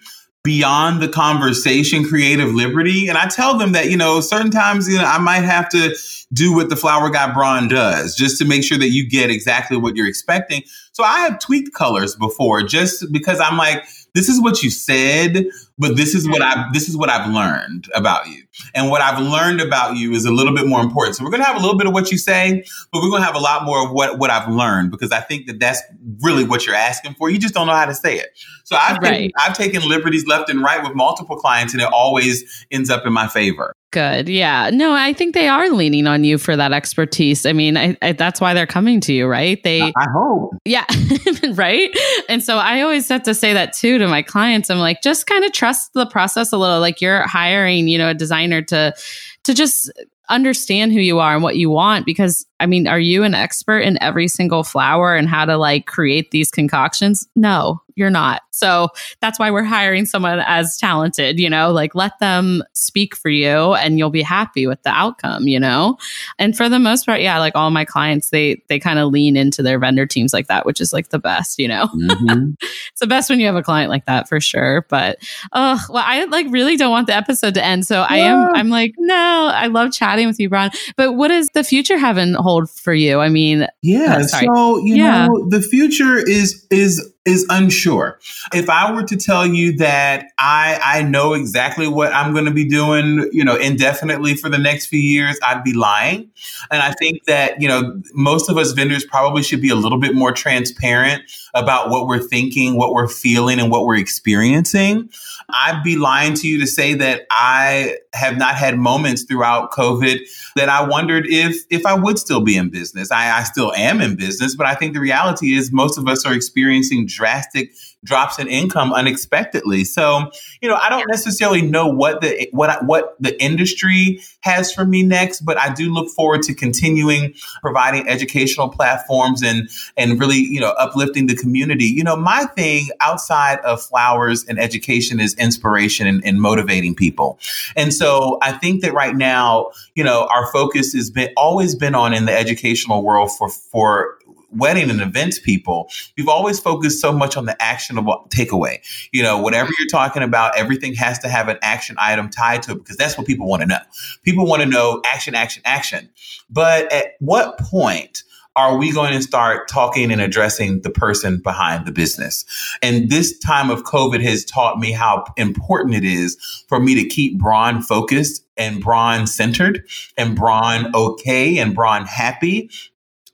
beyond 0.47 1.03
the 1.03 1.09
conversation 1.09 2.05
creative 2.05 2.55
liberty. 2.55 3.09
And 3.09 3.19
i 3.19 3.27
tell 3.27 3.59
them 3.59 3.73
that 3.73 3.91
you 3.91 3.97
know 3.97 4.21
certain 4.21 4.53
times 4.53 4.89
you 4.89 4.97
know 4.97 5.05
i 5.05 5.19
might 5.19 5.43
have 5.43 5.69
to 5.71 5.95
do 6.33 6.55
what 6.55 6.71
the 6.71 6.77
flower 6.77 7.11
guy 7.11 7.33
Bron 7.33 7.67
does 7.69 8.15
just 8.15 8.39
to 8.39 8.45
make 8.45 8.63
sure 8.63 8.79
that 8.79 8.91
you 8.91 9.09
get 9.09 9.29
exactly 9.31 9.77
what 9.77 9.97
you're 9.97 10.09
expecting. 10.09 10.63
So 10.93 11.03
i 11.03 11.19
have 11.21 11.41
tweaked 11.41 11.75
colors 11.75 12.15
before 12.15 12.63
just 12.63 13.13
because 13.13 13.41
i'm 13.41 13.59
like 13.59 13.85
this 14.17 14.31
is 14.31 14.41
what 14.41 14.63
you 14.63 14.71
said, 14.71 15.45
but 15.79 15.97
this 15.97 16.15
is 16.15 16.29
what 16.29 16.43
I 16.43 16.69
this 16.73 16.89
is 16.89 16.97
what 16.97 17.11
I've 17.11 17.31
learned 17.31 17.89
about 17.95 18.29
you. 18.29 18.43
And 18.75 18.91
what 18.91 19.03
I've 19.03 19.21
learned 19.21 19.61
about 19.61 19.97
you 19.97 20.13
is 20.13 20.25
a 20.25 20.33
little 20.33 20.55
bit 20.55 20.67
more 20.67 20.81
important. 20.81 21.17
So 21.17 21.25
we're 21.25 21.31
going 21.31 21.43
to 21.43 21.47
have 21.47 21.57
a 21.57 21.61
little 21.61 21.77
bit 21.77 21.87
of 21.87 21.93
what 21.93 22.11
you 22.11 22.17
say, 22.17 22.65
but 22.93 23.03
we're 23.03 23.11
going 23.11 23.21
to 23.21 23.27
have 23.27 23.37
a 23.37 23.41
lot 23.41 23.65
more 23.65 23.85
of 23.85 23.93
what 23.93 24.19
what 24.19 24.31
I've 24.31 24.49
learned 24.49 24.91
because 24.91 25.13
I 25.13 25.21
think 25.21 25.47
that 25.47 25.61
that's 25.61 25.83
really 26.23 26.45
what 26.45 26.67
you're 26.67 26.75
asking 26.75 27.15
for. 27.15 27.29
You 27.29 27.39
just 27.39 27.55
don't 27.55 27.67
know 27.67 27.75
how 27.75 27.85
to 27.85 27.95
say 27.95 28.19
it. 28.19 28.31
So 28.65 28.77
I've 28.77 28.99
right. 28.99 29.11
taken, 29.11 29.33
I've 29.39 29.57
taken 29.57 29.89
liberties 29.89 30.27
left 30.27 30.49
and 30.49 30.63
right 30.63 30.83
with 30.83 30.95
multiple 30.95 31.37
clients, 31.37 31.73
and 31.73 31.83
it 31.83 31.89
always 31.93 32.67
ends 32.71 32.91
up 32.91 33.07
in 33.07 33.13
my 33.13 33.29
favor. 33.29 33.73
Good. 33.93 34.29
Yeah. 34.29 34.71
No, 34.75 34.93
I 34.93 35.13
think 35.13 35.33
they 35.35 35.49
are 35.49 35.71
leaning 35.71 36.07
on 36.07 36.25
you 36.25 36.37
for 36.37 36.57
that 36.57 36.73
expertise. 36.73 37.47
I 37.47 37.53
mean, 37.53 37.77
I, 37.77 37.97
I, 38.03 38.13
that's 38.13 38.41
why 38.41 38.53
they're 38.53 38.67
coming 38.67 39.01
to 39.03 39.13
you, 39.13 39.27
right? 39.27 39.63
They, 39.63 39.81
I 39.81 40.07
hope. 40.13 40.55
Yeah. 40.65 40.85
right. 41.55 41.89
And 42.29 42.43
so 42.43 42.59
I 42.59 42.83
always 42.83 43.09
have 43.09 43.23
to 43.23 43.35
say 43.35 43.53
that 43.53 43.73
too 43.73 43.97
to 43.99 44.09
my 44.09 44.23
clients. 44.23 44.69
I'm 44.69 44.81
like, 44.81 45.01
just 45.03 45.27
kind 45.27 45.45
of 45.45 45.53
trust 45.67 45.95
the 45.95 46.07
process 46.07 46.53
a 46.53 46.59
little. 46.59 46.79
Like 46.79 47.01
you're 47.01 47.27
hiring, 47.27 47.89
you 47.89 47.99
know, 47.99 48.11
a 48.11 48.15
designer 48.15 48.63
to, 48.63 48.95
to 49.43 49.55
just 49.55 49.91
understand 50.29 50.93
who 50.93 51.01
you 51.01 51.19
are 51.19 51.35
and 51.35 51.43
what 51.43 51.57
you 51.57 51.71
want 51.71 52.07
because 52.07 52.47
I 52.61 52.67
mean, 52.67 52.87
are 52.87 53.01
you 53.01 53.25
an 53.25 53.35
expert 53.35 53.81
in 53.81 54.01
every 54.03 54.29
single 54.29 54.65
flower 54.65 55.15
and 55.15 55.29
how 55.29 55.45
to 55.45 55.57
like 55.57 55.87
create 55.87 56.31
these 56.31 56.51
concoctions? 56.51 57.29
No, 57.35 57.83
you're 57.97 58.11
not. 58.11 58.43
So 58.51 58.89
that's 59.21 59.39
why 59.39 59.51
we're 59.51 59.65
hiring 59.65 60.07
someone 60.07 60.39
as 60.41 60.77
talented, 60.77 61.39
you 61.39 61.51
know, 61.51 61.73
like 61.73 61.95
let 61.95 62.19
them 62.21 62.63
speak 62.75 63.17
for 63.17 63.31
you 63.31 63.75
and 63.75 63.99
you'll 63.99 64.11
be 64.11 64.23
happy 64.23 64.67
with 64.67 64.83
the 64.83 64.91
outcome, 64.91 65.49
you 65.49 65.59
know? 65.59 65.97
And 66.39 66.57
for 66.57 66.69
the 66.69 66.79
most 66.79 67.07
part, 67.07 67.21
yeah, 67.21 67.39
like 67.39 67.55
all 67.55 67.71
my 67.71 67.85
clients, 67.85 68.31
they 68.31 68.63
they 68.69 68.79
kind 68.79 68.99
of 68.99 69.11
lean 69.11 69.37
into 69.37 69.63
their 69.63 69.79
vendor 69.79 70.07
teams 70.07 70.33
like 70.33 70.47
that, 70.47 70.67
which 70.67 70.81
is 70.81 70.93
like 70.93 71.09
the 71.09 71.19
best, 71.19 71.59
you 71.59 71.69
know? 71.69 71.87
Mm-hmm. 71.87 72.51
it's 72.63 73.01
the 73.01 73.07
best 73.07 73.31
when 73.31 73.41
you 73.41 73.47
have 73.47 73.57
a 73.57 73.63
client 73.63 73.91
like 73.91 74.05
that 74.07 74.29
for 74.29 74.41
sure. 74.41 74.87
But 74.89 75.19
oh, 75.53 75.83
well, 75.89 76.05
I 76.07 76.25
like 76.25 76.47
really 76.51 76.77
don't 76.77 76.91
want 76.91 77.07
the 77.07 77.17
episode 77.17 77.55
to 77.55 77.65
end. 77.65 77.87
So 77.87 78.01
yeah. 78.01 78.07
I 78.09 78.17
am 78.19 78.55
I'm 78.55 78.69
like, 78.69 78.95
no, 78.99 79.51
I 79.55 79.69
love 79.69 79.93
chatting 79.93 80.27
with 80.27 80.39
you, 80.39 80.51
Bron. 80.51 80.71
But 80.97 81.13
what 81.13 81.29
does 81.29 81.49
the 81.51 81.65
future 81.65 81.97
have 81.97 82.19
in 82.19 82.35
hold 82.35 82.71
for 82.71 82.93
you? 82.93 83.21
I 83.21 83.31
mean, 83.31 83.67
yeah. 83.83 84.19
Uh, 84.19 84.23
so 84.25 84.79
you 84.79 84.97
yeah. 84.97 85.27
know, 85.27 85.49
the 85.49 85.63
future 85.63 86.19
is 86.19 86.67
is 86.71 87.13
is 87.27 87.45
unsure. 87.51 88.19
If 88.55 88.71
I 88.71 88.93
were 88.93 89.03
to 89.03 89.17
tell 89.17 89.47
you 89.47 89.77
that 89.79 90.27
I 90.39 90.81
I 90.83 91.03
know 91.03 91.35
exactly 91.35 91.89
what 91.89 92.13
I'm 92.13 92.33
going 92.33 92.45
to 92.45 92.51
be 92.51 92.65
doing, 92.65 93.29
you 93.33 93.45
know, 93.45 93.57
indefinitely 93.57 94.35
for 94.35 94.49
the 94.49 94.59
next 94.59 94.87
few 94.87 95.01
years, 95.01 95.39
I'd 95.43 95.65
be 95.65 95.73
lying. 95.73 96.31
And 96.71 96.83
I 96.83 96.93
think 96.93 97.25
that, 97.25 97.61
you 97.61 97.69
know, 97.69 98.01
most 98.15 98.49
of 98.49 98.57
us 98.57 98.73
vendors 98.73 99.05
probably 99.05 99.43
should 99.43 99.61
be 99.61 99.71
a 99.71 99.75
little 99.75 99.99
bit 99.99 100.15
more 100.15 100.33
transparent 100.33 101.23
about 101.55 101.91
what 101.91 102.07
we're 102.07 102.23
thinking, 102.23 102.77
what 102.77 102.93
we're 102.93 103.09
feeling, 103.09 103.59
and 103.59 103.71
what 103.71 103.87
we're 103.87 103.97
experiencing. 103.97 105.11
I'd 105.49 105.83
be 105.85 105.97
lying 105.97 106.35
to 106.35 106.49
you 106.49 106.59
to 106.61 106.67
say 106.67 106.95
that 106.95 107.23
I 107.31 107.99
have 108.15 108.37
not 108.37 108.57
had 108.57 108.79
moments 108.79 109.23
throughout 109.23 109.71
COVID 109.71 110.21
that 110.57 110.69
I 110.69 110.87
wondered 110.87 111.27
if 111.29 111.65
if 111.71 111.87
I 111.87 111.95
would 111.95 112.19
still 112.19 112.41
be 112.41 112.57
in 112.57 112.71
business. 112.71 113.11
I, 113.11 113.39
I 113.39 113.43
still 113.45 113.73
am 113.75 114.01
in 114.01 114.17
business, 114.17 114.55
but 114.55 114.67
I 114.67 114.75
think 114.75 114.95
the 114.95 115.01
reality 115.01 115.55
is 115.55 115.73
most 115.73 115.99
of 115.99 116.09
us 116.09 116.25
are 116.27 116.35
experiencing 116.35 117.07
drastic 117.17 117.73
drops 118.05 118.39
in 118.39 118.47
income 118.47 118.93
unexpectedly. 118.93 119.85
So, 119.85 120.31
you 120.61 120.69
know, 120.69 120.77
I 120.77 120.89
don't 120.89 121.09
necessarily 121.09 121.63
know 121.63 121.89
what 121.89 122.21
the 122.21 122.49
what 122.53 122.85
what 122.85 123.17
the 123.21 123.41
industry 123.43 124.21
has 124.41 124.73
for 124.73 124.85
me 124.85 125.03
next, 125.03 125.41
but 125.41 125.59
I 125.59 125.73
do 125.73 125.93
look 125.93 126.09
forward 126.11 126.43
to 126.43 126.55
continuing 126.55 127.35
providing 127.61 128.09
educational 128.09 128.69
platforms 128.69 129.43
and 129.43 129.69
and 129.97 130.21
really, 130.21 130.39
you 130.39 130.61
know, 130.61 130.71
uplifting 130.79 131.27
the 131.27 131.35
community. 131.35 131.87
You 131.87 132.05
know, 132.05 132.17
my 132.17 132.45
thing 132.55 132.89
outside 133.01 133.59
of 133.61 133.83
flowers 133.83 134.45
and 134.45 134.59
education 134.59 135.19
is 135.19 135.35
inspiration 135.35 136.07
and, 136.07 136.25
and 136.25 136.41
motivating 136.41 136.95
people. 136.95 137.39
And 137.75 137.93
so 137.93 138.39
I 138.43 138.53
think 138.53 138.83
that 138.83 138.95
right 138.95 139.17
now, 139.17 139.71
you 139.95 140.05
know, 140.05 140.29
our 140.31 140.51
focus 140.53 140.93
has 140.93 141.11
been 141.11 141.31
always 141.37 141.75
been 141.75 141.95
on 141.95 142.15
in 142.15 142.27
the 142.27 142.33
educational 142.33 143.03
world 143.03 143.31
for 143.37 143.49
for 143.49 144.19
wedding 144.51 144.91
and 144.91 145.01
events 145.01 145.39
people, 145.39 145.91
we've 146.17 146.29
always 146.29 146.61
focused 146.61 147.01
so 147.01 147.13
much 147.13 147.37
on 147.37 147.47
the 147.47 147.61
actionable 147.63 148.27
takeaway. 148.31 148.79
You 149.13 149.23
know, 149.23 149.39
whatever 149.39 149.71
you're 149.79 149.89
talking 149.89 150.23
about, 150.23 150.57
everything 150.57 150.95
has 150.95 151.19
to 151.21 151.29
have 151.29 151.49
an 151.49 151.59
action 151.63 151.97
item 151.99 152.29
tied 152.29 152.63
to 152.65 152.73
it 152.73 152.79
because 152.79 152.97
that's 152.97 153.17
what 153.19 153.27
people 153.27 153.47
want 153.47 153.63
to 153.63 153.67
know. 153.67 153.81
People 154.23 154.47
want 154.47 154.63
to 154.63 154.69
know 154.69 155.03
action, 155.07 155.35
action, 155.35 155.63
action. 155.65 156.11
But 156.51 156.93
at 156.93 157.15
what 157.21 157.59
point? 157.59 158.23
are 158.57 158.79
we 158.79 158.91
going 158.91 159.13
to 159.13 159.21
start 159.21 159.69
talking 159.69 160.11
and 160.11 160.21
addressing 160.21 160.81
the 160.81 160.91
person 160.91 161.39
behind 161.39 161.85
the 161.85 161.93
business? 161.93 162.45
And 162.83 163.11
this 163.11 163.39
time 163.39 163.69
of 163.71 163.85
COVID 163.85 164.23
has 164.23 164.47
taught 164.47 164.79
me 164.79 164.93
how 164.93 165.27
important 165.37 165.95
it 165.95 166.05
is 166.05 166.37
for 166.67 166.81
me 166.81 166.95
to 166.95 167.07
keep 167.07 167.39
Bron 167.39 167.83
focused 167.83 168.47
and 168.57 168.83
Bron 168.83 169.27
centered 169.27 169.85
and 170.17 170.35
Bron 170.35 170.95
okay 170.95 171.59
and 171.59 171.75
Bron 171.75 172.07
happy 172.07 172.71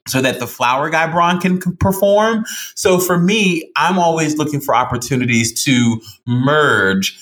so 0.08 0.20
that 0.20 0.40
the 0.40 0.46
flower 0.46 0.90
guy 0.90 1.10
Bron 1.10 1.40
can 1.40 1.60
perform. 1.76 2.44
So 2.74 2.98
for 2.98 3.18
me, 3.18 3.70
I'm 3.76 3.98
always 3.98 4.36
looking 4.36 4.60
for 4.60 4.74
opportunities 4.74 5.64
to 5.64 6.00
merge 6.26 7.18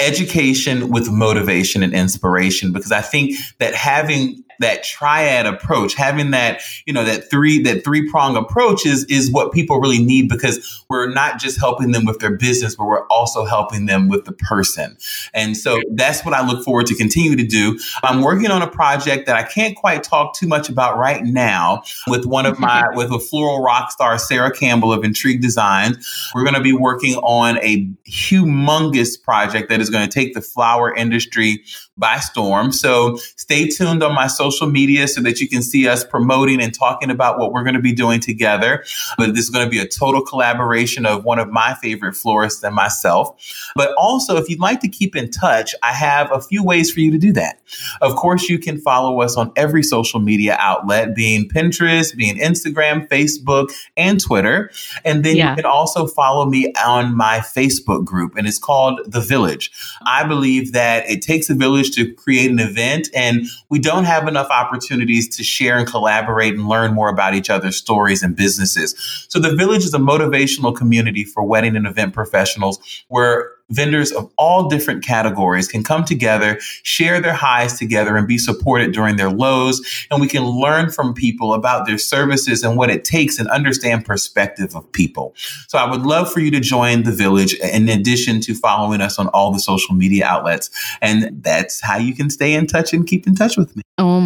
education 0.00 0.90
with 0.90 1.10
motivation 1.10 1.82
and 1.82 1.94
inspiration 1.94 2.72
because 2.72 2.92
I 2.92 3.00
think 3.00 3.36
that 3.58 3.74
having 3.74 4.41
that 4.62 4.82
triad 4.82 5.46
approach, 5.46 5.94
having 5.94 6.30
that, 6.32 6.60
you 6.86 6.92
know, 6.92 7.04
that 7.04 7.30
three, 7.30 7.62
that 7.62 7.84
three 7.84 8.10
prong 8.10 8.36
approach 8.36 8.86
is, 8.86 9.04
is 9.04 9.30
what 9.30 9.52
people 9.52 9.80
really 9.80 10.02
need 10.02 10.28
because 10.28 10.84
we're 10.88 11.12
not 11.12 11.38
just 11.38 11.58
helping 11.58 11.92
them 11.92 12.04
with 12.04 12.18
their 12.18 12.36
business, 12.36 12.74
but 12.74 12.86
we're 12.86 13.06
also 13.08 13.44
helping 13.44 13.86
them 13.86 14.08
with 14.08 14.24
the 14.24 14.32
person. 14.32 14.96
And 15.34 15.56
so 15.56 15.80
that's 15.92 16.24
what 16.24 16.34
I 16.34 16.46
look 16.46 16.64
forward 16.64 16.86
to 16.86 16.94
continue 16.94 17.36
to 17.36 17.46
do. 17.46 17.78
I'm 18.02 18.22
working 18.22 18.50
on 18.50 18.62
a 18.62 18.70
project 18.70 19.26
that 19.26 19.36
I 19.36 19.42
can't 19.42 19.76
quite 19.76 20.02
talk 20.02 20.34
too 20.34 20.46
much 20.46 20.68
about 20.68 20.96
right 20.96 21.22
now 21.22 21.82
with 22.06 22.24
one 22.24 22.46
of 22.46 22.58
my, 22.58 22.84
with 22.94 23.10
a 23.12 23.20
floral 23.20 23.62
rock 23.62 23.92
star, 23.92 24.18
Sarah 24.18 24.50
Campbell 24.50 24.92
of 24.92 25.04
Intrigue 25.04 25.42
Designs. 25.42 26.30
We're 26.34 26.44
going 26.44 26.54
to 26.54 26.60
be 26.60 26.72
working 26.72 27.14
on 27.16 27.58
a 27.58 27.88
humongous 28.08 29.20
project 29.22 29.68
that 29.68 29.80
is 29.80 29.90
going 29.90 30.08
to 30.08 30.12
take 30.12 30.34
the 30.34 30.40
flower 30.40 30.94
industry 30.94 31.64
by 32.02 32.18
storm. 32.18 32.72
So 32.72 33.16
stay 33.36 33.68
tuned 33.68 34.02
on 34.02 34.12
my 34.12 34.26
social 34.26 34.68
media 34.68 35.06
so 35.06 35.22
that 35.22 35.40
you 35.40 35.48
can 35.48 35.62
see 35.62 35.86
us 35.88 36.04
promoting 36.04 36.60
and 36.60 36.74
talking 36.74 37.10
about 37.10 37.38
what 37.38 37.52
we're 37.52 37.62
going 37.62 37.76
to 37.76 37.80
be 37.80 37.92
doing 37.92 38.18
together. 38.18 38.84
But 39.16 39.34
this 39.34 39.44
is 39.44 39.50
going 39.50 39.64
to 39.64 39.70
be 39.70 39.78
a 39.78 39.86
total 39.86 40.20
collaboration 40.20 41.06
of 41.06 41.24
one 41.24 41.38
of 41.38 41.50
my 41.50 41.74
favorite 41.80 42.14
florists 42.14 42.62
and 42.64 42.74
myself. 42.74 43.40
But 43.76 43.94
also, 43.96 44.36
if 44.36 44.50
you'd 44.50 44.60
like 44.60 44.80
to 44.80 44.88
keep 44.88 45.14
in 45.14 45.30
touch, 45.30 45.74
I 45.82 45.92
have 45.92 46.30
a 46.32 46.40
few 46.40 46.64
ways 46.64 46.90
for 46.92 46.98
you 46.98 47.12
to 47.12 47.18
do 47.18 47.32
that. 47.34 47.60
Of 48.00 48.16
course, 48.16 48.48
you 48.48 48.58
can 48.58 48.78
follow 48.78 49.20
us 49.20 49.36
on 49.36 49.52
every 49.54 49.84
social 49.84 50.18
media 50.18 50.56
outlet, 50.58 51.14
being 51.14 51.48
Pinterest, 51.48 52.16
being 52.16 52.36
Instagram, 52.36 53.06
Facebook, 53.06 53.72
and 53.96 54.20
Twitter. 54.20 54.72
And 55.04 55.24
then 55.24 55.36
yeah. 55.36 55.50
you 55.50 55.56
can 55.56 55.66
also 55.66 56.08
follow 56.08 56.46
me 56.46 56.72
on 56.84 57.16
my 57.16 57.38
Facebook 57.38 58.04
group, 58.04 58.36
and 58.36 58.48
it's 58.48 58.58
called 58.58 59.00
The 59.06 59.20
Village. 59.20 59.70
I 60.04 60.24
believe 60.24 60.72
that 60.72 61.08
it 61.08 61.22
takes 61.22 61.48
a 61.48 61.54
village 61.54 61.91
village 61.91 61.91
to 61.92 62.12
create 62.14 62.50
an 62.50 62.58
event, 62.58 63.08
and 63.14 63.46
we 63.68 63.78
don't 63.78 64.04
have 64.04 64.28
enough 64.28 64.48
opportunities 64.50 65.28
to 65.36 65.42
share 65.42 65.78
and 65.78 65.86
collaborate 65.86 66.54
and 66.54 66.68
learn 66.68 66.92
more 66.92 67.08
about 67.08 67.34
each 67.34 67.50
other's 67.50 67.76
stories 67.76 68.22
and 68.22 68.36
businesses. 68.36 68.94
So 69.28 69.38
the 69.38 69.54
village 69.54 69.84
is 69.84 69.94
a 69.94 69.98
motivational 69.98 70.74
community 70.74 71.24
for 71.24 71.42
wedding 71.42 71.76
and 71.76 71.86
event 71.86 72.14
professionals 72.14 73.04
where 73.08 73.50
vendors 73.70 74.12
of 74.12 74.30
all 74.38 74.68
different 74.68 75.04
categories 75.04 75.68
can 75.68 75.82
come 75.82 76.04
together, 76.04 76.58
share 76.82 77.20
their 77.20 77.32
highs 77.32 77.78
together, 77.78 78.16
and 78.16 78.28
be 78.28 78.38
supported 78.38 78.92
during 78.92 79.16
their 79.16 79.30
lows. 79.30 79.80
And 80.10 80.20
we 80.20 80.28
can 80.28 80.44
learn 80.44 80.90
from 80.90 81.14
people 81.14 81.54
about 81.54 81.86
their 81.86 81.98
services 81.98 82.62
and 82.62 82.76
what 82.76 82.90
it 82.90 83.04
takes 83.04 83.38
and 83.38 83.48
understand 83.48 84.04
perspective 84.04 84.74
of 84.76 84.90
people. 84.92 85.34
So 85.68 85.78
I 85.78 85.90
would 85.90 86.02
love 86.02 86.32
for 86.32 86.40
you 86.40 86.50
to 86.50 86.60
join 86.60 87.02
the 87.04 87.12
village 87.12 87.54
in 87.54 87.88
addition 87.88 88.40
to 88.42 88.54
following 88.54 89.00
us 89.00 89.18
on 89.18 89.28
all 89.28 89.52
the 89.52 89.60
social 89.60 89.94
media 89.94 90.26
outlets. 90.26 90.70
And 91.00 91.42
that's 91.42 91.80
how 91.80 91.96
you 91.96 92.14
can 92.14 92.30
stay 92.30 92.54
in 92.54 92.66
touch 92.66 92.92
and 92.92 93.06
keep 93.06 93.26
in 93.26 93.34
touch 93.34 93.56
with 93.56 93.76
me. 93.76 93.82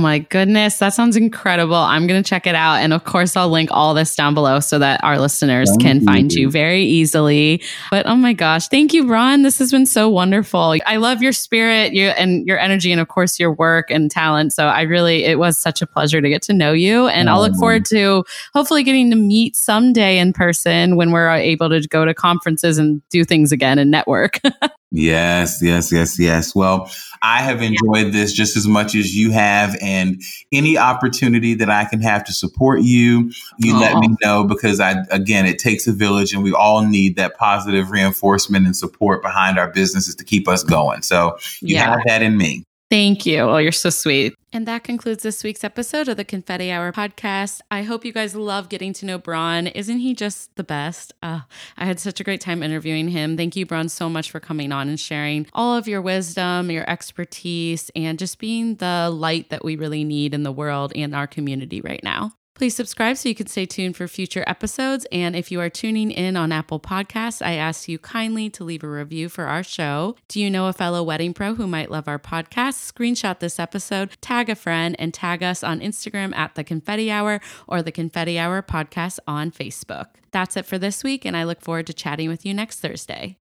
Oh 0.06 0.08
my 0.08 0.20
goodness. 0.20 0.78
That 0.78 0.94
sounds 0.94 1.16
incredible. 1.16 1.74
I'm 1.74 2.06
going 2.06 2.22
to 2.22 2.28
check 2.28 2.46
it 2.46 2.54
out. 2.54 2.76
And 2.76 2.92
of 2.92 3.02
course, 3.02 3.36
I'll 3.36 3.48
link 3.48 3.70
all 3.72 3.92
this 3.92 4.14
down 4.14 4.34
below 4.34 4.60
so 4.60 4.78
that 4.78 5.02
our 5.02 5.18
listeners 5.18 5.68
thank 5.70 5.82
can 5.82 5.98
you. 5.98 6.06
find 6.06 6.32
you 6.32 6.48
very 6.48 6.82
easily. 6.82 7.60
But 7.90 8.06
oh 8.06 8.14
my 8.14 8.32
gosh, 8.32 8.68
thank 8.68 8.94
you, 8.94 9.08
Ron. 9.08 9.42
This 9.42 9.58
has 9.58 9.72
been 9.72 9.84
so 9.84 10.08
wonderful. 10.08 10.76
I 10.86 10.98
love 10.98 11.22
your 11.22 11.32
spirit 11.32 11.92
you, 11.92 12.06
and 12.10 12.46
your 12.46 12.56
energy, 12.56 12.92
and 12.92 13.00
of 13.00 13.08
course, 13.08 13.40
your 13.40 13.52
work 13.52 13.90
and 13.90 14.08
talent. 14.08 14.52
So 14.52 14.68
I 14.68 14.82
really, 14.82 15.24
it 15.24 15.40
was 15.40 15.58
such 15.58 15.82
a 15.82 15.88
pleasure 15.88 16.20
to 16.20 16.28
get 16.28 16.42
to 16.42 16.52
know 16.52 16.72
you. 16.72 17.08
And 17.08 17.28
I'll 17.28 17.40
look 17.40 17.54
oh. 17.56 17.58
forward 17.58 17.84
to 17.86 18.22
hopefully 18.54 18.84
getting 18.84 19.10
to 19.10 19.16
meet 19.16 19.56
someday 19.56 20.18
in 20.18 20.32
person 20.32 20.94
when 20.94 21.10
we're 21.10 21.32
able 21.32 21.68
to 21.70 21.80
go 21.88 22.04
to 22.04 22.14
conferences 22.14 22.78
and 22.78 23.02
do 23.08 23.24
things 23.24 23.50
again 23.50 23.80
and 23.80 23.90
network. 23.90 24.38
Yes, 24.92 25.60
yes, 25.60 25.90
yes, 25.90 26.18
yes. 26.18 26.54
Well, 26.54 26.90
I 27.22 27.38
have 27.42 27.60
enjoyed 27.60 28.12
this 28.12 28.32
just 28.32 28.56
as 28.56 28.68
much 28.68 28.94
as 28.94 29.16
you 29.16 29.32
have, 29.32 29.76
and 29.80 30.20
any 30.52 30.78
opportunity 30.78 31.54
that 31.54 31.68
I 31.68 31.86
can 31.86 32.00
have 32.02 32.22
to 32.24 32.32
support 32.32 32.82
you, 32.82 33.32
you 33.58 33.74
Aww. 33.74 33.80
let 33.80 33.98
me 33.98 34.16
know 34.22 34.44
because 34.44 34.78
I, 34.78 35.02
again, 35.10 35.46
it 35.46 35.58
takes 35.58 35.86
a 35.86 35.92
village, 35.92 36.32
and 36.32 36.42
we 36.42 36.52
all 36.52 36.82
need 36.82 37.16
that 37.16 37.36
positive 37.36 37.90
reinforcement 37.90 38.64
and 38.64 38.76
support 38.76 39.22
behind 39.22 39.58
our 39.58 39.70
businesses 39.72 40.14
to 40.14 40.24
keep 40.24 40.46
us 40.46 40.62
going. 40.62 41.02
So 41.02 41.36
you 41.60 41.76
yeah. 41.76 41.90
have 41.90 42.02
that 42.06 42.22
in 42.22 42.36
me. 42.36 42.65
Thank 42.88 43.26
you. 43.26 43.40
Oh, 43.40 43.56
you're 43.56 43.72
so 43.72 43.90
sweet. 43.90 44.34
And 44.52 44.66
that 44.66 44.84
concludes 44.84 45.24
this 45.24 45.42
week's 45.42 45.64
episode 45.64 46.06
of 46.08 46.16
the 46.16 46.24
Confetti 46.24 46.70
Hour 46.70 46.92
podcast. 46.92 47.60
I 47.68 47.82
hope 47.82 48.04
you 48.04 48.12
guys 48.12 48.36
love 48.36 48.68
getting 48.68 48.92
to 48.94 49.06
know 49.06 49.18
Bron. 49.18 49.66
Isn't 49.66 49.98
he 49.98 50.14
just 50.14 50.54
the 50.54 50.62
best? 50.62 51.12
Uh, 51.20 51.40
I 51.76 51.84
had 51.84 51.98
such 51.98 52.20
a 52.20 52.24
great 52.24 52.40
time 52.40 52.62
interviewing 52.62 53.08
him. 53.08 53.36
Thank 53.36 53.56
you, 53.56 53.66
Bron, 53.66 53.88
so 53.88 54.08
much 54.08 54.30
for 54.30 54.38
coming 54.38 54.70
on 54.70 54.88
and 54.88 55.00
sharing 55.00 55.46
all 55.52 55.76
of 55.76 55.88
your 55.88 56.00
wisdom, 56.00 56.70
your 56.70 56.88
expertise, 56.88 57.90
and 57.96 58.20
just 58.20 58.38
being 58.38 58.76
the 58.76 59.10
light 59.12 59.50
that 59.50 59.64
we 59.64 59.74
really 59.74 60.04
need 60.04 60.32
in 60.32 60.44
the 60.44 60.52
world 60.52 60.92
and 60.94 61.14
our 61.14 61.26
community 61.26 61.80
right 61.80 62.02
now. 62.04 62.34
Please 62.56 62.74
subscribe 62.74 63.18
so 63.18 63.28
you 63.28 63.34
can 63.34 63.46
stay 63.46 63.66
tuned 63.66 63.96
for 63.98 64.08
future 64.08 64.42
episodes. 64.46 65.06
And 65.12 65.36
if 65.36 65.52
you 65.52 65.60
are 65.60 65.68
tuning 65.68 66.10
in 66.10 66.38
on 66.38 66.52
Apple 66.52 66.80
Podcasts, 66.80 67.44
I 67.44 67.52
ask 67.52 67.86
you 67.86 67.98
kindly 67.98 68.48
to 68.48 68.64
leave 68.64 68.82
a 68.82 68.88
review 68.88 69.28
for 69.28 69.44
our 69.44 69.62
show. 69.62 70.16
Do 70.28 70.40
you 70.40 70.50
know 70.50 70.66
a 70.66 70.72
fellow 70.72 71.02
wedding 71.02 71.34
pro 71.34 71.54
who 71.54 71.66
might 71.66 71.90
love 71.90 72.08
our 72.08 72.18
podcast? 72.18 72.90
Screenshot 72.90 73.40
this 73.40 73.60
episode, 73.60 74.16
tag 74.22 74.48
a 74.48 74.54
friend, 74.54 74.96
and 74.98 75.12
tag 75.12 75.42
us 75.42 75.62
on 75.62 75.80
Instagram 75.80 76.34
at 76.34 76.54
The 76.54 76.64
Confetti 76.64 77.10
Hour 77.10 77.42
or 77.68 77.82
The 77.82 77.92
Confetti 77.92 78.38
Hour 78.38 78.62
Podcast 78.62 79.18
on 79.28 79.50
Facebook. 79.50 80.06
That's 80.30 80.56
it 80.56 80.64
for 80.64 80.78
this 80.78 81.04
week, 81.04 81.26
and 81.26 81.36
I 81.36 81.44
look 81.44 81.60
forward 81.60 81.86
to 81.88 81.92
chatting 81.92 82.30
with 82.30 82.46
you 82.46 82.54
next 82.54 82.80
Thursday. 82.80 83.36